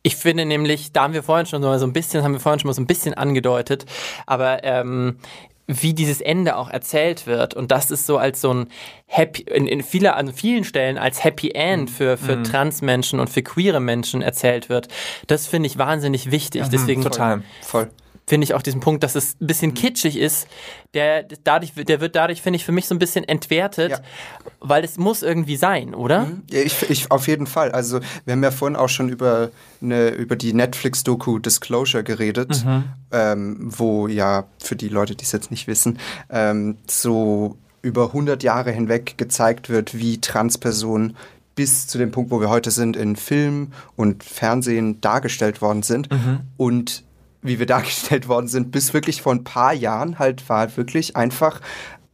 ich 0.04 0.16
finde 0.16 0.46
nämlich, 0.46 0.92
da 0.92 1.04
haben 1.04 1.14
wir 1.14 1.24
vorhin 1.24 1.46
schon 1.46 1.62
so 1.62 1.70
ein 1.70 1.94
bisschen, 1.94 2.24
haben 2.24 2.34
wir 2.34 2.40
vorhin 2.40 2.60
schon 2.60 2.68
mal 2.68 2.74
so 2.74 2.82
ein 2.82 2.88
bisschen 2.88 3.14
angedeutet, 3.14 3.86
aber 4.26 4.64
ähm, 4.64 5.18
wie 5.82 5.94
dieses 5.94 6.22
Ende 6.22 6.56
auch 6.58 6.70
erzählt 6.70 7.28
wird. 7.28 7.54
Und 7.54 7.72
das 7.72 7.92
ist 7.92 8.06
so 8.06 8.18
als 8.18 8.42
so 8.42 8.54
ein 8.54 8.68
Happy, 9.06 9.44
in, 9.44 9.68
in 9.68 9.84
viele, 9.84 10.16
an 10.16 10.34
vielen 10.34 10.64
Stellen 10.64 10.98
als 10.98 11.24
Happy 11.24 11.52
End 11.52 11.90
für, 11.90 12.18
für 12.18 12.38
mhm. 12.38 12.44
Transmenschen 12.44 13.20
und 13.20 13.30
für 13.30 13.44
queere 13.44 13.80
Menschen 13.80 14.22
erzählt 14.22 14.70
wird. 14.70 14.88
Das 15.28 15.48
finde 15.48 15.68
ich 15.68 15.78
wahnsinnig 15.78 16.32
wichtig. 16.32 16.64
Mhm, 16.64 16.70
Deswegen 16.72 17.02
total, 17.02 17.44
voll 17.62 17.90
finde 18.32 18.46
ich 18.46 18.54
auch 18.54 18.62
diesen 18.62 18.80
Punkt, 18.80 19.04
dass 19.04 19.16
es 19.16 19.36
ein 19.42 19.48
bisschen 19.48 19.72
mhm. 19.72 19.74
kitschig 19.74 20.18
ist, 20.18 20.48
der 20.94 21.24
dadurch, 21.44 21.74
der 21.76 22.00
wird 22.00 22.16
dadurch, 22.16 22.42
finde 22.42 22.56
ich, 22.56 22.64
für 22.64 22.72
mich 22.72 22.88
so 22.88 22.96
ein 22.96 22.98
bisschen 22.98 23.28
entwertet, 23.28 23.92
ja. 23.92 24.00
weil 24.62 24.86
es 24.86 24.98
muss 24.98 25.22
irgendwie 25.22 25.58
sein, 25.58 25.94
oder? 25.94 26.28
Mhm. 26.28 26.44
Ich, 26.50 26.90
ich, 26.90 27.12
auf 27.12 27.28
jeden 27.28 27.46
Fall. 27.46 27.74
Also 27.74 28.00
wir 28.24 28.32
haben 28.32 28.42
ja 28.42 28.52
vorhin 28.52 28.78
auch 28.78 28.88
schon 28.88 29.10
über, 29.10 29.50
eine, 29.82 30.12
über 30.12 30.38
die 30.38 30.54
Netflix-Doku 30.54 31.40
Disclosure 31.40 32.06
geredet, 32.06 32.64
mhm. 32.64 32.86
ähm, 33.12 33.58
wo 33.60 34.08
ja, 34.08 34.46
für 34.64 34.78
die 34.78 34.88
Leute, 34.88 35.14
die 35.14 35.26
es 35.26 35.34
jetzt 35.34 35.52
nicht 35.52 35.68
wissen, 35.68 36.00
ähm, 36.30 36.78
so 36.90 37.58
über 37.82 38.06
100 38.06 38.44
Jahre 38.44 38.72
hinweg 38.72 39.18
gezeigt 39.18 39.68
wird, 39.68 39.98
wie 39.98 40.22
Transpersonen 40.22 41.18
bis 41.56 41.88
zu 41.88 41.98
dem 41.98 42.12
Punkt, 42.12 42.32
wo 42.32 42.40
wir 42.40 42.50
heute 42.50 42.72
sind, 42.72 42.96
in 42.96 43.18
Film 43.18 43.74
und 43.98 44.24
Fernsehen 44.24 45.02
dargestellt 45.02 45.62
worden 45.62 45.84
sind. 45.84 46.10
Mhm. 46.10 46.40
Und 46.56 47.04
wie 47.42 47.60
wir 47.60 47.66
dargestellt 47.68 48.28
worden 48.28 48.48
sind, 48.48 48.72
bis 48.72 48.94
wirklich 48.94 49.22
vor 49.22 49.34
ein 49.34 49.44
paar 49.44 49.74
Jahren 49.74 50.20
halt 50.20 50.48
war 50.50 50.76
wirklich 50.78 51.16
einfach 51.16 51.62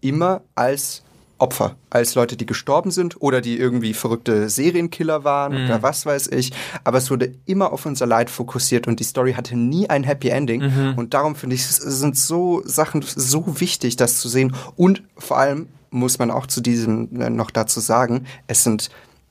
immer 0.01 0.41
als 0.55 1.03
Opfer, 1.39 1.75
als 1.91 2.15
Leute, 2.15 2.35
die 2.35 2.47
gestorben 2.47 2.89
sind 2.89 3.21
oder 3.21 3.41
die 3.41 3.57
irgendwie 3.57 3.93
verrückte 3.93 4.49
Serienkiller 4.49 5.23
waren 5.23 5.53
mhm. 5.53 5.65
oder 5.65 5.83
was 5.83 6.05
weiß 6.05 6.27
ich. 6.29 6.51
Aber 6.83 6.97
es 6.97 7.11
wurde 7.11 7.33
immer 7.45 7.71
auf 7.71 7.85
unser 7.85 8.07
Leid 8.07 8.29
fokussiert 8.29 8.87
und 8.87 8.99
die 8.99 9.03
Story 9.03 9.33
hatte 9.33 9.55
nie 9.55 9.89
ein 9.89 10.03
Happy 10.03 10.29
Ending. 10.29 10.61
Mhm. 10.61 10.93
Und 10.97 11.13
darum 11.13 11.35
finde 11.35 11.55
ich, 11.55 11.65
sind 11.67 12.17
so 12.17 12.63
Sachen 12.65 13.03
so 13.03 13.59
wichtig, 13.59 13.97
das 13.97 14.19
zu 14.19 14.29
sehen. 14.29 14.55
Und 14.75 15.03
vor 15.17 15.37
allem 15.37 15.67
muss 15.91 16.17
man 16.17 16.31
auch 16.31 16.47
zu 16.47 16.61
diesem 16.61 17.21
äh, 17.21 17.29
noch 17.29 17.51
dazu 17.51 17.79
sagen, 17.79 18.25
es 18.47 18.63
sind 18.63 18.89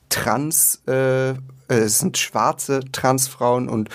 Trans, 0.09 0.81
äh, 0.87 1.33
es 1.67 1.99
sind 1.99 2.17
schwarze 2.17 2.79
Transfrauen 2.91 3.67
und 3.67 3.89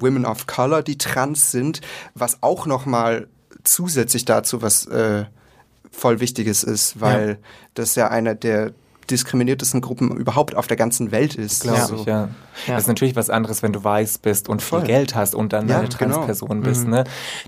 Women 0.00 0.24
of 0.24 0.46
Color, 0.46 0.82
die 0.82 0.98
trans 0.98 1.50
sind, 1.50 1.80
was 2.14 2.42
auch 2.42 2.66
nochmal 2.66 3.28
zusätzlich 3.64 4.24
dazu 4.24 4.62
was 4.62 4.86
äh, 4.86 5.24
voll 5.90 6.20
Wichtiges 6.20 6.62
ist, 6.62 7.00
weil 7.00 7.28
ja. 7.28 7.36
das 7.74 7.94
ja 7.94 8.08
einer 8.08 8.34
der 8.34 8.72
diskriminiertesten 9.10 9.80
Gruppen 9.80 10.16
überhaupt 10.16 10.56
auf 10.56 10.66
der 10.66 10.76
ganzen 10.76 11.10
Welt 11.12 11.36
ist. 11.36 11.62
Glaube 11.62 11.78
ja. 11.78 12.00
ich, 12.00 12.06
ja. 12.06 12.20
ja. 12.22 12.28
Das 12.66 12.82
ist 12.82 12.88
natürlich 12.88 13.16
was 13.16 13.30
anderes, 13.30 13.62
wenn 13.62 13.72
du 13.72 13.84
weiß 13.84 14.18
bist 14.18 14.48
und 14.48 14.62
viel 14.62 14.78
Voll. 14.80 14.86
Geld 14.86 15.14
hast 15.14 15.34
und 15.34 15.52
dann 15.52 15.68
ja, 15.68 15.78
eine 15.78 15.88
genau. 15.88 16.14
Transperson 16.14 16.48
genau. 16.48 16.62
bist. 16.62 16.84
Mhm. 16.84 16.90
Ne? 16.90 17.04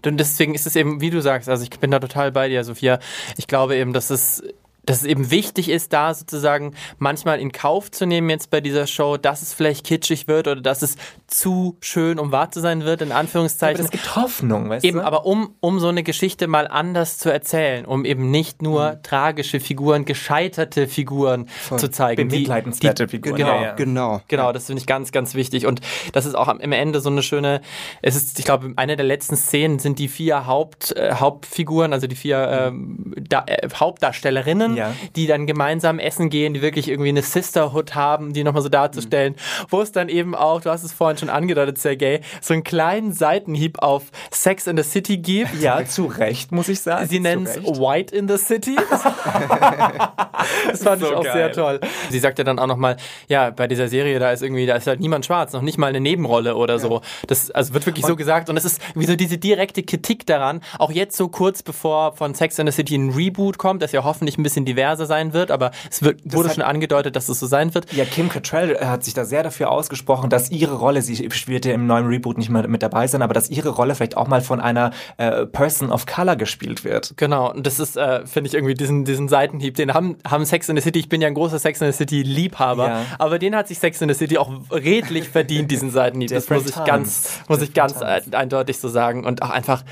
Und 0.07 0.17
deswegen 0.19 0.55
ist 0.55 0.67
es 0.67 0.77
eben, 0.77 1.01
wie 1.01 1.11
du 1.11 1.21
sagst, 1.21 1.49
also 1.49 1.63
ich 1.63 1.71
bin 1.71 1.91
da 1.91 1.99
total 1.99 2.33
bei 2.33 2.49
dir, 2.49 2.63
Sophia. 2.65 3.01
Ich 3.37 3.47
glaube 3.47 3.77
eben, 3.77 3.93
dass 3.93 4.11
es 4.11 4.43
dass 4.89 4.99
es 4.99 5.05
eben 5.05 5.31
wichtig 5.31 5.69
ist, 5.69 5.93
da 5.93 6.15
sozusagen 6.15 6.75
manchmal 6.99 7.41
in 7.41 7.53
Kauf 7.53 7.91
zu 7.91 8.07
nehmen 8.07 8.31
jetzt 8.31 8.51
bei 8.51 8.61
dieser 8.61 8.87
Show, 8.87 9.19
dass 9.19 9.43
es 9.43 9.53
vielleicht 9.53 9.85
kitschig 9.85 10.29
wird 10.29 10.49
oder 10.49 10.61
dass 10.61 10.83
es 10.83 10.97
zu 11.27 11.77
schön, 11.81 12.19
um 12.19 12.33
wahr 12.33 12.51
zu 12.51 12.61
sein 12.61 12.85
wird, 12.85 13.03
in 13.03 13.13
Anführungszeichen. 13.13 13.81
Aber 13.81 13.85
es 13.85 13.91
gibt 13.91 14.17
Hoffnung, 14.17 14.71
weißt 14.71 14.85
eben, 14.85 14.99
du? 14.99 15.05
Aber 15.05 15.27
um, 15.27 15.55
um 15.61 15.79
so 15.79 15.89
eine 15.89 16.03
Geschichte 16.03 16.47
mal 16.47 16.67
anders 16.67 17.19
zu 17.19 17.31
erzählen, 17.31 17.85
um 17.85 18.07
eben 18.07 18.31
nicht 18.31 18.63
nur 18.63 18.93
mhm. 18.93 19.03
tragische 19.03 19.61
Figuren, 19.61 20.07
gescheiterte 20.07 20.89
Figuren 20.89 21.49
Voll. 21.49 21.79
zu 21.79 21.91
zeigen. 21.91 22.29
Bemitleidenswerte 22.29 23.09
Figuren. 23.09 23.37
Genau, 23.37 23.57
ja, 23.57 23.63
ja. 23.63 23.75
genau. 23.75 24.23
Genau, 24.29 24.53
das 24.53 24.67
finde 24.67 24.81
ich 24.81 24.87
ganz, 24.87 25.13
ganz 25.13 25.35
wichtig. 25.35 25.67
Und 25.67 25.83
das 26.13 26.25
ist 26.25 26.35
auch 26.35 26.49
am 26.49 26.61
Ende 26.61 27.01
so 27.01 27.11
eine 27.11 27.23
schöne, 27.23 27.61
es 28.01 28.17
ist, 28.17 28.39
ich 28.39 28.47
glaube, 28.47 28.73
eine 28.77 28.97
der 28.97 29.05
letzten 29.05 29.37
Szenen 29.37 29.79
sind 29.81 29.99
die 29.99 30.09
vier 30.09 30.47
Haupt, 30.47 30.97
äh, 30.97 31.13
Hauptfiguren, 31.13 31.93
also 31.93 32.07
die 32.07 32.17
vier 32.17 32.49
ähm, 32.49 33.15
da, 33.29 33.45
äh, 33.47 33.69
Hauptdarstellerinnen, 33.75 34.77
ja. 34.77 34.78
Die 35.17 35.27
dann 35.27 35.47
gemeinsam 35.47 35.99
essen 35.99 36.31
gehen, 36.31 36.55
die 36.55 36.63
wirklich 36.63 36.89
irgendwie 36.89 37.11
eine 37.11 37.23
Sisterhood 37.23 37.95
haben, 37.95 38.33
die 38.33 38.45
nochmal 38.45 38.63
so 38.63 38.69
darzustellen, 38.69 39.35
mhm. 39.35 39.67
wo 39.71 39.81
es 39.81 39.93
dann 39.93 40.09
eben 40.09 40.35
auch, 40.35 40.61
du 40.61 40.71
hast 40.71 40.85
es 40.85 40.93
vorhin 40.93 41.19
schon 41.19 41.31
angedeutet, 41.31 41.79
Sergei, 41.79 42.21
so 42.41 42.55
einen 42.55 42.65
kleinen 42.65 43.13
Seitenhieb 43.13 43.81
auf 43.81 44.05
Sex 44.31 44.67
in 44.67 44.77
the 44.77 44.83
City 44.83 45.19
gibt. 45.19 45.61
Ja, 45.61 45.85
zu 45.85 46.07
Recht, 46.07 46.53
muss 46.53 46.69
ich 46.69 46.81
sagen. 46.81 47.07
Sie 47.09 47.21
nennen 47.21 47.47
es 47.47 47.57
White 47.57 48.15
in 48.15 48.29
the 48.29 48.37
City. 48.37 48.77
das 50.71 50.83
fand 50.83 51.01
so 51.01 51.09
ich 51.09 51.15
auch 51.15 51.25
geil. 51.25 51.33
sehr 51.33 51.53
toll. 51.53 51.81
Sie 52.11 52.19
sagt 52.19 52.39
ja 52.39 52.45
dann 52.45 52.59
auch 52.59 52.67
nochmal, 52.67 52.97
ja, 53.29 53.51
bei 53.51 53.67
dieser 53.67 53.89
Serie, 53.89 54.19
da 54.19 54.33
ist 54.33 54.43
irgendwie, 54.43 54.67
da 54.67 54.77
ist 54.77 54.87
halt 54.87 55.01
niemand 55.01 55.27
schwarz, 55.27 55.53
noch 55.53 55.63
nicht 55.63 55.79
mal 55.79 55.89
eine 55.89 56.01
Nebenrolle 56.01 56.57
oder 56.57 56.75
ja. 56.75 56.79
so. 56.81 57.01
Das 57.27 57.51
also 57.51 57.75
wird 57.75 57.87
wirklich 57.87 58.05
und 58.05 58.11
so 58.11 58.17
gesagt 58.17 58.49
und 58.49 58.57
es 58.57 58.65
ist 58.65 58.81
wie 58.95 59.07
so 59.07 59.17
diese 59.17 59.39
direkte 59.39 59.83
Kritik 59.83 60.27
daran, 60.27 60.61
auch 60.79 60.91
jetzt 60.91 61.17
so 61.17 61.29
kurz 61.29 61.63
bevor 61.63 62.13
von 62.13 62.35
Sex 62.35 62.59
in 62.59 62.67
the 62.67 62.73
City 62.73 62.97
ein 62.97 63.11
Reboot 63.11 63.59
kommt, 63.59 63.83
das 63.83 63.93
ja 63.93 64.05
hoffentlich 64.05 64.39
ein 64.39 64.43
bisschen 64.43 64.65
diverser 64.69 65.07
sein 65.07 65.33
wird, 65.33 65.51
aber 65.51 65.71
es 65.91 66.03
wird, 66.03 66.21
wurde 66.25 66.51
schon 66.51 66.63
angedeutet, 66.63 67.17
dass 67.17 67.29
es 67.29 67.41
so 67.41 67.47
sein 67.47 67.75
wird. 67.75 67.93
Ja, 67.93 68.05
Kim 68.05 68.29
Cattrall 68.29 68.79
hat 68.81 69.05
sich 69.05 69.15
da 69.15 69.25
sehr 69.25 69.43
dafür 69.43 69.71
ausgesprochen, 69.71 70.31
dass 70.31 70.51
ihre 70.51 70.75
Rolle, 70.75 71.03
sie 71.03 71.31
spielt 71.31 71.65
ja 71.65 71.73
im 71.73 71.87
neuen 71.87 72.07
Reboot 72.07 72.39
nicht 72.39 72.51
mehr 72.51 72.69
mit 72.69 72.83
dabei 72.83 73.07
sein, 73.07 73.23
aber 73.23 73.35
dass 73.35 73.51
ihre 73.51 73.71
Rolle 73.71 73.95
vielleicht 73.95 74.17
auch 74.17 74.29
mal 74.29 74.41
von 74.41 74.61
einer 74.61 74.93
äh, 75.17 75.47
Person 75.47 75.91
of 75.91 76.07
Color 76.07 76.37
gespielt 76.37 76.85
wird. 76.85 77.15
Genau, 77.17 77.51
und 77.53 77.67
das 77.67 77.81
ist, 77.81 77.97
äh, 77.97 78.27
finde 78.27 78.49
ich, 78.49 78.55
irgendwie 78.55 78.75
diesen, 78.75 79.05
diesen 79.05 79.29
Seitenhieb, 79.29 79.77
den 79.77 79.95
haben, 79.95 80.17
haben 80.27 80.45
Sex 80.45 80.69
in 80.69 80.77
the 80.77 80.83
City, 80.83 80.99
ich 80.99 81.09
bin 81.09 81.21
ja 81.21 81.29
ein 81.29 81.35
großer 81.35 81.59
Sex 81.59 81.81
in 81.81 81.91
the 81.91 81.97
City 81.97 82.23
Liebhaber, 82.23 82.89
ja. 82.89 83.05
aber 83.19 83.39
den 83.39 83.57
hat 83.57 83.69
sich 83.69 83.79
Sex 83.79 84.01
in 84.01 84.09
the 84.09 84.15
City 84.15 84.39
auch 84.39 84.51
redlich 84.71 85.29
verdient, 85.29 85.71
diesen 85.71 85.91
Seitenhieb. 85.91 86.31
Das 86.31 86.49
muss 86.51 86.67
ich 86.67 86.85
ganz, 86.85 87.41
muss 87.49 87.63
ich 87.63 87.73
ganz 87.75 88.03
eindeutig 88.03 88.79
so 88.79 88.89
sagen. 88.89 89.25
Und 89.25 89.43
auch 89.43 89.51
einfach, 89.51 89.85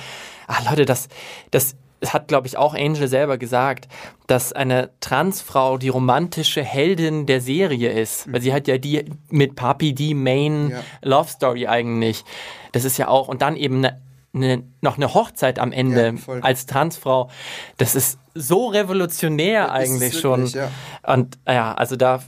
ach 0.47 0.69
Leute, 0.69 0.85
das, 0.85 1.09
das 1.51 1.77
hat, 2.05 2.29
glaube 2.29 2.47
ich, 2.47 2.57
auch 2.57 2.75
Angel 2.75 3.09
selber 3.09 3.39
gesagt, 3.39 3.89
dass 4.27 4.53
eine 4.53 4.91
Transfrau 5.01 5.79
die 5.79 5.89
romantische 5.89 6.63
Heldin 6.63 7.27
der 7.27 7.41
Serie 7.41 7.91
ist. 7.91 8.31
Weil 8.33 8.41
sie 8.43 8.53
hat 8.53 8.69
ja 8.69 8.79
die 8.79 9.05
mit 9.31 9.57
Papi 9.57 9.95
die 9.95 10.15
Main 10.15 10.71
ja. 10.71 10.83
Love 11.03 11.29
Story 11.29 11.67
eigentlich. 11.67 12.25
Das 12.73 12.85
ist 12.85 12.99
ja 12.99 13.09
auch, 13.09 13.29
und 13.29 13.43
dann 13.43 13.57
eben 13.57 13.79
eine, 13.79 14.01
eine, 14.35 14.63
noch 14.83 14.97
eine 14.97 15.15
Hochzeit 15.15 15.59
am 15.59 15.73
Ende 15.73 16.15
ja, 16.27 16.33
als 16.41 16.67
Transfrau. 16.67 17.31
Das 17.79 17.95
ist 17.95 18.19
so 18.35 18.67
revolutionär 18.67 19.63
das 19.63 19.73
eigentlich 19.73 20.15
wirklich, 20.15 20.21
schon. 20.21 20.47
Ja. 20.47 20.71
Und 21.07 21.39
ja, 21.47 21.73
also 21.73 21.97
da 21.97 22.23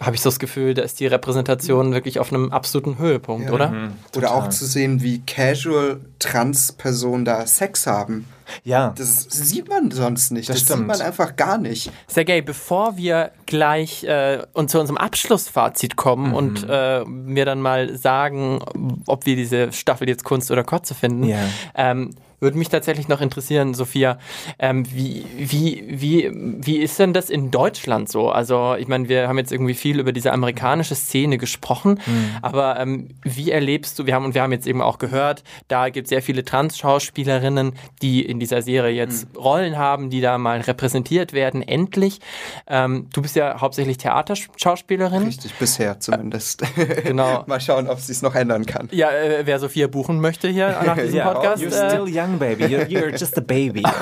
habe 0.00 0.16
ich 0.16 0.22
so 0.22 0.30
das 0.30 0.38
Gefühl, 0.38 0.74
da 0.74 0.82
ist 0.82 0.98
die 1.00 1.06
Repräsentation 1.06 1.92
wirklich 1.92 2.18
auf 2.18 2.32
einem 2.32 2.50
absoluten 2.50 2.98
Höhepunkt, 2.98 3.46
ja. 3.46 3.52
oder? 3.52 3.68
Mhm, 3.68 3.92
oder 4.16 4.34
auch 4.34 4.48
zu 4.48 4.66
sehen, 4.66 5.02
wie 5.02 5.20
casual 5.20 6.00
Trans-Personen 6.18 7.24
da 7.24 7.46
Sex 7.46 7.86
haben. 7.86 8.26
Ja. 8.64 8.92
Das 8.96 9.22
sieht 9.30 9.68
man 9.68 9.90
sonst 9.90 10.30
nicht. 10.32 10.48
Das, 10.48 10.56
das 10.56 10.64
stimmt. 10.64 10.80
sieht 10.80 10.86
man 10.88 11.00
einfach 11.00 11.36
gar 11.36 11.58
nicht. 11.58 11.90
Sergej, 12.06 12.42
bevor 12.42 12.96
wir 12.96 13.32
gleich 13.46 14.04
äh, 14.04 14.42
und 14.52 14.70
zu 14.70 14.80
unserem 14.80 14.98
Abschlussfazit 14.98 15.96
kommen 15.96 16.28
mhm. 16.28 16.34
und 16.34 16.66
äh, 16.68 17.04
mir 17.04 17.44
dann 17.44 17.60
mal 17.60 17.96
sagen, 17.96 18.60
ob 19.06 19.26
wir 19.26 19.36
diese 19.36 19.72
Staffel 19.72 20.08
jetzt 20.08 20.24
Kunst 20.24 20.50
oder 20.50 20.64
Kotze 20.64 20.94
finden, 20.94 21.24
ja. 21.24 21.38
ähm, 21.74 22.10
würde 22.42 22.58
mich 22.58 22.68
tatsächlich 22.68 23.08
noch 23.08 23.20
interessieren, 23.20 23.72
Sophia, 23.72 24.18
ähm, 24.58 24.84
wie, 24.92 25.24
wie, 25.38 25.84
wie, 25.88 26.30
wie 26.34 26.78
ist 26.78 26.98
denn 26.98 27.12
das 27.12 27.30
in 27.30 27.50
Deutschland 27.50 28.08
so? 28.08 28.30
Also, 28.30 28.74
ich 28.74 28.88
meine, 28.88 29.08
wir 29.08 29.28
haben 29.28 29.38
jetzt 29.38 29.52
irgendwie 29.52 29.74
viel 29.74 30.00
über 30.00 30.12
diese 30.12 30.32
amerikanische 30.32 30.96
Szene 30.96 31.38
gesprochen, 31.38 32.00
mhm. 32.04 32.30
aber 32.42 32.78
ähm, 32.80 33.08
wie 33.22 33.50
erlebst 33.50 33.98
du, 33.98 34.06
wir 34.06 34.14
haben, 34.14 34.24
und 34.24 34.34
wir 34.34 34.42
haben 34.42 34.52
jetzt 34.52 34.66
eben 34.66 34.82
auch 34.82 34.98
gehört, 34.98 35.44
da 35.68 35.88
gibt 35.88 36.06
es 36.06 36.08
sehr 36.08 36.20
viele 36.20 36.44
Trans-Schauspielerinnen, 36.44 37.74
die 38.02 38.26
in 38.26 38.40
dieser 38.40 38.60
Serie 38.60 38.92
jetzt 38.92 39.32
mhm. 39.32 39.40
Rollen 39.40 39.78
haben, 39.78 40.10
die 40.10 40.20
da 40.20 40.36
mal 40.36 40.60
repräsentiert 40.60 41.32
werden, 41.32 41.62
endlich. 41.62 42.18
Ähm, 42.66 43.06
du 43.14 43.22
bist 43.22 43.36
ja 43.36 43.60
hauptsächlich 43.60 43.98
Theaterschauspielerin. 43.98 45.22
Richtig, 45.22 45.54
bisher 45.54 46.00
zumindest. 46.00 46.62
Äh, 46.76 47.02
genau. 47.04 47.44
mal 47.46 47.60
schauen, 47.60 47.88
ob 47.88 48.00
sie 48.00 48.10
es 48.10 48.22
noch 48.22 48.34
ändern 48.34 48.66
kann. 48.66 48.88
Ja, 48.90 49.10
äh, 49.12 49.46
wer 49.46 49.60
Sophia 49.60 49.86
buchen 49.86 50.20
möchte 50.20 50.48
hier 50.48 50.76
nach 50.84 50.96
diesem 50.96 51.18
ja, 51.18 51.30
Podcast. 51.30 51.62
You're 51.62 51.88
still 51.88 52.06
young 52.08 52.31
young 52.32 52.38
baby. 52.38 52.64
You're, 52.64 52.86
you're 52.86 53.10
just 53.10 53.36
a 53.38 53.40
baby. 53.40 53.82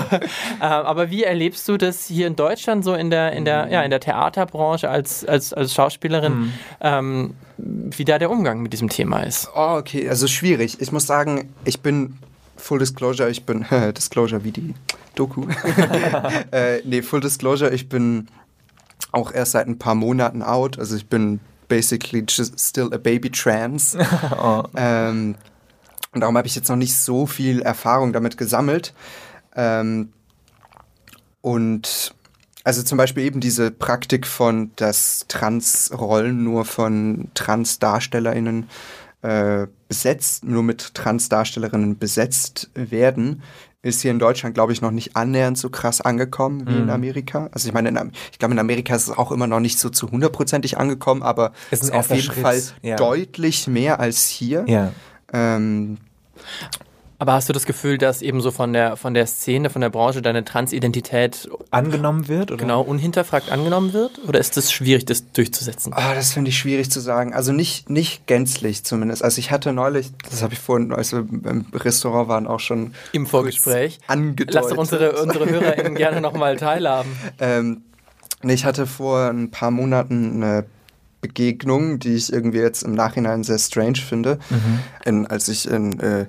Äh, 0.61 0.65
aber 0.65 1.11
wie 1.11 1.25
erlebst 1.25 1.67
du 1.69 1.77
das 1.77 2.07
hier 2.07 2.27
in 2.27 2.37
Deutschland 2.37 2.85
so 2.85 2.95
in 2.95 3.11
der 3.11 3.33
in 3.33 3.45
der 3.45 3.69
ja 3.69 3.83
in 3.83 3.91
der 3.91 4.01
Theaterbranche 4.01 4.89
als 4.89 5.25
als 5.25 5.53
als 5.53 5.73
Schauspielerin? 5.73 6.33
Mhm. 6.33 6.53
Ähm, 6.81 7.35
wie 7.57 8.05
da 8.05 8.19
der 8.19 8.31
Umgang 8.31 8.61
mit 8.61 8.73
diesem 8.73 8.89
Thema 8.89 9.21
ist? 9.21 9.49
Oh, 9.55 9.77
okay, 9.79 10.09
also 10.09 10.27
schwierig. 10.27 10.81
Ich 10.81 10.93
muss 10.93 11.07
sagen, 11.07 11.55
ich 11.65 11.81
bin 11.81 12.19
Full 12.57 12.79
Disclosure, 12.79 13.31
ich 13.31 13.45
bin 13.45 13.65
Disclosure 13.97 14.45
wie 14.45 14.53
die 14.53 14.75
Doku. 15.15 15.47
äh, 16.53 16.81
nee, 16.85 17.03
Full 17.03 17.21
Disclosure, 17.21 17.71
ich 17.73 17.89
bin 17.89 18.29
auch 19.13 19.33
erst 19.33 19.53
seit 19.53 19.67
ein 19.67 19.79
paar 19.79 19.95
Monaten 19.95 20.43
out. 20.43 20.79
Also 20.79 20.97
ich 20.97 21.07
bin 21.07 21.41
basically 21.69 22.25
just 22.29 22.59
still 22.61 22.93
a 22.93 22.99
baby 22.99 23.31
trans. 23.31 23.97
oh. 24.39 24.65
ähm, 24.77 25.37
und 26.13 26.21
darum 26.21 26.37
habe 26.37 26.49
ich 26.49 26.57
jetzt 26.57 26.69
noch 26.69 26.77
nicht 26.77 26.97
so 26.97 27.27
viel 27.27 27.63
Erfahrung 27.63 28.13
damit 28.13 28.37
gesammelt. 28.37 28.95
Ähm, 29.55 30.13
und 31.41 32.15
also 32.65 32.83
zum 32.83 32.99
Beispiel 32.99 33.25
eben 33.25 33.41
diese 33.41 33.71
Praktik 33.71 34.27
von, 34.27 34.73
dass 34.77 35.25
Trans-Rollen 35.29 36.43
nur 36.45 36.65
von 36.65 37.29
Trans-DarstellerInnen 37.35 38.69
äh, 39.23 39.67
besetzt, 39.89 40.45
nur 40.45 40.63
mit 40.63 40.95
Trans-Darstellerinnen 40.95 41.99
besetzt 41.99 42.71
werden, 42.75 43.43
ist 43.83 44.03
hier 44.03 44.11
in 44.11 44.19
Deutschland, 44.19 44.55
glaube 44.55 44.73
ich, 44.73 44.83
noch 44.83 44.91
nicht 44.91 45.17
annähernd 45.17 45.57
so 45.57 45.71
krass 45.71 46.03
angekommen 46.03 46.67
wie 46.67 46.73
mhm. 46.73 46.83
in 46.83 46.91
Amerika. 46.91 47.49
Also 47.53 47.69
ich 47.69 47.73
meine, 47.73 47.89
in, 47.89 48.13
ich 48.31 48.39
glaube, 48.39 48.53
in 48.53 48.59
Amerika 48.59 48.95
ist 48.95 49.09
es 49.09 49.17
auch 49.17 49.33
immer 49.33 49.47
noch 49.47 49.61
nicht 49.61 49.79
so 49.79 49.89
zu 49.89 50.11
hundertprozentig 50.11 50.77
angekommen, 50.77 51.23
aber 51.23 51.53
es 51.71 51.81
ist 51.81 51.93
auf 51.93 52.11
jeden 52.11 52.23
Schritt. 52.23 52.43
Fall 52.43 52.63
ja. 52.83 52.97
deutlich 52.97 53.69
mehr 53.69 53.99
als 53.99 54.27
hier. 54.27 54.65
Ja. 54.69 54.93
Ähm, 55.33 55.99
aber 57.21 57.35
hast 57.35 57.51
du 57.51 57.53
das 57.53 57.67
Gefühl, 57.67 57.99
dass 57.99 58.23
eben 58.23 58.41
so 58.41 58.51
von 58.51 58.73
der, 58.73 58.97
von 58.97 59.13
der 59.13 59.27
Szene, 59.27 59.69
von 59.69 59.83
der 59.83 59.91
Branche 59.91 60.23
deine 60.23 60.43
Transidentität 60.43 61.51
angenommen 61.71 62.29
wird? 62.29 62.51
Oder? 62.51 62.63
Genau, 62.63 62.81
unhinterfragt 62.81 63.53
angenommen 63.53 63.93
wird? 63.93 64.13
Oder 64.27 64.41
ist 64.41 64.57
es 64.57 64.73
schwierig, 64.73 65.05
das 65.05 65.31
durchzusetzen? 65.33 65.93
Ah, 65.95 66.15
das 66.15 66.33
finde 66.33 66.49
ich 66.49 66.57
schwierig 66.57 66.91
zu 66.91 66.99
sagen. 66.99 67.35
Also 67.35 67.53
nicht, 67.53 67.91
nicht 67.91 68.27
gänzlich 68.27 68.85
zumindest. 68.85 69.23
Also 69.23 69.39
ich 69.39 69.51
hatte 69.51 69.75
neulich, 69.75 70.13
das 70.31 70.43
habe 70.43 70.55
ich 70.55 70.61
vorhin, 70.61 70.95
als 70.95 71.13
wir 71.13 71.19
im 71.19 71.67
Restaurant 71.75 72.31
waren, 72.31 72.47
auch 72.47 72.61
schon 72.61 72.95
im 73.13 73.27
Vorgespräch 73.27 73.99
angedeutet. 74.07 74.55
Lass 74.55 74.69
doch 74.69 74.79
unsere, 74.79 75.21
unsere 75.21 75.47
HörerInnen 75.47 75.97
gerne 75.97 76.23
nochmal 76.23 76.57
teilhaben. 76.57 77.11
Ähm, 77.39 77.83
ich 78.43 78.65
hatte 78.65 78.87
vor 78.87 79.29
ein 79.29 79.51
paar 79.51 79.71
Monaten 79.71 80.43
eine 80.43 80.65
Begegnung, 81.21 81.99
die 81.99 82.15
ich 82.15 82.33
irgendwie 82.33 82.59
jetzt 82.59 82.83
im 82.83 82.95
Nachhinein 82.95 83.45
sehr 83.45 83.59
strange 83.59 83.97
finde, 83.97 84.39
mhm. 84.49 84.81
in, 85.05 85.27
als 85.27 85.49
ich 85.49 85.69
in, 85.69 85.99
äh, 86.01 86.27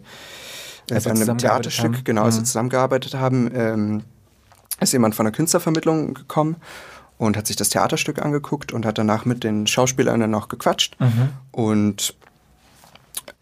also 0.91 1.10
in 1.10 1.21
einem 1.21 1.38
Theaterstück, 1.38 1.95
haben. 1.95 2.04
genau, 2.04 2.21
mhm. 2.21 2.25
also 2.25 2.39
zusammengearbeitet 2.41 3.15
haben, 3.15 3.49
ähm, 3.54 4.04
ist 4.80 4.93
jemand 4.93 5.15
von 5.15 5.25
der 5.25 5.34
Künstlervermittlung 5.34 6.13
gekommen 6.13 6.58
und 7.17 7.38
hat 7.38 7.47
sich 7.47 7.56
das 7.56 7.69
Theaterstück 7.69 8.21
angeguckt 8.21 8.73
und 8.73 8.86
hat 8.86 8.97
danach 8.97 9.25
mit 9.25 9.43
den 9.43 9.67
Schauspielern 9.67 10.30
noch 10.30 10.47
gequatscht 10.47 10.99
mhm. 10.99 11.30
und 11.51 12.15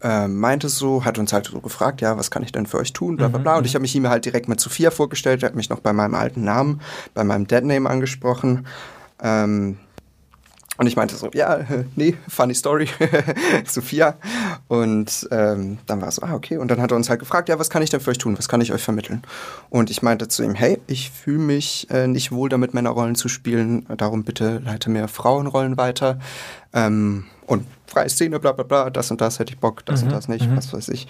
äh, 0.02 0.28
meinte 0.28 0.68
so, 0.68 1.04
hat 1.04 1.18
uns 1.18 1.32
halt 1.32 1.46
so 1.46 1.60
gefragt, 1.60 2.00
ja, 2.00 2.16
was 2.16 2.30
kann 2.30 2.42
ich 2.42 2.52
denn 2.52 2.66
für 2.66 2.78
euch 2.78 2.92
tun, 2.92 3.16
bla 3.16 3.28
bla 3.28 3.38
bla. 3.38 3.56
Und 3.56 3.62
mhm, 3.62 3.66
ich 3.66 3.74
habe 3.74 3.82
mich 3.82 3.94
ihm 3.94 4.08
halt 4.08 4.24
direkt 4.24 4.48
mit 4.48 4.60
Sophia 4.60 4.90
vorgestellt, 4.90 5.42
er 5.42 5.48
hat 5.48 5.56
mich 5.56 5.70
noch 5.70 5.80
bei 5.80 5.92
meinem 5.92 6.14
alten 6.14 6.44
Namen, 6.44 6.80
bei 7.14 7.24
meinem 7.24 7.46
Deadname 7.46 7.88
angesprochen. 7.88 8.66
Ähm, 9.22 9.78
und 10.80 10.86
ich 10.86 10.96
meinte 10.96 11.14
so, 11.14 11.28
ja, 11.34 11.60
nee, 11.94 12.14
funny 12.26 12.54
story, 12.54 12.88
Sophia. 13.66 14.14
Und 14.66 15.28
ähm, 15.30 15.76
dann 15.84 16.00
war 16.00 16.08
es 16.08 16.14
so, 16.14 16.22
ah, 16.22 16.32
okay. 16.32 16.56
Und 16.56 16.70
dann 16.70 16.80
hat 16.80 16.90
er 16.90 16.96
uns 16.96 17.10
halt 17.10 17.20
gefragt, 17.20 17.50
ja, 17.50 17.58
was 17.58 17.68
kann 17.68 17.82
ich 17.82 17.90
denn 17.90 18.00
für 18.00 18.12
euch 18.12 18.16
tun? 18.16 18.38
Was 18.38 18.48
kann 18.48 18.62
ich 18.62 18.72
euch 18.72 18.82
vermitteln? 18.82 19.20
Und 19.68 19.90
ich 19.90 20.00
meinte 20.00 20.28
zu 20.28 20.42
ihm, 20.42 20.54
hey, 20.54 20.80
ich 20.86 21.10
fühle 21.10 21.40
mich 21.40 21.86
äh, 21.90 22.06
nicht 22.06 22.32
wohl 22.32 22.48
damit, 22.48 22.72
Männerrollen 22.72 23.14
zu 23.14 23.28
spielen. 23.28 23.84
Darum 23.94 24.24
bitte 24.24 24.62
leite 24.64 24.88
mir 24.88 25.06
Frauenrollen 25.06 25.76
weiter. 25.76 26.18
Ähm, 26.72 27.26
und 27.46 27.66
freie 27.86 28.08
Szene, 28.08 28.40
bla 28.40 28.52
bla 28.52 28.64
bla, 28.64 28.88
das 28.88 29.10
und 29.10 29.20
das 29.20 29.38
hätte 29.38 29.52
ich 29.52 29.58
Bock, 29.58 29.84
das 29.84 30.00
mhm, 30.00 30.06
und 30.06 30.14
das 30.14 30.28
nicht, 30.28 30.48
mhm. 30.48 30.56
was 30.56 30.72
weiß 30.72 30.88
ich. 30.88 31.08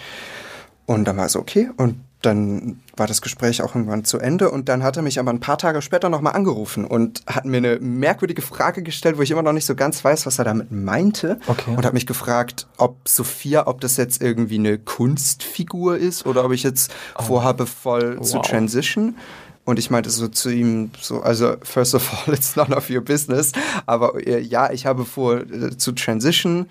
Und 0.85 1.05
dann 1.05 1.17
war 1.17 1.27
es 1.27 1.37
okay. 1.37 1.71
Und 1.77 1.95
dann 2.23 2.81
war 2.97 3.07
das 3.07 3.23
Gespräch 3.23 3.63
auch 3.63 3.75
irgendwann 3.75 4.05
zu 4.05 4.19
Ende 4.19 4.51
und 4.51 4.69
dann 4.69 4.83
hat 4.83 4.97
er 4.97 5.03
mich 5.03 5.19
aber 5.19 5.31
ein 5.31 5.41
paar 5.41 5.57
Tage 5.57 5.81
später 5.81 6.11
nochmal 6.11 6.35
angerufen 6.35 6.85
und 6.85 7.23
hat 7.27 7.47
mir 7.47 7.57
eine 7.57 7.79
merkwürdige 7.81 8.43
Frage 8.43 8.83
gestellt, 8.83 9.17
wo 9.17 9.23
ich 9.23 9.31
immer 9.31 9.43
noch 9.43 9.53
nicht 9.53 9.65
so 9.65 9.75
ganz 9.75 10.05
weiß, 10.05 10.27
was 10.27 10.39
er 10.39 10.45
damit 10.45 10.71
meinte. 10.71 11.41
Okay. 11.47 11.75
Und 11.75 11.85
hat 11.85 11.95
mich 11.95 12.07
gefragt, 12.07 12.67
ob 12.77 13.09
Sophia, 13.09 13.67
ob 13.67 13.81
das 13.81 13.97
jetzt 13.97 14.23
irgendwie 14.23 14.59
eine 14.59 14.79
Kunstfigur 14.79 15.97
ist 15.97 16.27
oder 16.27 16.45
ob 16.45 16.53
ich 16.53 16.63
jetzt 16.63 16.93
oh. 17.19 17.23
vorhabe, 17.23 17.67
voll 17.67 18.19
wow. 18.19 18.27
zu 18.27 18.39
transition. 18.41 19.17
Und 19.65 19.79
ich 19.79 19.91
meinte 19.91 20.11
so 20.11 20.29
zu 20.29 20.51
ihm, 20.51 20.91
so, 21.01 21.21
also 21.21 21.57
first 21.63 21.95
of 21.95 22.27
all, 22.27 22.35
it's 22.35 22.57
none 22.57 22.75
of 22.77 22.91
your 22.91 23.01
business. 23.01 23.53
Aber 23.87 24.27
äh, 24.27 24.41
ja, 24.41 24.71
ich 24.73 24.85
habe 24.85 25.05
vor, 25.07 25.39
äh, 25.41 25.77
zu 25.77 25.93
transition, 25.93 26.69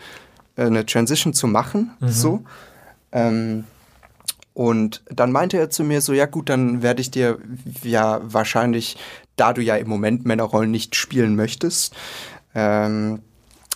äh, 0.57 0.63
eine 0.63 0.85
Transition 0.85 1.33
zu 1.33 1.47
machen, 1.47 1.91
mhm. 1.99 2.09
so. 2.09 2.43
Ähm, 3.11 3.63
und 4.59 5.03
dann 5.09 5.31
meinte 5.31 5.57
er 5.57 5.69
zu 5.69 5.85
mir 5.85 6.01
so, 6.01 6.11
ja 6.11 6.25
gut, 6.25 6.49
dann 6.49 6.81
werde 6.81 6.99
ich 6.99 7.09
dir 7.09 7.37
ja 7.81 8.19
wahrscheinlich, 8.21 8.97
da 9.37 9.53
du 9.53 9.61
ja 9.61 9.77
im 9.77 9.87
Moment 9.87 10.25
Männerrollen 10.25 10.69
nicht 10.69 10.97
spielen 10.97 11.37
möchtest, 11.37 11.95
ähm, 12.53 13.21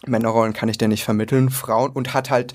Männerrollen 0.05 0.51
kann 0.51 0.67
ich 0.67 0.77
dir 0.77 0.89
nicht 0.89 1.05
vermitteln, 1.05 1.51
Frauen 1.51 1.91
und 1.91 2.13
hat 2.13 2.29
halt, 2.29 2.53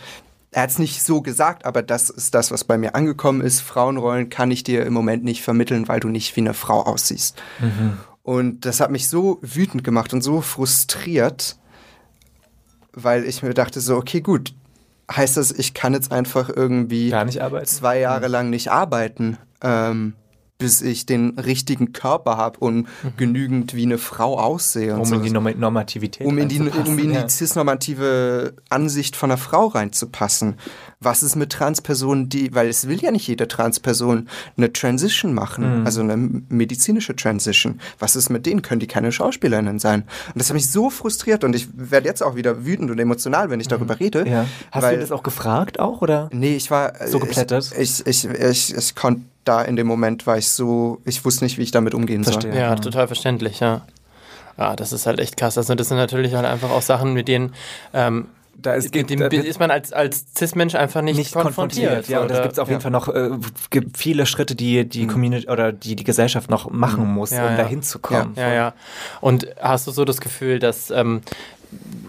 er 0.50 0.64
hat 0.64 0.68
es 0.68 0.78
nicht 0.78 1.02
so 1.02 1.22
gesagt, 1.22 1.64
aber 1.64 1.80
das 1.80 2.10
ist 2.10 2.34
das, 2.34 2.50
was 2.50 2.64
bei 2.64 2.76
mir 2.76 2.94
angekommen 2.94 3.40
ist, 3.40 3.62
Frauenrollen 3.62 4.28
kann 4.28 4.50
ich 4.50 4.62
dir 4.62 4.84
im 4.84 4.92
Moment 4.92 5.24
nicht 5.24 5.42
vermitteln, 5.42 5.88
weil 5.88 6.00
du 6.00 6.08
nicht 6.08 6.36
wie 6.36 6.42
eine 6.42 6.52
Frau 6.52 6.82
aussiehst. 6.82 7.34
Mhm. 7.60 7.96
Und 8.22 8.66
das 8.66 8.80
hat 8.80 8.90
mich 8.90 9.08
so 9.08 9.38
wütend 9.40 9.84
gemacht 9.84 10.12
und 10.12 10.20
so 10.20 10.42
frustriert, 10.42 11.56
weil 12.92 13.24
ich 13.24 13.42
mir 13.42 13.54
dachte 13.54 13.80
so, 13.80 13.96
okay, 13.96 14.20
gut, 14.20 14.52
heißt 15.10 15.36
das, 15.36 15.52
ich 15.52 15.74
kann 15.74 15.94
jetzt 15.94 16.12
einfach 16.12 16.48
irgendwie 16.48 17.12
zwei 17.64 17.98
Jahre 17.98 18.28
lang 18.28 18.50
nicht 18.50 18.70
arbeiten. 18.70 19.38
Ähm, 19.62 20.14
bis 20.58 20.80
ich 20.82 21.06
den 21.06 21.38
richtigen 21.38 21.92
Körper 21.92 22.36
habe 22.36 22.58
und 22.58 22.78
mhm. 22.78 22.86
genügend 23.16 23.74
wie 23.74 23.84
eine 23.84 23.96
Frau 23.96 24.38
aussehe. 24.38 24.96
um 24.96 25.04
so. 25.04 25.14
in 25.14 25.22
die 25.22 25.30
Normativität 25.30 26.26
um 26.26 26.36
in 26.36 26.48
die, 26.48 26.60
um 26.60 26.98
in 26.98 27.10
die 27.10 27.14
ja. 27.14 27.28
cisnormative 27.28 28.54
Ansicht 28.68 29.14
von 29.14 29.30
einer 29.30 29.38
Frau 29.38 29.66
reinzupassen. 29.68 30.56
Was 30.98 31.22
ist 31.22 31.36
mit 31.36 31.50
Transpersonen, 31.50 32.28
die, 32.28 32.52
weil 32.56 32.68
es 32.68 32.88
will 32.88 33.00
ja 33.00 33.12
nicht 33.12 33.28
jede 33.28 33.46
Transperson 33.46 34.28
eine 34.56 34.72
Transition 34.72 35.32
machen, 35.32 35.80
mhm. 35.80 35.86
also 35.86 36.00
eine 36.00 36.16
medizinische 36.16 37.14
Transition. 37.14 37.80
Was 38.00 38.16
ist 38.16 38.28
mit 38.28 38.44
denen? 38.44 38.62
Können 38.62 38.80
die 38.80 38.88
keine 38.88 39.12
Schauspielerinnen 39.12 39.78
sein? 39.78 40.02
Und 40.34 40.38
das 40.38 40.48
hat 40.48 40.54
mich 40.54 40.68
so 40.72 40.90
frustriert 40.90 41.44
und 41.44 41.54
ich 41.54 41.68
werde 41.72 42.08
jetzt 42.08 42.20
auch 42.20 42.34
wieder 42.34 42.66
wütend 42.66 42.90
und 42.90 42.98
emotional, 42.98 43.48
wenn 43.50 43.60
ich 43.60 43.68
darüber 43.68 43.94
mhm. 43.94 43.98
rede. 43.98 44.28
Ja. 44.28 44.46
Hast 44.72 44.82
weil, 44.82 44.96
du 44.96 45.02
das 45.02 45.12
auch 45.12 45.22
gefragt 45.22 45.78
auch 45.78 46.02
oder? 46.02 46.28
Nee, 46.32 46.56
ich 46.56 46.68
war 46.72 46.94
so 47.06 47.20
geplättet. 47.20 47.70
Ich, 47.78 48.04
ich, 48.04 48.24
ich, 48.24 48.40
ich, 48.40 48.76
ich 48.76 48.94
konnte 48.96 49.22
da 49.48 49.62
in 49.62 49.76
dem 49.76 49.86
Moment 49.86 50.26
war 50.26 50.38
ich 50.38 50.48
so, 50.48 51.00
ich 51.04 51.24
wusste 51.24 51.44
nicht, 51.44 51.58
wie 51.58 51.62
ich 51.62 51.70
damit 51.70 51.94
umgehen 51.94 52.24
Verstehe. 52.24 52.52
soll. 52.52 52.60
Ja, 52.60 52.74
total 52.76 53.06
verständlich, 53.06 53.60
ja. 53.60 53.82
Ja, 54.58 54.74
das 54.76 54.92
ist 54.92 55.06
halt 55.06 55.20
echt 55.20 55.36
krass. 55.36 55.56
Also 55.56 55.74
das 55.74 55.88
sind 55.88 55.96
natürlich 55.96 56.34
halt 56.34 56.44
einfach 56.44 56.70
auch 56.70 56.82
Sachen, 56.82 57.14
mit 57.14 57.28
denen 57.28 57.54
ähm, 57.94 58.26
da 58.60 58.74
ist, 58.74 58.92
mit 58.92 59.08
dem, 59.08 59.20
da 59.20 59.26
ist 59.28 59.60
man 59.60 59.70
als, 59.70 59.92
als 59.92 60.26
Cis-Mensch 60.36 60.74
einfach 60.74 61.00
nicht, 61.00 61.16
nicht 61.16 61.32
konfrontiert. 61.32 62.06
konfrontiert. 62.06 62.08
Ja, 62.08 62.20
und 62.20 62.30
es 62.30 62.42
gibt 62.42 62.58
auf 62.58 62.66
ja. 62.66 62.72
jeden 62.72 62.82
Fall 62.82 62.90
noch 62.90 63.08
äh, 63.08 63.30
gibt 63.70 63.96
viele 63.96 64.26
Schritte, 64.26 64.56
die 64.56 64.84
die 64.88 65.04
mhm. 65.04 65.10
Community 65.10 65.48
oder 65.48 65.70
die 65.70 65.94
die 65.94 66.02
Gesellschaft 66.02 66.50
noch 66.50 66.68
machen 66.68 67.06
mhm. 67.06 67.14
muss, 67.14 67.30
ja, 67.30 67.44
um 67.44 67.52
ja. 67.52 67.56
dahin 67.56 67.82
zu 67.82 68.00
kommen. 68.00 68.32
Ja, 68.34 68.48
ja, 68.48 68.54
ja. 68.54 68.74
Und 69.20 69.46
hast 69.60 69.86
du 69.86 69.92
so 69.92 70.04
das 70.04 70.20
Gefühl, 70.20 70.58
dass 70.58 70.90
ähm, 70.90 71.20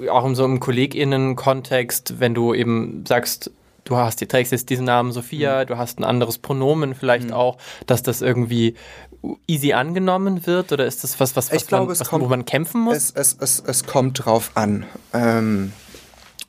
auch 0.09 0.25
in 0.25 0.33
so 0.33 0.43
einem 0.43 0.59
KollegInnen-Kontext, 0.59 2.15
wenn 2.19 2.33
du 2.33 2.55
eben 2.55 3.03
sagst, 3.07 3.51
du 3.89 3.97
hast, 3.97 4.21
du 4.21 4.27
trägst 4.27 4.51
jetzt 4.51 4.69
diesen 4.69 4.85
Namen 4.85 5.11
Sophia, 5.11 5.63
mhm. 5.63 5.67
du 5.67 5.77
hast 5.77 5.99
ein 5.99 6.03
anderes 6.03 6.37
Pronomen 6.37 6.95
vielleicht 6.95 7.27
mhm. 7.27 7.33
auch, 7.33 7.57
dass 7.87 8.03
das 8.03 8.21
irgendwie 8.21 8.75
easy 9.47 9.73
angenommen 9.73 10.45
wird 10.45 10.71
oder 10.71 10.85
ist 10.85 11.03
das 11.03 11.19
was, 11.19 11.35
was, 11.35 11.51
was, 11.51 11.67
glaube, 11.67 11.85
man, 11.87 11.99
was 11.99 12.07
kommt, 12.07 12.23
wo 12.23 12.29
man 12.29 12.45
kämpfen 12.45 12.81
muss? 12.81 12.95
Es, 12.95 13.11
es, 13.11 13.37
es, 13.39 13.63
es 13.65 13.85
kommt 13.85 14.25
drauf 14.25 14.51
an. 14.55 14.85
Ähm, 15.13 15.73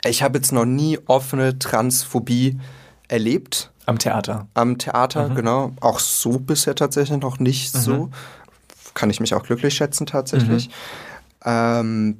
ich 0.04 0.22
habe 0.22 0.38
jetzt 0.38 0.52
noch 0.52 0.66
nie 0.66 0.98
offene 1.06 1.58
Transphobie 1.58 2.60
erlebt. 3.08 3.70
Am 3.86 3.98
Theater. 3.98 4.46
Am 4.54 4.78
Theater, 4.78 5.30
mhm. 5.30 5.34
genau. 5.34 5.72
Auch 5.80 5.98
so 5.98 6.38
bisher 6.38 6.74
tatsächlich 6.74 7.20
noch 7.20 7.38
nicht 7.38 7.74
mhm. 7.74 7.80
so. 7.80 8.10
Kann 8.94 9.10
ich 9.10 9.20
mich 9.20 9.34
auch 9.34 9.42
glücklich 9.42 9.74
schätzen 9.74 10.06
tatsächlich. 10.06 10.68
Mhm. 10.68 10.72
Ähm, 11.44 12.18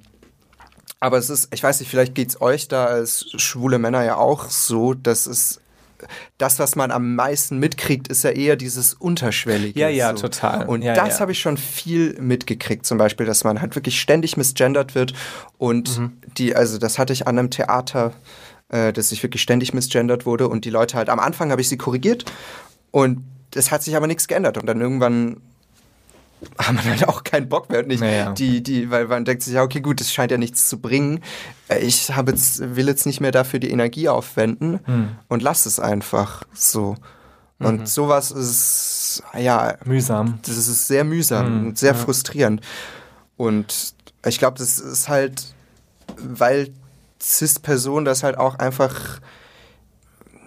aber 1.01 1.17
es 1.17 1.31
ist, 1.31 1.49
ich 1.53 1.63
weiß 1.63 1.81
nicht, 1.81 1.89
vielleicht 1.89 2.15
geht 2.15 2.29
es 2.29 2.41
euch 2.41 2.69
da 2.69 2.85
als 2.85 3.27
schwule 3.37 3.79
Männer 3.79 4.05
ja 4.05 4.17
auch 4.17 4.51
so, 4.51 4.95
dass 4.95 5.27
es 5.27 5.61
das, 6.39 6.59
was 6.59 6.77
man 6.77 6.91
am 6.91 7.15
meisten 7.15 7.59
mitkriegt, 7.59 8.09
ist 8.09 8.25
ja 8.25 8.31
eher 8.31 8.57
dieses 8.57 8.95
Unterschwellige. 8.95 9.79
Ja, 9.79 9.89
ja, 9.89 10.11
so. 10.17 10.23
total. 10.23 10.67
Und 10.67 10.83
ja, 10.83 10.95
das 10.95 11.15
ja. 11.15 11.21
habe 11.21 11.33
ich 11.33 11.41
schon 11.41 11.57
viel 11.57 12.19
mitgekriegt. 12.21 12.87
Zum 12.87 12.99
Beispiel, 12.99 13.27
dass 13.27 13.45
man 13.45 13.61
halt 13.61 13.75
wirklich 13.75 14.01
ständig 14.01 14.37
misgendert 14.37 14.95
wird. 14.95 15.13
Und 15.59 15.99
mhm. 15.99 16.13
die, 16.39 16.57
also 16.57 16.79
das 16.79 16.99
hatte 16.99 17.13
ich 17.13 17.27
an 17.27 17.39
einem 17.39 17.51
Theater, 17.51 18.13
äh, 18.69 18.93
dass 18.93 19.13
ich 19.13 19.23
wirklich 19.23 19.43
ständig 19.43 19.75
misgendert 19.75 20.27
wurde. 20.27 20.49
Und 20.49 20.65
die 20.65 20.71
Leute 20.71 20.97
halt, 20.97 21.09
am 21.09 21.21
Anfang 21.21 21.51
habe 21.51 21.61
ich 21.61 21.69
sie 21.69 21.77
korrigiert. 21.77 22.25
Und 22.91 23.23
es 23.55 23.71
hat 23.71 23.83
sich 23.83 23.97
aber 23.97 24.07
nichts 24.07 24.29
geändert. 24.29 24.59
Und 24.59 24.67
dann 24.67 24.81
irgendwann 24.81 25.41
haben 26.59 26.79
wir 26.83 26.91
halt 26.91 27.09
auch 27.09 27.25
keinen 27.25 27.49
Bock 27.49 27.71
mehr. 27.71 27.83
Nicht 27.83 28.01
naja. 28.01 28.33
die, 28.33 28.63
die, 28.63 28.91
weil 28.91 29.07
man 29.07 29.25
denkt 29.25 29.43
sich, 29.43 29.55
ja, 29.55 29.63
okay, 29.63 29.81
gut, 29.81 30.01
das 30.01 30.13
scheint 30.13 30.31
ja 30.31 30.39
nichts 30.39 30.69
zu 30.69 30.79
bringen. 30.79 31.21
Äh, 31.69 31.81
ich 31.81 32.15
habe 32.15 32.33
jetzt, 32.33 32.77
will 32.77 32.87
jetzt 32.89 33.07
nicht 33.07 33.21
mehr 33.21 33.33
dafür 33.33 33.61
die 33.61 33.71
Energie 33.71 34.09
aufwenden 34.09 34.81
hm. 34.85 35.09
und 35.29 35.43
lass 35.43 35.67
es 35.67 35.81
einfach 35.81 36.45
so. 36.53 36.97
Und 37.59 37.81
mhm. 37.81 37.87
sowas 37.87 38.31
ist, 38.31 39.23
ja. 39.39 39.75
Mühsam. 39.85 40.39
Das 40.47 40.57
ist 40.57 40.87
sehr 40.87 41.05
mühsam 41.05 41.47
hm. 41.47 41.67
und 41.67 41.79
sehr 41.79 41.93
ja. 41.93 41.99
frustrierend. 41.99 42.63
Und 43.37 43.95
ich 44.25 44.39
glaube, 44.39 44.59
das 44.59 44.79
ist 44.79 45.11
halt, 45.11 45.55
weil 46.17 46.71
Cis-Personen 47.21 48.07
das 48.07 48.23
halt 48.23 48.39
auch 48.39 48.59
einfach 48.59 49.21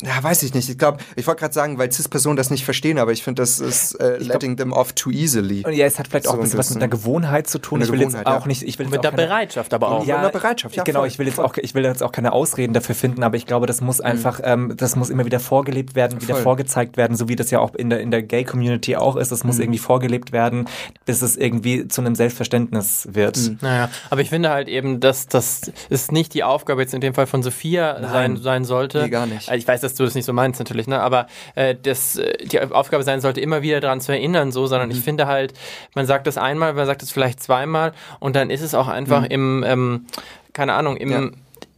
ja, 0.05 0.21
weiß 0.21 0.43
ich 0.43 0.53
nicht. 0.53 0.69
Ich 0.69 0.77
glaube, 0.77 0.97
ich 1.15 1.25
wollte 1.27 1.39
gerade 1.39 1.53
sagen, 1.53 1.77
weil 1.77 1.91
Cis-Personen 1.91 2.35
das 2.35 2.49
nicht 2.49 2.65
verstehen, 2.65 2.97
aber 2.97 3.11
ich 3.11 3.23
finde, 3.23 3.41
das 3.41 3.59
ist 3.59 3.93
äh, 3.95 4.17
letting 4.17 4.55
glaub, 4.55 4.69
them 4.69 4.73
off 4.73 4.93
too 4.93 5.11
easily. 5.11 5.63
Und 5.65 5.73
ja, 5.73 5.85
es 5.85 5.99
hat 5.99 6.07
vielleicht 6.07 6.25
so 6.25 6.31
auch 6.31 6.35
ein 6.35 6.41
bisschen 6.41 6.59
was 6.59 6.69
mit 6.71 6.83
einer 6.83 6.89
Gewohnheit 6.89 7.47
zu 7.47 7.59
tun. 7.59 7.81
Ich 7.81 7.91
will 7.91 8.01
jetzt 8.01 8.15
auch 8.25 8.41
ja. 8.41 8.47
nicht, 8.47 8.63
ich 8.63 8.79
will 8.79 8.87
mit 8.87 9.03
der 9.03 9.11
keine, 9.11 9.27
Bereitschaft, 9.27 9.73
aber 9.73 9.89
auch. 9.89 10.05
Ja, 10.05 10.17
mit 10.17 10.33
der 10.33 10.39
Bereitschaft, 10.39 10.75
ja. 10.75 10.83
Genau, 10.83 10.99
voll, 10.99 11.07
ich 11.07 11.19
will 11.19 11.27
jetzt 11.27 11.35
voll. 11.35 11.45
auch, 11.45 11.57
ich 11.57 11.73
will 11.73 11.83
jetzt 11.85 12.03
auch 12.03 12.11
keine 12.11 12.33
Ausreden 12.33 12.73
dafür 12.73 12.95
finden, 12.95 13.23
aber 13.23 13.37
ich 13.37 13.45
glaube, 13.45 13.65
das 13.65 13.81
muss 13.81 13.99
mhm. 13.99 14.05
einfach, 14.05 14.39
mhm. 14.39 14.45
ähm, 14.45 14.73
das 14.77 14.95
muss 14.95 15.09
immer 15.09 15.25
wieder 15.25 15.39
vorgelebt 15.39 15.95
werden, 15.95 16.21
wieder 16.21 16.35
voll. 16.35 16.43
vorgezeigt 16.43 16.97
werden, 16.97 17.15
so 17.15 17.29
wie 17.29 17.35
das 17.35 17.51
ja 17.51 17.59
auch 17.59 17.73
in 17.75 17.89
der 17.89 17.99
in 17.99 18.11
der 18.11 18.23
Gay-Community 18.23 18.95
auch 18.95 19.15
ist. 19.15 19.31
Das 19.31 19.43
muss 19.43 19.57
mhm. 19.57 19.63
irgendwie 19.63 19.79
vorgelebt 19.79 20.31
werden, 20.31 20.67
bis 21.05 21.21
es 21.21 21.37
irgendwie 21.37 21.87
zu 21.87 22.01
einem 22.01 22.15
Selbstverständnis 22.15 23.07
wird. 23.11 23.37
Mhm. 23.37 23.57
Naja, 23.61 23.89
aber 24.09 24.21
ich 24.21 24.29
finde 24.29 24.49
halt 24.49 24.67
eben, 24.67 24.99
dass 24.99 25.27
das 25.27 25.71
ist 25.89 26.11
nicht 26.11 26.33
die 26.33 26.43
Aufgabe 26.43 26.81
jetzt 26.81 26.93
in 26.93 27.01
dem 27.01 27.13
Fall 27.13 27.27
von 27.27 27.41
Sophia 27.41 28.01
sein 28.01 28.37
sein 28.37 28.65
sollte. 28.65 29.03
Nee, 29.03 29.09
gar 29.09 29.25
nicht. 29.25 29.51
Ich 29.51 29.67
weiß, 29.67 29.81
dass 29.81 29.92
du 29.99 30.03
das 30.03 30.15
nicht 30.15 30.25
so 30.25 30.33
meinst 30.33 30.59
natürlich, 30.59 30.87
ne? 30.87 31.01
Aber 31.01 31.27
äh, 31.55 31.75
das, 31.81 32.17
äh, 32.17 32.37
die 32.45 32.59
Aufgabe 32.61 33.03
sein 33.03 33.21
sollte, 33.21 33.41
immer 33.41 33.61
wieder 33.61 33.79
daran 33.79 34.01
zu 34.01 34.11
erinnern, 34.11 34.51
so, 34.51 34.67
sondern 34.67 34.89
mhm. 34.89 34.95
ich 34.95 35.01
finde 35.01 35.27
halt, 35.27 35.53
man 35.95 36.05
sagt 36.05 36.27
das 36.27 36.37
einmal, 36.37 36.73
man 36.73 36.85
sagt 36.85 37.03
es 37.03 37.11
vielleicht 37.11 37.41
zweimal 37.41 37.93
und 38.19 38.35
dann 38.35 38.49
ist 38.49 38.61
es 38.61 38.73
auch 38.73 38.87
einfach 38.87 39.21
mhm. 39.21 39.27
im, 39.27 39.63
ähm, 39.65 40.05
keine 40.53 40.73
Ahnung, 40.73 40.97
im 40.97 41.11
ja 41.11 41.29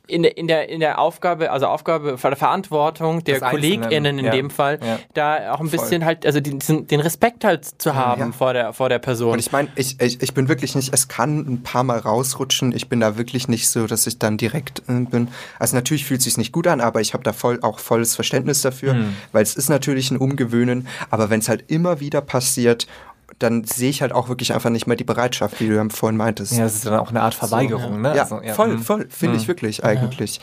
in 0.08 0.24
der, 0.24 0.38
in 0.38 0.48
der, 0.48 0.70
in 0.70 0.80
der 0.80 1.00
Aufgabe, 1.00 1.52
also 1.52 1.68
Aufgabe, 1.68 2.18
Verantwortung 2.18 3.24
der 3.24 3.40
KollegInnen 3.40 4.20
in 4.20 4.26
ja. 4.26 4.32
dem 4.32 4.50
Fall, 4.50 4.80
ja. 4.82 5.00
da 5.14 5.54
auch 5.54 5.60
ein 5.60 5.70
bisschen 5.70 6.02
Voll. 6.02 6.06
halt, 6.06 6.26
also 6.26 6.40
den, 6.40 6.60
den 6.60 7.00
Respekt 7.00 7.44
halt 7.44 7.66
zu 7.66 7.96
haben 7.96 8.22
ja. 8.22 8.32
vor, 8.32 8.54
der, 8.54 8.74
vor 8.74 8.90
der 8.90 9.00
Person. 9.00 9.34
Und 9.34 9.40
ich 9.40 9.52
meine, 9.52 9.70
ich, 9.76 10.00
ich, 10.02 10.22
ich 10.22 10.34
bin 10.34 10.48
wirklich 10.48 10.76
nicht, 10.76 10.94
es 10.94 11.08
kann 11.08 11.40
ein 11.40 11.64
paar 11.64 11.84
Mal 11.84 12.00
rausrutschen, 12.00 12.72
ich 12.76 12.90
bin 12.90 13.00
da 13.00 13.18
wirklich 13.18 13.48
nicht 13.48 13.70
so, 13.70 13.88
dass 13.88 14.08
ich 14.08 14.20
dann 14.20 14.38
direkt 14.38 14.84
äh, 14.88 14.94
bin. 15.00 15.30
Also 15.60 15.76
natürlich 15.76 16.06
fühlt 16.06 16.20
es 16.20 16.26
sich 16.26 16.38
nicht 16.38 16.52
gut 16.52 16.68
an, 16.68 16.82
aber 16.82 17.02
ich 17.02 17.14
habe 17.14 17.24
da 17.24 17.34
voll, 17.34 17.60
auch 17.62 17.80
volles 17.80 18.16
Verständnis 18.16 18.62
dafür, 18.62 18.94
mhm. 18.94 19.16
weil 19.32 19.44
es 19.44 19.56
ist 19.56 19.70
natürlich 19.70 20.12
ein 20.12 20.18
Umgewöhnen, 20.18 20.88
aber 21.10 21.30
wenn 21.30 21.40
es 21.40 21.50
halt 21.50 21.66
immer 21.68 22.00
wieder 22.00 22.22
passiert 22.22 22.88
dann 23.40 23.64
sehe 23.64 23.90
ich 23.90 24.02
halt 24.02 24.14
auch 24.14 24.30
wirklich 24.30 24.54
einfach 24.54 24.70
nicht 24.70 24.88
mehr 24.88 24.96
die 24.96 25.04
Bereitschaft, 25.04 25.60
wie 25.60 25.68
du 25.68 25.76
ja 25.76 25.86
vorhin 25.90 26.18
meintest. 26.18 26.54
Ja, 26.54 26.64
das 26.64 26.76
ist 26.76 26.86
dann 26.86 27.00
auch 27.00 27.10
eine 27.10 27.22
Art 27.22 27.34
Verweigerung, 27.34 27.90
so, 27.90 27.96
ja. 27.96 28.10
ne? 28.10 28.16
Ja, 28.16 28.24
also, 28.24 28.42
ja. 28.42 28.54
voll, 28.54 28.70
mhm. 28.70 28.80
voll, 28.80 29.08
finde 29.10 29.36
mhm. 29.36 29.42
ich 29.42 29.48
wirklich 29.48 29.84
eigentlich. 29.84 30.40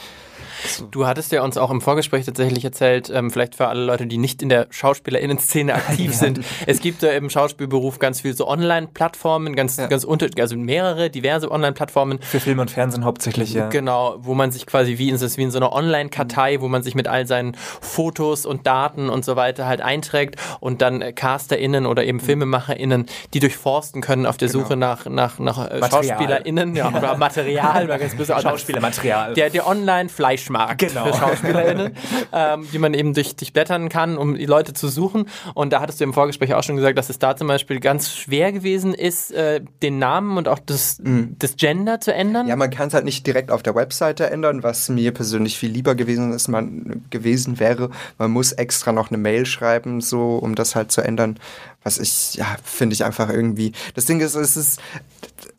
Du 0.91 1.07
hattest 1.07 1.33
ja 1.33 1.43
uns 1.43 1.57
auch 1.57 1.71
im 1.71 1.81
Vorgespräch 1.81 2.25
tatsächlich 2.25 2.65
erzählt, 2.65 3.11
ähm, 3.11 3.31
vielleicht 3.31 3.55
für 3.55 3.69
alle 3.69 3.85
Leute, 3.85 4.07
die 4.07 4.19
nicht 4.19 4.43
in 4.43 4.49
der 4.49 4.67
SchauspielerInnen-Szene 4.71 5.75
aktiv 5.75 6.15
sind. 6.15 6.41
Es 6.67 6.81
gibt 6.81 7.03
ja 7.03 7.11
im 7.13 7.31
Schauspielberuf 7.31 7.99
ganz 7.99 8.21
viel 8.21 8.35
so 8.35 8.49
Online-Plattformen, 8.49 9.55
ganz, 9.57 9.77
ja. 9.77 9.87
ganz 9.87 10.05
unter, 10.05 10.29
also 10.39 10.57
mehrere, 10.57 11.11
diverse 11.11 11.51
Online-Plattformen. 11.51 12.21
Für 12.21 12.41
Film 12.41 12.59
und 12.59 12.71
Fernsehen 12.71 13.05
hauptsächlich, 13.05 13.55
ja. 13.55 13.69
Genau, 13.69 14.17
wo 14.19 14.35
man 14.35 14.51
sich 14.51 14.67
quasi 14.67 14.99
wie 14.99 15.09
in, 15.09 15.21
wie 15.21 15.43
in 15.43 15.51
so 15.51 15.59
einer 15.59 15.73
Online-Kartei, 15.73 16.61
wo 16.61 16.69
man 16.69 16.83
sich 16.83 16.95
mit 16.95 17.09
all 17.09 17.27
seinen 17.27 17.55
Fotos 17.81 18.47
und 18.47 18.67
Daten 18.67 19.09
und 19.09 19.25
so 19.25 19.37
weiter 19.37 19.67
halt 19.67 19.81
einträgt 19.81 20.37
und 20.61 20.83
dann 20.83 21.03
äh, 21.03 21.13
CasterInnen 21.13 21.87
oder 21.87 22.05
eben 22.05 22.19
mhm. 22.19 22.23
FilmemacherInnen, 22.23 23.07
die 23.35 23.41
durchforsten 23.41 24.03
können 24.03 24.27
auf 24.27 24.37
der 24.37 24.49
genau. 24.49 24.61
Suche 24.61 24.77
nach, 24.77 25.07
nach, 25.07 25.39
nach 25.39 25.71
äh, 25.71 25.81
SchauspielerInnen 25.83 26.77
ja, 26.77 26.89
oder 26.97 27.17
Material, 27.17 27.89
war 27.89 27.99
ganz 27.99 28.17
böse. 28.17 28.33
Schauspielermaterial. 28.41 29.35
Der, 29.35 29.51
der 29.51 29.67
Online-Fleisch 29.67 30.52
Benchmark 30.53 30.79
genau. 30.79 31.07
für 31.07 31.15
SchauspielerInnen, 31.19 31.93
ähm, 32.33 32.69
die 32.73 32.79
man 32.79 32.95
eben 32.95 33.15
durch, 33.15 33.37
durchblättern 33.37 33.89
kann, 33.89 34.17
um 34.17 34.35
die 34.35 34.47
Leute 34.47 34.73
zu 34.75 34.89
suchen. 34.89 35.27
Und 35.55 35.73
da 35.73 35.81
hattest 35.81 36.01
du 36.01 36.05
im 36.05 36.13
Vorgespräch 36.13 36.55
auch 36.55 36.63
schon 36.63 36.77
gesagt, 36.77 36.99
dass 36.99 37.11
es 37.11 37.19
da 37.19 37.37
zum 37.37 37.49
Beispiel 37.49 37.81
ganz 37.81 38.15
schwer 38.15 38.53
gewesen 38.53 38.95
ist, 38.95 39.33
äh, 39.33 39.61
den 39.83 39.99
Namen 39.99 40.37
und 40.37 40.49
auch 40.49 40.59
das, 40.59 40.99
mhm. 40.99 41.37
das 41.39 41.57
Gender 41.57 42.01
zu 42.01 42.15
ändern. 42.15 42.47
Ja, 42.47 42.57
man 42.57 42.71
kann 42.71 42.89
es 42.89 42.95
halt 42.95 43.05
nicht 43.05 43.27
direkt 43.27 43.51
auf 43.51 43.63
der 43.63 43.75
Webseite 43.75 44.31
ändern, 44.31 44.63
was 44.63 44.89
mir 44.89 45.13
persönlich 45.13 45.59
viel 45.59 45.71
lieber 45.71 45.95
gewesen 45.95 46.33
ist, 46.33 46.49
man 46.49 47.03
gewesen 47.11 47.59
wäre. 47.59 47.91
Man 48.19 48.31
muss 48.31 48.53
extra 48.53 48.93
noch 48.93 49.11
eine 49.11 49.19
Mail 49.19 49.47
schreiben, 49.47 50.01
so, 50.01 50.37
um 50.37 50.55
das 50.55 50.77
halt 50.77 50.93
zu 50.93 51.01
ändern. 51.01 51.39
Was 51.85 51.99
ich, 51.99 52.35
ja, 52.35 52.47
finde 52.63 52.95
ich 52.95 53.05
einfach 53.05 53.29
irgendwie. 53.29 53.73
Das 53.95 54.05
Ding 54.05 54.21
ist, 54.21 54.35
es 54.35 54.57
ist 54.57 54.81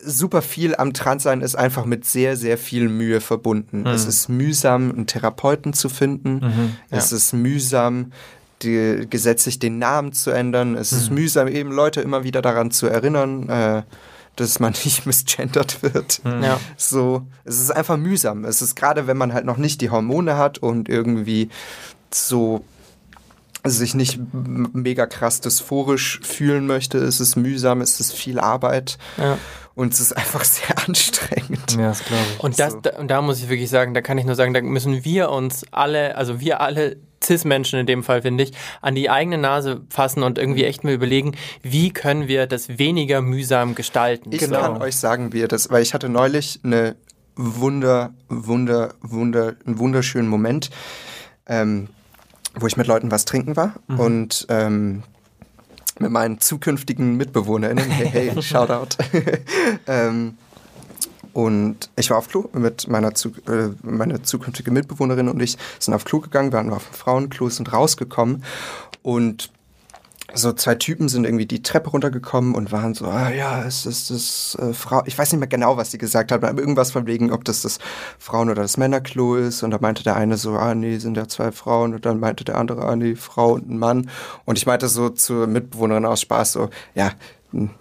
super 0.02 0.42
viel 0.42 0.74
am 0.76 0.92
Transsein 0.92 1.40
ist 1.40 1.54
einfach 1.54 1.84
mit 1.84 2.04
sehr, 2.04 2.36
sehr 2.36 2.58
viel 2.58 2.88
Mühe 2.88 3.20
verbunden. 3.20 3.80
Mhm. 3.80 3.86
Es 3.88 4.06
ist 4.06 4.28
mühsam, 4.28 4.90
einen 4.90 5.06
Therapeuten 5.06 5.72
zu 5.72 5.88
finden. 5.88 6.34
Mhm, 6.36 6.76
ja. 6.90 6.98
Es 6.98 7.12
ist 7.12 7.32
mühsam, 7.32 8.12
die, 8.62 9.06
gesetzlich 9.08 9.58
den 9.58 9.78
Namen 9.78 10.12
zu 10.12 10.30
ändern. 10.30 10.74
Es 10.74 10.92
mhm. 10.92 10.98
ist 10.98 11.10
mühsam, 11.10 11.48
eben 11.48 11.72
Leute 11.72 12.00
immer 12.00 12.24
wieder 12.24 12.42
daran 12.42 12.70
zu 12.70 12.86
erinnern, 12.86 13.48
äh, 13.48 13.82
dass 14.36 14.60
man 14.60 14.72
nicht 14.84 15.06
misgendert 15.06 15.82
wird. 15.82 16.24
Mhm. 16.24 16.42
Ja. 16.42 16.60
So, 16.76 17.26
es 17.44 17.60
ist 17.60 17.70
einfach 17.70 17.96
mühsam. 17.96 18.44
Es 18.44 18.62
ist 18.62 18.74
gerade, 18.74 19.06
wenn 19.06 19.16
man 19.16 19.32
halt 19.32 19.44
noch 19.44 19.56
nicht 19.58 19.80
die 19.80 19.90
Hormone 19.90 20.36
hat 20.36 20.58
und 20.58 20.88
irgendwie 20.88 21.50
so 22.12 22.64
sich 23.64 23.94
nicht 23.94 24.20
mega 24.32 25.06
krass 25.06 25.40
dysphorisch 25.40 26.20
fühlen 26.22 26.66
möchte, 26.66 26.98
es 26.98 27.20
ist 27.20 27.36
mühsam, 27.36 27.80
es 27.80 27.98
ist 27.98 28.12
viel 28.12 28.38
Arbeit. 28.38 28.98
Ja. 29.16 29.38
Und 29.74 29.92
es 29.92 30.00
ist 30.00 30.12
einfach 30.12 30.44
sehr 30.44 30.76
anstrengend. 30.86 31.72
Ja, 31.72 31.88
das 31.88 32.04
glaube 32.04 32.22
ich. 32.34 32.44
Und, 32.44 32.60
das, 32.60 32.72
so. 32.74 32.80
da, 32.80 32.98
und 32.98 33.08
da 33.08 33.22
muss 33.22 33.40
ich 33.40 33.48
wirklich 33.48 33.70
sagen, 33.70 33.94
da 33.94 34.02
kann 34.02 34.18
ich 34.18 34.24
nur 34.24 34.34
sagen, 34.34 34.54
da 34.54 34.60
müssen 34.60 35.04
wir 35.04 35.30
uns 35.30 35.64
alle, 35.72 36.16
also 36.16 36.40
wir 36.40 36.60
alle 36.60 36.96
Cis-Menschen 37.24 37.78
in 37.78 37.86
dem 37.86 38.02
Fall, 38.04 38.22
finde 38.22 38.44
ich, 38.44 38.52
an 38.82 38.94
die 38.94 39.08
eigene 39.08 39.38
Nase 39.38 39.80
fassen 39.88 40.22
und 40.22 40.38
irgendwie 40.38 40.64
echt 40.64 40.84
mal 40.84 40.92
überlegen, 40.92 41.34
wie 41.62 41.90
können 41.90 42.28
wir 42.28 42.46
das 42.46 42.78
weniger 42.78 43.22
mühsam 43.22 43.74
gestalten. 43.74 44.30
Ich 44.30 44.40
genau. 44.40 44.60
kann 44.60 44.82
euch 44.82 44.96
sagen, 44.96 45.32
wie 45.32 45.40
ihr 45.40 45.48
das, 45.48 45.70
weil 45.70 45.82
ich 45.82 45.94
hatte 45.94 46.08
neulich 46.08 46.60
eine 46.62 46.96
wunder, 47.34 48.14
wunder, 48.28 48.94
wunder, 49.00 49.54
einen 49.66 49.78
wunderschönen 49.78 50.28
Moment, 50.28 50.70
ähm, 51.46 51.88
wo 52.58 52.66
ich 52.66 52.76
mit 52.76 52.86
Leuten 52.86 53.10
was 53.10 53.24
trinken 53.24 53.56
war 53.56 53.74
mhm. 53.88 54.00
und 54.00 54.46
ähm, 54.48 55.02
mit 55.98 56.10
meinen 56.10 56.40
zukünftigen 56.40 57.16
MitbewohnerInnen, 57.16 57.84
hey, 57.90 58.08
hey, 58.08 58.42
Shoutout, 58.42 58.96
ähm, 59.86 60.36
und 61.32 61.90
ich 61.96 62.10
war 62.10 62.18
auf 62.18 62.28
Klo 62.28 62.48
mit 62.52 62.86
meiner, 62.88 63.14
zu, 63.14 63.30
äh, 63.48 63.70
meine 63.82 64.22
zukünftige 64.22 64.70
Mitbewohnerin 64.70 65.28
und 65.28 65.42
ich 65.42 65.58
sind 65.80 65.92
auf 65.92 66.04
Klo 66.04 66.20
gegangen, 66.20 66.52
waren 66.52 66.72
auf 66.72 66.84
dem 66.84 66.94
Frauenklo, 66.94 67.48
sind 67.48 67.72
rausgekommen 67.72 68.44
und 69.02 69.50
so 70.32 70.52
zwei 70.52 70.74
Typen 70.76 71.08
sind 71.08 71.24
irgendwie 71.24 71.46
die 71.46 71.62
Treppe 71.62 71.90
runtergekommen 71.90 72.54
und 72.54 72.72
waren 72.72 72.94
so, 72.94 73.04
ah 73.06 73.30
ja, 73.30 73.62
es 73.62 73.84
ist 73.84 74.10
das 74.10 74.56
äh, 74.60 74.72
Frau, 74.72 75.02
ich 75.04 75.18
weiß 75.18 75.32
nicht 75.32 75.40
mehr 75.40 75.48
genau, 75.48 75.76
was 75.76 75.90
sie 75.90 75.98
gesagt 75.98 76.32
haben, 76.32 76.44
aber 76.44 76.58
irgendwas 76.58 76.92
von 76.92 77.06
wegen, 77.06 77.30
ob 77.30 77.44
das 77.44 77.60
das 77.60 77.78
Frauen- 78.18 78.48
oder 78.48 78.62
das 78.62 78.78
Männerklo 78.78 79.36
ist 79.36 79.62
und 79.62 79.70
da 79.70 79.78
meinte 79.80 80.02
der 80.02 80.16
eine 80.16 80.38
so, 80.38 80.56
ah 80.56 80.74
nee, 80.74 80.96
sind 80.96 81.16
ja 81.16 81.28
zwei 81.28 81.52
Frauen 81.52 81.94
und 81.94 82.06
dann 82.06 82.20
meinte 82.20 82.44
der 82.44 82.56
andere, 82.56 82.84
ah 82.84 82.96
nee, 82.96 83.16
Frau 83.16 83.52
und 83.52 83.68
ein 83.68 83.78
Mann 83.78 84.10
und 84.46 84.56
ich 84.56 84.66
meinte 84.66 84.88
so 84.88 85.10
zur 85.10 85.46
Mitbewohnerin 85.46 86.06
aus 86.06 86.22
Spaß 86.22 86.52
so, 86.52 86.70
ja, 86.94 87.12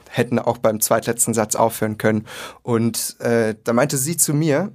hätten 0.10 0.40
auch 0.40 0.58
beim 0.58 0.80
zweitletzten 0.80 1.34
Satz 1.34 1.56
aufhören 1.56 1.98
können. 1.98 2.26
Und 2.62 3.20
äh, 3.20 3.56
da 3.64 3.74
meinte 3.74 3.98
sie 3.98 4.18
zu 4.18 4.34
mir, 4.34 4.72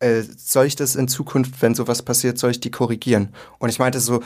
äh, 0.00 0.22
soll 0.36 0.66
ich 0.66 0.76
das 0.76 0.96
in 0.96 1.08
Zukunft, 1.08 1.62
wenn 1.62 1.74
sowas 1.74 2.02
passiert, 2.02 2.38
soll 2.38 2.50
ich 2.50 2.60
die 2.60 2.70
korrigieren? 2.70 3.30
Und 3.58 3.70
ich 3.70 3.78
meinte 3.78 4.00
so, 4.00 4.22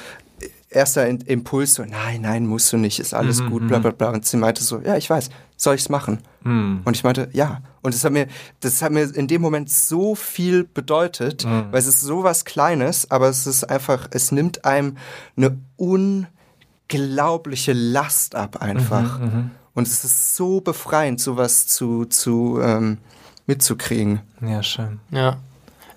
erster 0.71 1.07
Impuls 1.07 1.75
so, 1.75 1.85
nein, 1.85 2.23
nein, 2.23 2.47
musst 2.47 2.73
du 2.73 2.77
nicht, 2.77 3.01
ist 3.01 3.13
alles 3.13 3.41
mhm, 3.41 3.51
gut, 3.51 3.69
bla 3.69 3.79
mhm. 3.79 3.83
bla 3.83 3.91
bla. 3.91 4.11
Und 4.11 4.25
sie 4.25 4.37
meinte 4.37 4.63
so, 4.63 4.81
ja, 4.81 4.97
ich 4.97 5.11
weiß, 5.11 5.31
soll 5.57 5.75
ich 5.75 5.83
es 5.83 5.89
machen? 5.89 6.21
Mhm. 6.43 6.83
Und 6.85 6.97
ich 6.97 7.05
meinte, 7.05 7.29
ja. 7.33 7.61
Und 7.83 7.95
das 7.95 8.05
hat 8.05 8.13
mir, 8.13 8.29
das 8.61 8.81
hat 8.83 8.93
mir 8.93 9.15
in 9.15 9.27
dem 9.27 9.43
Moment 9.43 9.69
so 9.71 10.15
viel 10.15 10.65
bedeutet, 10.65 11.45
mhm. 11.45 11.67
weil 11.71 11.81
es 11.81 11.87
ist 11.87 12.01
so 12.01 12.23
was 12.23 12.45
Kleines, 12.45 13.11
aber 13.11 13.29
es 13.29 13.47
ist 13.47 13.65
einfach, 13.65 14.09
es 14.13 14.33
nimmt 14.33 14.65
einem 14.65 14.97
eine 15.37 15.59
unglaubliche 15.77 17.73
Last 17.73 18.35
ab 18.37 18.63
einfach. 18.63 19.19
Mhm, 19.19 19.25
mhm. 19.25 19.51
Und 19.75 19.87
es 19.87 20.05
ist 20.05 20.37
so 20.37 20.61
befreiend, 20.61 21.21
sowas 21.21 21.67
zu, 21.67 22.05
zu 22.05 22.59
ähm, 22.63 22.99
mitzukriegen. 23.47 24.21
Ja, 24.41 24.63
schön. 24.63 25.01
Ja. 25.11 25.39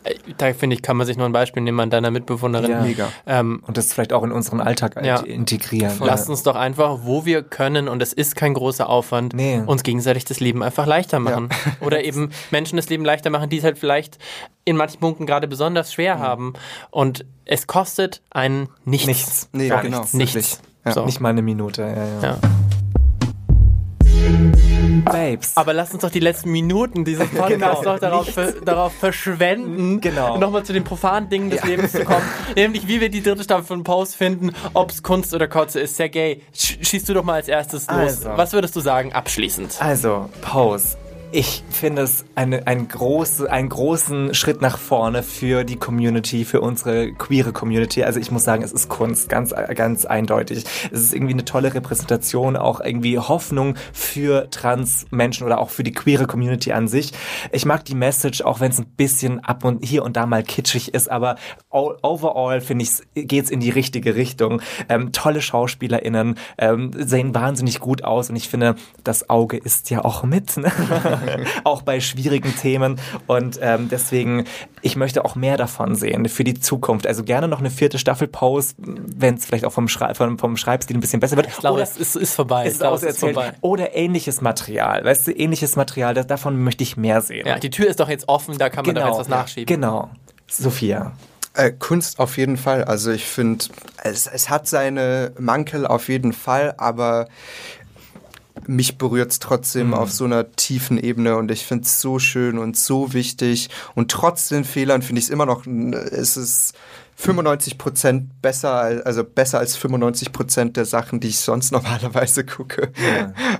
Äh, 0.03 0.15
da 0.37 0.53
finde 0.53 0.75
ich, 0.75 0.81
kann 0.81 0.97
man 0.97 1.07
sich 1.07 1.17
nur 1.17 1.25
ein 1.25 1.31
Beispiel 1.31 1.63
nehmen 1.63 1.79
an 1.79 1.89
deiner 1.89 2.11
Mitbewohnerin. 2.11 2.71
Ja. 2.71 2.81
Mega. 2.81 3.09
Ähm, 3.25 3.63
und 3.65 3.77
das 3.77 3.93
vielleicht 3.93 4.13
auch 4.13 4.23
in 4.23 4.31
unseren 4.31 4.61
Alltag 4.61 5.03
ja. 5.03 5.17
integrieren. 5.19 5.97
Lasst 6.01 6.29
uns 6.29 6.43
doch 6.43 6.55
einfach, 6.55 6.99
wo 7.03 7.25
wir 7.25 7.43
können, 7.43 7.87
und 7.87 8.01
es 8.01 8.13
ist 8.13 8.35
kein 8.35 8.53
großer 8.53 8.89
Aufwand, 8.89 9.33
nee. 9.33 9.61
uns 9.65 9.83
gegenseitig 9.83 10.25
das 10.25 10.39
Leben 10.39 10.63
einfach 10.63 10.85
leichter 10.85 11.19
machen. 11.19 11.49
Ja. 11.51 11.71
Oder 11.85 12.03
eben 12.03 12.31
Menschen 12.51 12.77
das 12.77 12.89
Leben 12.89 13.05
leichter 13.05 13.29
machen, 13.29 13.49
die 13.49 13.57
es 13.57 13.63
halt 13.63 13.77
vielleicht 13.77 14.17
in 14.65 14.77
manchen 14.77 14.99
Punkten 14.99 15.25
gerade 15.25 15.47
besonders 15.47 15.93
schwer 15.93 16.17
mhm. 16.17 16.21
haben. 16.21 16.53
Und 16.91 17.25
es 17.45 17.67
kostet 17.67 18.21
einen 18.31 18.69
nichts. 18.85 19.07
Nichts. 19.07 19.49
Nee, 19.51 19.69
Gar 19.69 19.81
genau. 19.81 20.05
Nichts. 20.13 20.61
So. 20.85 21.05
Nicht 21.05 21.21
mal 21.21 21.29
eine 21.29 21.41
Minute. 21.41 21.81
ja. 22.21 22.27
ja. 22.27 22.37
Babes. 25.03 25.55
Aber 25.55 25.73
lass 25.73 25.93
uns 25.93 26.01
doch 26.01 26.09
die 26.09 26.19
letzten 26.19 26.51
Minuten 26.51 27.05
dieses 27.05 27.27
Podcasts 27.29 27.81
genau. 27.81 27.93
noch 27.93 27.99
darauf, 27.99 28.27
darauf 28.63 28.93
verschwenden, 28.93 30.01
genau. 30.01 30.37
nochmal 30.37 30.63
zu 30.63 30.73
den 30.73 30.83
profanen 30.83 31.29
Dingen 31.29 31.49
des 31.49 31.61
ja. 31.61 31.67
Lebens 31.67 31.91
zu 31.91 32.03
kommen. 32.03 32.23
Nämlich, 32.55 32.87
wie 32.87 33.01
wir 33.01 33.09
die 33.09 33.21
dritte 33.21 33.43
Staffel 33.43 33.65
von 33.65 33.83
Pose 33.83 34.15
finden, 34.15 34.51
ob 34.73 34.91
es 34.91 35.03
Kunst 35.03 35.33
oder 35.33 35.47
Kotze 35.47 35.79
ist. 35.79 35.97
Sergej, 35.97 36.41
schießt 36.53 37.07
du 37.09 37.13
doch 37.13 37.23
mal 37.23 37.35
als 37.35 37.47
erstes 37.47 37.87
los. 37.87 37.97
Also. 37.97 38.29
Was 38.35 38.53
würdest 38.53 38.75
du 38.75 38.79
sagen, 38.79 39.13
abschließend? 39.13 39.77
Also, 39.79 40.29
Pose 40.41 40.97
ich 41.33 41.63
finde 41.71 42.03
es 42.03 42.25
eine, 42.35 42.67
ein 42.67 42.87
große, 42.87 43.51
einen 43.51 43.69
großen 43.69 44.35
Schritt 44.35 44.61
nach 44.61 44.77
vorne 44.77 45.23
für 45.23 45.63
die 45.63 45.77
Community, 45.77 46.45
für 46.45 46.61
unsere 46.61 47.11
queere 47.11 47.51
Community. 47.51 48.03
Also 48.03 48.19
ich 48.19 48.29
muss 48.29 48.43
sagen, 48.43 48.61
es 48.61 48.71
ist 48.71 48.87
Kunst, 48.87 49.29
ganz, 49.29 49.51
ganz 49.73 50.05
eindeutig. 50.05 50.63
Es 50.91 51.01
ist 51.01 51.13
irgendwie 51.13 51.33
eine 51.33 51.43
tolle 51.43 51.73
Repräsentation, 51.73 52.55
auch 52.55 52.81
irgendwie 52.81 53.17
Hoffnung 53.17 53.75
für 53.93 54.51
Trans-Menschen 54.51 55.43
oder 55.47 55.59
auch 55.59 55.71
für 55.71 55.83
die 55.83 55.91
queere 55.91 56.27
Community 56.27 56.71
an 56.71 56.87
sich. 56.87 57.13
Ich 57.51 57.65
mag 57.65 57.83
die 57.85 57.95
Message, 57.95 58.41
auch 58.43 58.59
wenn 58.59 58.69
es 58.69 58.77
ein 58.77 58.85
bisschen 58.95 59.43
ab 59.43 59.65
und 59.65 59.83
hier 59.83 60.03
und 60.03 60.15
da 60.15 60.27
mal 60.27 60.43
kitschig 60.43 60.93
ist, 60.93 61.09
aber 61.09 61.37
all, 61.71 61.97
overall 62.03 62.61
finde 62.61 62.85
ich, 62.85 63.27
geht's 63.27 63.49
in 63.49 63.59
die 63.59 63.71
richtige 63.71 64.15
Richtung. 64.15 64.61
Ähm, 64.87 65.11
tolle 65.11 65.41
SchauspielerInnen 65.41 66.35
ähm, 66.59 66.91
sehen 66.95 67.33
wahnsinnig 67.33 67.79
gut 67.79 68.03
aus 68.03 68.29
und 68.29 68.35
ich 68.35 68.49
finde, 68.49 68.75
das 69.03 69.31
Auge 69.31 69.57
ist 69.57 69.89
ja 69.89 70.05
auch 70.05 70.23
mit. 70.23 70.57
Ne? 70.57 70.71
auch 71.63 71.81
bei 71.81 71.99
schwierigen 71.99 72.55
Themen. 72.55 72.99
Und 73.27 73.59
ähm, 73.61 73.89
deswegen, 73.89 74.45
ich 74.81 74.95
möchte 74.95 75.25
auch 75.25 75.35
mehr 75.35 75.57
davon 75.57 75.95
sehen 75.95 76.27
für 76.29 76.43
die 76.43 76.55
Zukunft. 76.55 77.07
Also 77.07 77.23
gerne 77.23 77.47
noch 77.47 77.59
eine 77.59 77.69
vierte 77.69 77.97
Staffel 77.97 78.27
Pause, 78.27 78.75
wenn 78.77 79.35
es 79.35 79.45
vielleicht 79.45 79.65
auch 79.65 79.73
vom, 79.73 79.87
Schrei 79.87 80.13
vom, 80.13 80.37
vom 80.37 80.57
Schreibstil 80.57 80.97
ein 80.97 81.01
bisschen 81.01 81.19
besser 81.19 81.35
wird. 81.35 81.47
Ich 81.47 81.57
glaube, 81.57 81.81
es 81.81 81.97
ist, 81.97 82.15
ist 82.15 82.35
vorbei. 82.35 82.67
Ist 82.67 82.79
glaube, 82.79 83.05
ist 83.05 83.19
vorbei. 83.19 83.53
Oder 83.61 83.95
ähnliches 83.95 84.41
Material. 84.41 85.03
Weißt 85.03 85.27
du, 85.27 85.31
ähnliches 85.31 85.75
Material, 85.75 86.13
das, 86.13 86.27
davon 86.27 86.63
möchte 86.63 86.83
ich 86.83 86.97
mehr 86.97 87.21
sehen. 87.21 87.47
Ja, 87.47 87.59
die 87.59 87.69
Tür 87.69 87.87
ist 87.87 87.99
doch 87.99 88.09
jetzt 88.09 88.27
offen, 88.27 88.57
da 88.57 88.69
kann 88.69 88.85
man 88.85 88.95
genau, 88.95 89.07
doch 89.07 89.17
jetzt 89.17 89.19
was 89.19 89.29
nachschieben. 89.29 89.65
Genau. 89.65 90.09
Sophia. 90.47 91.13
Äh, 91.55 91.71
Kunst 91.71 92.19
auf 92.19 92.37
jeden 92.37 92.57
Fall. 92.57 92.83
Also 92.83 93.11
ich 93.11 93.25
finde, 93.25 93.65
es, 94.03 94.27
es 94.27 94.49
hat 94.49 94.67
seine 94.67 95.33
Mankel 95.37 95.85
auf 95.85 96.09
jeden 96.09 96.33
Fall, 96.33 96.73
aber 96.77 97.27
mich 98.67 98.97
berührt 98.97 99.31
es 99.31 99.39
trotzdem 99.39 99.87
mhm. 99.87 99.93
auf 99.93 100.11
so 100.11 100.25
einer 100.25 100.51
tiefen 100.51 100.97
Ebene 100.97 101.37
und 101.37 101.51
ich 101.51 101.65
finde 101.65 101.85
es 101.85 102.01
so 102.01 102.19
schön 102.19 102.57
und 102.57 102.77
so 102.77 103.13
wichtig. 103.13 103.69
Und 103.95 104.11
trotz 104.11 104.49
den 104.49 104.63
Fehlern 104.63 105.01
finde 105.01 105.19
ich 105.19 105.25
es 105.25 105.31
immer 105.31 105.45
noch, 105.45 105.65
es 105.65 106.37
ist 106.37 106.73
95 107.15 107.77
Prozent 107.77 108.41
besser, 108.41 109.01
also 109.05 109.23
besser 109.23 109.59
als 109.59 109.75
95 109.75 110.31
Prozent 110.31 110.77
der 110.77 110.85
Sachen, 110.85 111.19
die 111.19 111.29
ich 111.29 111.39
sonst 111.39 111.71
normalerweise 111.71 112.43
gucke. 112.43 112.91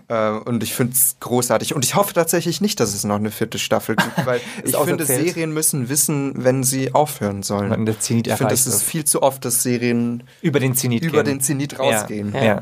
Ja. 0.09 0.37
Äh, 0.37 0.39
und 0.39 0.63
ich 0.63 0.73
finde 0.73 0.93
es 0.93 1.17
großartig. 1.19 1.75
Und 1.75 1.85
ich 1.85 1.95
hoffe 1.95 2.13
tatsächlich 2.13 2.61
nicht, 2.61 2.79
dass 2.79 2.93
es 2.93 3.03
noch 3.03 3.15
eine 3.15 3.31
vierte 3.31 3.59
Staffel 3.59 3.95
gibt, 3.95 4.13
weil 4.25 4.41
ich 4.63 4.75
finde, 4.75 5.05
Serien 5.05 5.53
müssen 5.53 5.89
wissen, 5.89 6.43
wenn 6.43 6.63
sie 6.63 6.93
aufhören 6.93 7.43
sollen. 7.43 7.71
Und 7.71 7.85
der 7.85 7.99
Zenit 7.99 8.27
ich 8.27 8.33
finde, 8.33 8.53
es 8.53 8.67
ist 8.67 8.83
viel 8.83 9.05
zu 9.05 9.21
oft, 9.21 9.45
dass 9.45 9.63
Serien 9.63 10.23
über 10.41 10.59
den 10.59 10.75
Zenit, 10.75 11.03
über 11.03 11.23
den 11.23 11.39
Zenit 11.39 11.79
rausgehen. 11.79 12.33
Ja. 12.33 12.43
ja. 12.43 12.61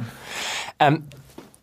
Ähm, 0.79 1.03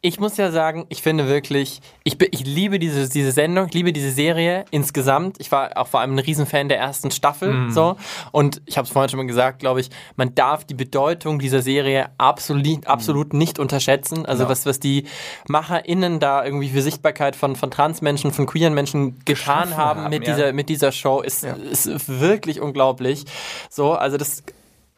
ich 0.00 0.20
muss 0.20 0.36
ja 0.36 0.52
sagen, 0.52 0.86
ich 0.90 1.02
finde 1.02 1.26
wirklich, 1.26 1.80
ich, 2.04 2.16
ich 2.30 2.46
liebe 2.46 2.78
diese, 2.78 3.08
diese 3.08 3.32
Sendung, 3.32 3.66
ich 3.66 3.74
liebe 3.74 3.92
diese 3.92 4.12
Serie 4.12 4.64
insgesamt. 4.70 5.36
Ich 5.40 5.50
war 5.50 5.76
auch 5.76 5.88
vor 5.88 6.00
allem 6.00 6.14
ein 6.14 6.18
Riesenfan 6.20 6.68
der 6.68 6.78
ersten 6.78 7.10
Staffel. 7.10 7.52
Mm. 7.52 7.70
so 7.70 7.96
Und 8.30 8.62
ich 8.66 8.78
habe 8.78 8.86
es 8.86 8.92
vorhin 8.92 9.08
schon 9.08 9.18
mal 9.18 9.26
gesagt, 9.26 9.58
glaube 9.58 9.80
ich, 9.80 9.90
man 10.16 10.36
darf 10.36 10.64
die 10.64 10.74
Bedeutung 10.74 11.40
dieser 11.40 11.62
Serie 11.62 12.10
absolut, 12.16 12.86
absolut 12.86 13.32
nicht 13.32 13.58
unterschätzen. 13.58 14.24
Also 14.24 14.44
ja. 14.44 14.48
was, 14.48 14.66
was 14.66 14.78
die 14.78 15.04
MacherInnen 15.48 16.20
da 16.20 16.44
irgendwie 16.44 16.68
für 16.68 16.82
Sichtbarkeit 16.82 17.34
von, 17.34 17.56
von 17.56 17.70
Transmenschen, 17.70 18.32
von 18.32 18.46
queeren 18.46 18.74
Menschen 18.74 19.18
getan 19.24 19.76
haben, 19.76 20.02
haben, 20.02 20.10
mit, 20.10 20.26
ja. 20.26 20.34
dieser, 20.34 20.52
mit 20.52 20.68
dieser 20.68 20.92
Show, 20.92 21.22
ist, 21.22 21.42
ja. 21.42 21.54
ist 21.54 22.08
wirklich 22.08 22.60
unglaublich. 22.60 23.24
So, 23.68 23.94
also 23.94 24.16
das 24.16 24.44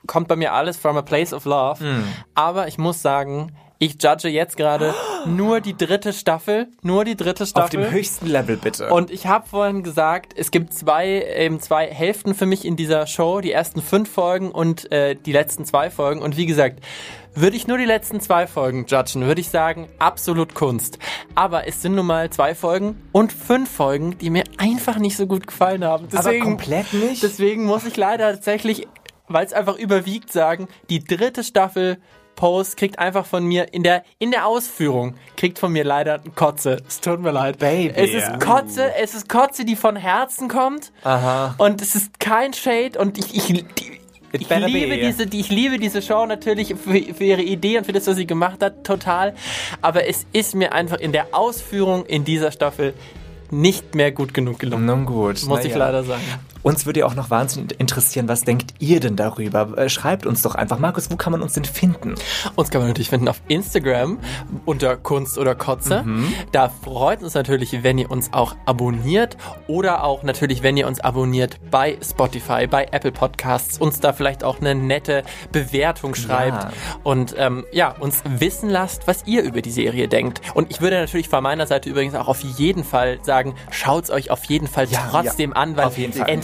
kommt 0.07 0.29
bei 0.29 0.37
mir 0.37 0.53
alles 0.53 0.77
from 0.77 0.99
a 0.99 1.03
place 1.03 1.33
of 1.33 1.47
love. 1.47 1.83
Mm. 1.83 2.05
Aber 2.35 2.69
ich 2.69 2.77
muss 2.77 3.01
sagen, 3.01 3.53
ich 3.83 3.97
judge 4.01 4.29
jetzt 4.29 4.59
gerade 4.59 4.95
nur 5.25 5.63
die 5.63 5.75
dritte 5.75 6.13
Staffel, 6.13 6.69
nur 6.83 7.07
die 7.07 7.17
dritte 7.17 7.47
Staffel. 7.47 7.65
Auf 7.65 7.71
dem 7.71 7.91
höchsten 7.91 8.27
Level 8.27 8.59
bitte. 8.59 8.91
Und 8.91 9.11
ich 9.11 9.27
habe 9.27 9.49
vorhin 9.49 9.83
gesagt, 9.83 10.35
es 10.37 10.51
gibt 10.51 10.75
zwei, 10.75 11.25
eben 11.35 11.61
zwei 11.61 11.87
Hälften 11.87 12.35
für 12.35 12.45
mich 12.45 12.67
in 12.67 12.77
dieser 12.77 13.07
Show, 13.07 13.41
die 13.41 13.53
ersten 13.53 13.81
fünf 13.81 14.11
Folgen 14.11 14.51
und 14.51 14.93
äh, 14.93 15.15
die 15.15 15.33
letzten 15.33 15.65
zwei 15.65 15.89
Folgen. 15.89 16.21
Und 16.21 16.37
wie 16.37 16.45
gesagt, 16.45 16.81
würde 17.35 17.57
ich 17.57 17.67
nur 17.67 17.79
die 17.79 17.87
letzten 17.87 18.21
zwei 18.21 18.47
Folgen 18.47 18.85
judgen, 18.87 19.25
würde 19.25 19.41
ich 19.41 19.49
sagen, 19.49 19.89
absolut 19.99 20.55
Kunst. 20.55 20.99
Aber 21.35 21.67
es 21.67 21.81
sind 21.81 21.95
nun 21.95 22.05
mal 22.05 22.29
zwei 22.29 22.55
Folgen 22.55 23.01
und 23.13 23.33
fünf 23.33 23.71
Folgen, 23.71 24.19
die 24.19 24.29
mir 24.29 24.45
einfach 24.59 24.99
nicht 24.99 25.17
so 25.17 25.27
gut 25.27 25.47
gefallen 25.47 25.85
haben. 25.85 26.07
Deswegen, 26.13 26.43
Aber 26.43 26.51
komplett 26.51 26.93
nicht? 26.93 27.23
Deswegen 27.23 27.65
muss 27.65 27.87
ich 27.87 27.97
leider 27.97 28.31
tatsächlich, 28.31 28.87
weil 29.27 29.47
es 29.47 29.55
einfach 29.55 29.79
überwiegt, 29.79 30.31
sagen, 30.31 30.69
die 30.91 31.03
dritte 31.03 31.45
Staffel 31.45 31.97
Post 32.41 32.79
kriegt 32.79 32.99
einfach 32.99 33.27
von 33.27 33.45
mir 33.45 33.75
in 33.75 33.83
der, 33.83 34.03
in 34.19 34.31
der 34.31 34.47
Ausführung, 34.47 35.15
kriegt 35.37 35.59
von 35.59 35.73
mir 35.73 35.85
leider 35.85 36.21
Kotze. 36.37 36.79
Es 36.89 37.03
tut 37.03 37.21
mir 37.21 37.33
leid. 37.33 37.59
Baby. 37.59 37.93
Es 37.95 38.15
ist 38.15 38.41
Kotze, 38.41 38.95
es 38.97 39.13
ist 39.13 39.29
Kotze, 39.29 39.67
die 39.67 39.77
von 39.77 39.95
Herzen 39.95 40.49
kommt. 40.49 40.91
Aha. 41.05 41.55
Und 41.59 41.83
es 41.83 41.95
ist 41.95 42.19
kein 42.19 42.55
Shade 42.55 42.99
und 42.99 43.19
ich, 43.19 43.35
ich, 43.35 43.51
ich 44.33 44.49
liebe, 44.49 44.97
diese, 44.97 45.27
die, 45.27 45.41
ich 45.41 45.51
liebe 45.51 45.79
diese 45.79 46.01
Show 46.01 46.25
natürlich 46.25 46.69
für, 46.69 47.15
für, 47.15 47.25
ihre 47.25 47.43
Idee 47.43 47.77
und 47.77 47.85
für 47.85 47.93
das, 47.93 48.07
was 48.07 48.17
sie 48.17 48.27
gemacht 48.27 48.63
hat, 48.63 48.85
total. 48.85 49.35
Aber 49.83 50.07
es 50.09 50.25
ist 50.33 50.55
mir 50.55 50.73
einfach 50.73 50.97
in 50.97 51.13
der 51.13 51.35
Ausführung 51.35 52.07
in 52.07 52.25
dieser 52.25 52.53
Staffel 52.53 52.95
nicht 53.51 53.95
mehr 53.95 54.13
gut 54.13 54.33
genug 54.33 54.59
gelungen. 54.59 54.87
Nun 54.87 55.05
gut. 55.05 55.45
Muss 55.45 55.63
ich 55.67 55.73
ja. 55.73 55.77
leider 55.77 56.05
sagen. 56.05 56.23
Uns 56.63 56.87
würde 56.87 57.01
ja 57.01 57.07
auch 57.07 57.15
noch 57.15 57.31
wahnsinnig 57.31 57.79
interessieren, 57.81 58.29
was 58.29 58.43
denkt 58.43 58.75
ihr 58.79 59.01
denn 59.01 59.17
darüber? 59.17 59.77
Äh, 59.79 59.89
schreibt 59.89 60.27
uns 60.27 60.43
doch 60.43 60.55
einfach. 60.55 60.79
Markus, 60.79 61.11
wo 61.11 61.17
kann 61.17 61.33
man 61.33 61.43
uns 61.43 61.55
denn 61.55 61.65
finden? 61.65 62.15
Uns 62.55 62.71
kann 62.71 62.81
man 62.81 62.89
natürlich 62.89 63.11
finden 63.11 63.29
auf 63.29 63.41
Instagram 63.49 64.19
unter 64.65 64.97
Kunst 64.97 65.39
oder 65.39 65.55
Kotze. 65.55 66.03
Mhm. 66.03 66.33
Da 66.53 66.69
freut 66.69 67.23
uns 67.23 67.35
natürlich, 67.35 67.83
wenn 67.83 67.99
ihr 67.99 68.11
uns 68.11 68.33
auch 68.33 68.55
abonniert 68.67 69.37
oder 69.67 70.05
auch 70.05 70.23
natürlich, 70.23 70.63
wenn 70.63 70.77
ihr 70.77 70.87
uns 70.87 71.01
abonniert 71.01 71.59
bei 71.71 71.99
Spotify, 72.03 72.67
bei 72.67 72.89
Apple 72.91 73.13
Podcasts, 73.13 73.79
uns 73.79 74.01
da 74.01 74.13
vielleicht 74.13 74.45
auch 74.45 74.61
eine 74.61 74.75
nette 74.75 75.23
Bewertung 75.53 76.15
schreibt 76.15 76.65
ja. 76.65 76.73
und 77.03 77.35
ähm, 77.39 77.65
ja, 77.73 77.91
uns 77.91 78.23
wissen 78.25 78.71
lasst, 78.71 79.07
was 79.07 79.27
ihr 79.27 79.43
über 79.43 79.63
die 79.63 79.71
Serie 79.71 80.09
denkt. 80.09 80.41
Und 80.55 80.71
ich 80.71 80.81
würde 80.81 80.99
natürlich 81.01 81.29
von 81.29 81.43
meiner 81.43 81.67
Seite 81.67 81.89
übrigens 81.89 82.15
auch 82.15 82.29
auf 82.29 82.41
jeden 82.41 82.85
Fall 82.85 83.19
sagen, 83.23 83.55
schaut's 83.71 84.11
euch 84.11 84.31
auf 84.31 84.45
jeden 84.45 84.67
Fall 84.67 84.87
ja, 84.89 85.09
trotzdem 85.11 85.51
ja. 85.51 85.57
an, 85.57 85.77
weil 85.77 85.91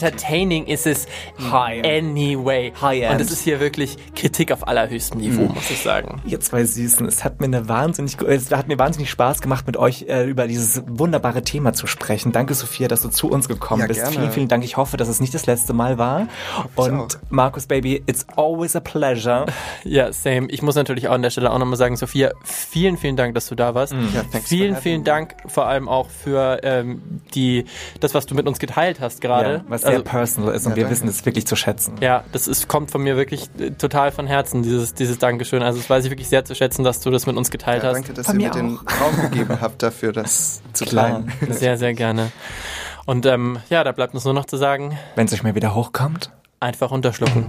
entertaining 0.07 0.67
ist 0.67 0.87
es 0.87 1.07
High. 1.51 1.85
anyway. 1.85 2.73
High 2.81 3.03
end. 3.03 3.13
Und 3.13 3.21
es 3.21 3.31
ist 3.31 3.43
hier 3.43 3.61
wirklich 3.61 3.97
Kritik 4.15 4.53
auf 4.53 4.67
allerhöchstem 4.67 5.21
Niveau, 5.21 5.43
mhm. 5.43 5.55
muss 5.55 5.71
ich 5.71 5.81
sagen. 5.81 6.21
Ihr 6.25 6.41
zwei 6.41 6.65
Süßen, 6.65 7.07
es 7.07 7.25
hat 7.25 7.41
mir 7.41 7.47
eine 7.47 7.69
wahnsinnig, 7.69 8.21
es 8.23 8.51
hat 8.51 8.69
mir 8.69 8.79
wahnsinnig 8.79 9.11
Spaß 9.11 9.41
gemacht, 9.41 9.67
mit 9.67 9.77
euch 9.77 10.07
äh, 10.09 10.25
über 10.25 10.47
dieses 10.47 10.83
wunderbare 10.87 11.43
Thema 11.43 11.73
zu 11.73 11.87
sprechen. 11.87 12.33
Danke, 12.33 12.55
Sophia, 12.55 12.89
dass 12.89 13.03
du 13.03 13.09
zu 13.09 13.29
uns 13.29 13.49
gekommen 13.49 13.83
ja, 13.83 13.87
bist. 13.87 14.01
Gerne. 14.01 14.17
Vielen, 14.17 14.33
vielen 14.33 14.49
Dank. 14.49 14.65
Ich 14.65 14.77
hoffe, 14.77 14.97
dass 14.97 15.09
es 15.09 15.21
nicht 15.21 15.35
das 15.35 15.47
letzte 15.47 15.73
Mal 15.73 15.99
war. 15.99 16.29
Und 16.75 17.19
Markus 17.31 17.67
Baby, 17.67 18.03
it's 18.07 18.27
always 18.37 18.77
a 18.77 18.81
pleasure. 18.81 19.47
Ja, 19.85 20.13
same. 20.13 20.49
Ich 20.51 20.63
muss 20.63 20.75
natürlich 20.75 21.09
auch 21.09 21.13
an 21.13 21.23
der 21.23 21.31
Stelle 21.31 21.53
auch 21.53 21.59
nochmal 21.59 21.77
sagen, 21.77 21.97
Sophia, 21.97 22.33
vielen, 22.43 22.97
vielen 22.97 23.17
Dank, 23.17 23.35
dass 23.35 23.47
du 23.47 23.55
da 23.55 23.75
warst. 23.75 23.93
Mhm. 23.93 24.09
Ja, 24.15 24.41
vielen, 24.41 24.77
vielen 24.77 25.05
Dank 25.05 25.37
vor 25.47 25.67
allem 25.67 25.89
auch 25.89 26.09
für 26.09 26.61
ähm, 26.63 27.21
die, 27.35 27.67
das, 28.01 28.15
was 28.15 28.27
du 28.27 28.35
mit 28.35 28.47
uns 28.47 28.59
geteilt 28.59 29.01
hast 29.01 29.21
gerade. 29.21 29.53
Ja, 29.53 29.65
was 29.69 29.83
sehr 29.83 29.96
also, 30.01 30.11
personal 30.11 30.55
ist 30.55 30.67
und 30.67 30.73
ja, 30.73 30.77
wir 30.77 30.85
danke. 30.85 30.97
wissen 30.97 31.09
es 31.09 31.25
wirklich 31.27 31.47
zu 31.47 31.57
schätzen. 31.57 31.95
Ja, 32.01 32.25
das 32.33 32.49
ist, 32.49 32.69
kommt 32.69 32.91
von 32.91 33.03
mir 33.03 33.17
wirklich 33.17 33.49
äh, 33.59 33.71
total 33.71 34.13
von 34.13 34.27
Herzen, 34.27 34.63
dieses, 34.63 34.95
dieses 34.95 35.19
Dankeschön. 35.19 35.63
Also 35.63 35.79
das 35.79 35.89
weiß 35.89 36.05
ich 36.05 36.11
wirklich 36.11 36.29
sehr 36.29 36.45
zu 36.45 36.55
schätzen, 36.55 36.85
dass 36.85 37.01
du 37.01 37.11
das 37.11 37.27
mit 37.27 37.37
uns 37.37 37.51
geteilt 37.51 37.83
ja, 37.83 37.91
hast. 37.91 37.97
Danke, 37.97 38.15
dass 38.15 38.27
von 38.27 38.41
ihr 38.41 38.49
mir 38.49 38.55
den 38.55 38.79
Raum 39.01 39.21
gegeben 39.31 39.59
habt 39.61 39.83
dafür, 39.83 40.13
das 40.13 40.63
zu 40.73 40.85
teilen. 40.85 41.33
Sehr, 41.51 41.79
sehr 41.79 41.95
gerne. 41.95 42.31
Und 43.07 43.25
ähm, 43.25 43.59
ja, 43.71 43.85
da 43.85 43.93
bleibt 43.93 44.15
uns 44.15 44.25
nur 44.25 44.35
noch 44.35 44.47
zu 44.47 44.57
sagen. 44.57 44.99
Wenn 45.15 45.27
es 45.27 45.33
euch 45.33 45.43
mal 45.43 45.55
wieder 45.55 45.75
hochkommt. 45.75 46.33
Einfach 46.61 46.91
unterschlucken. 46.91 47.47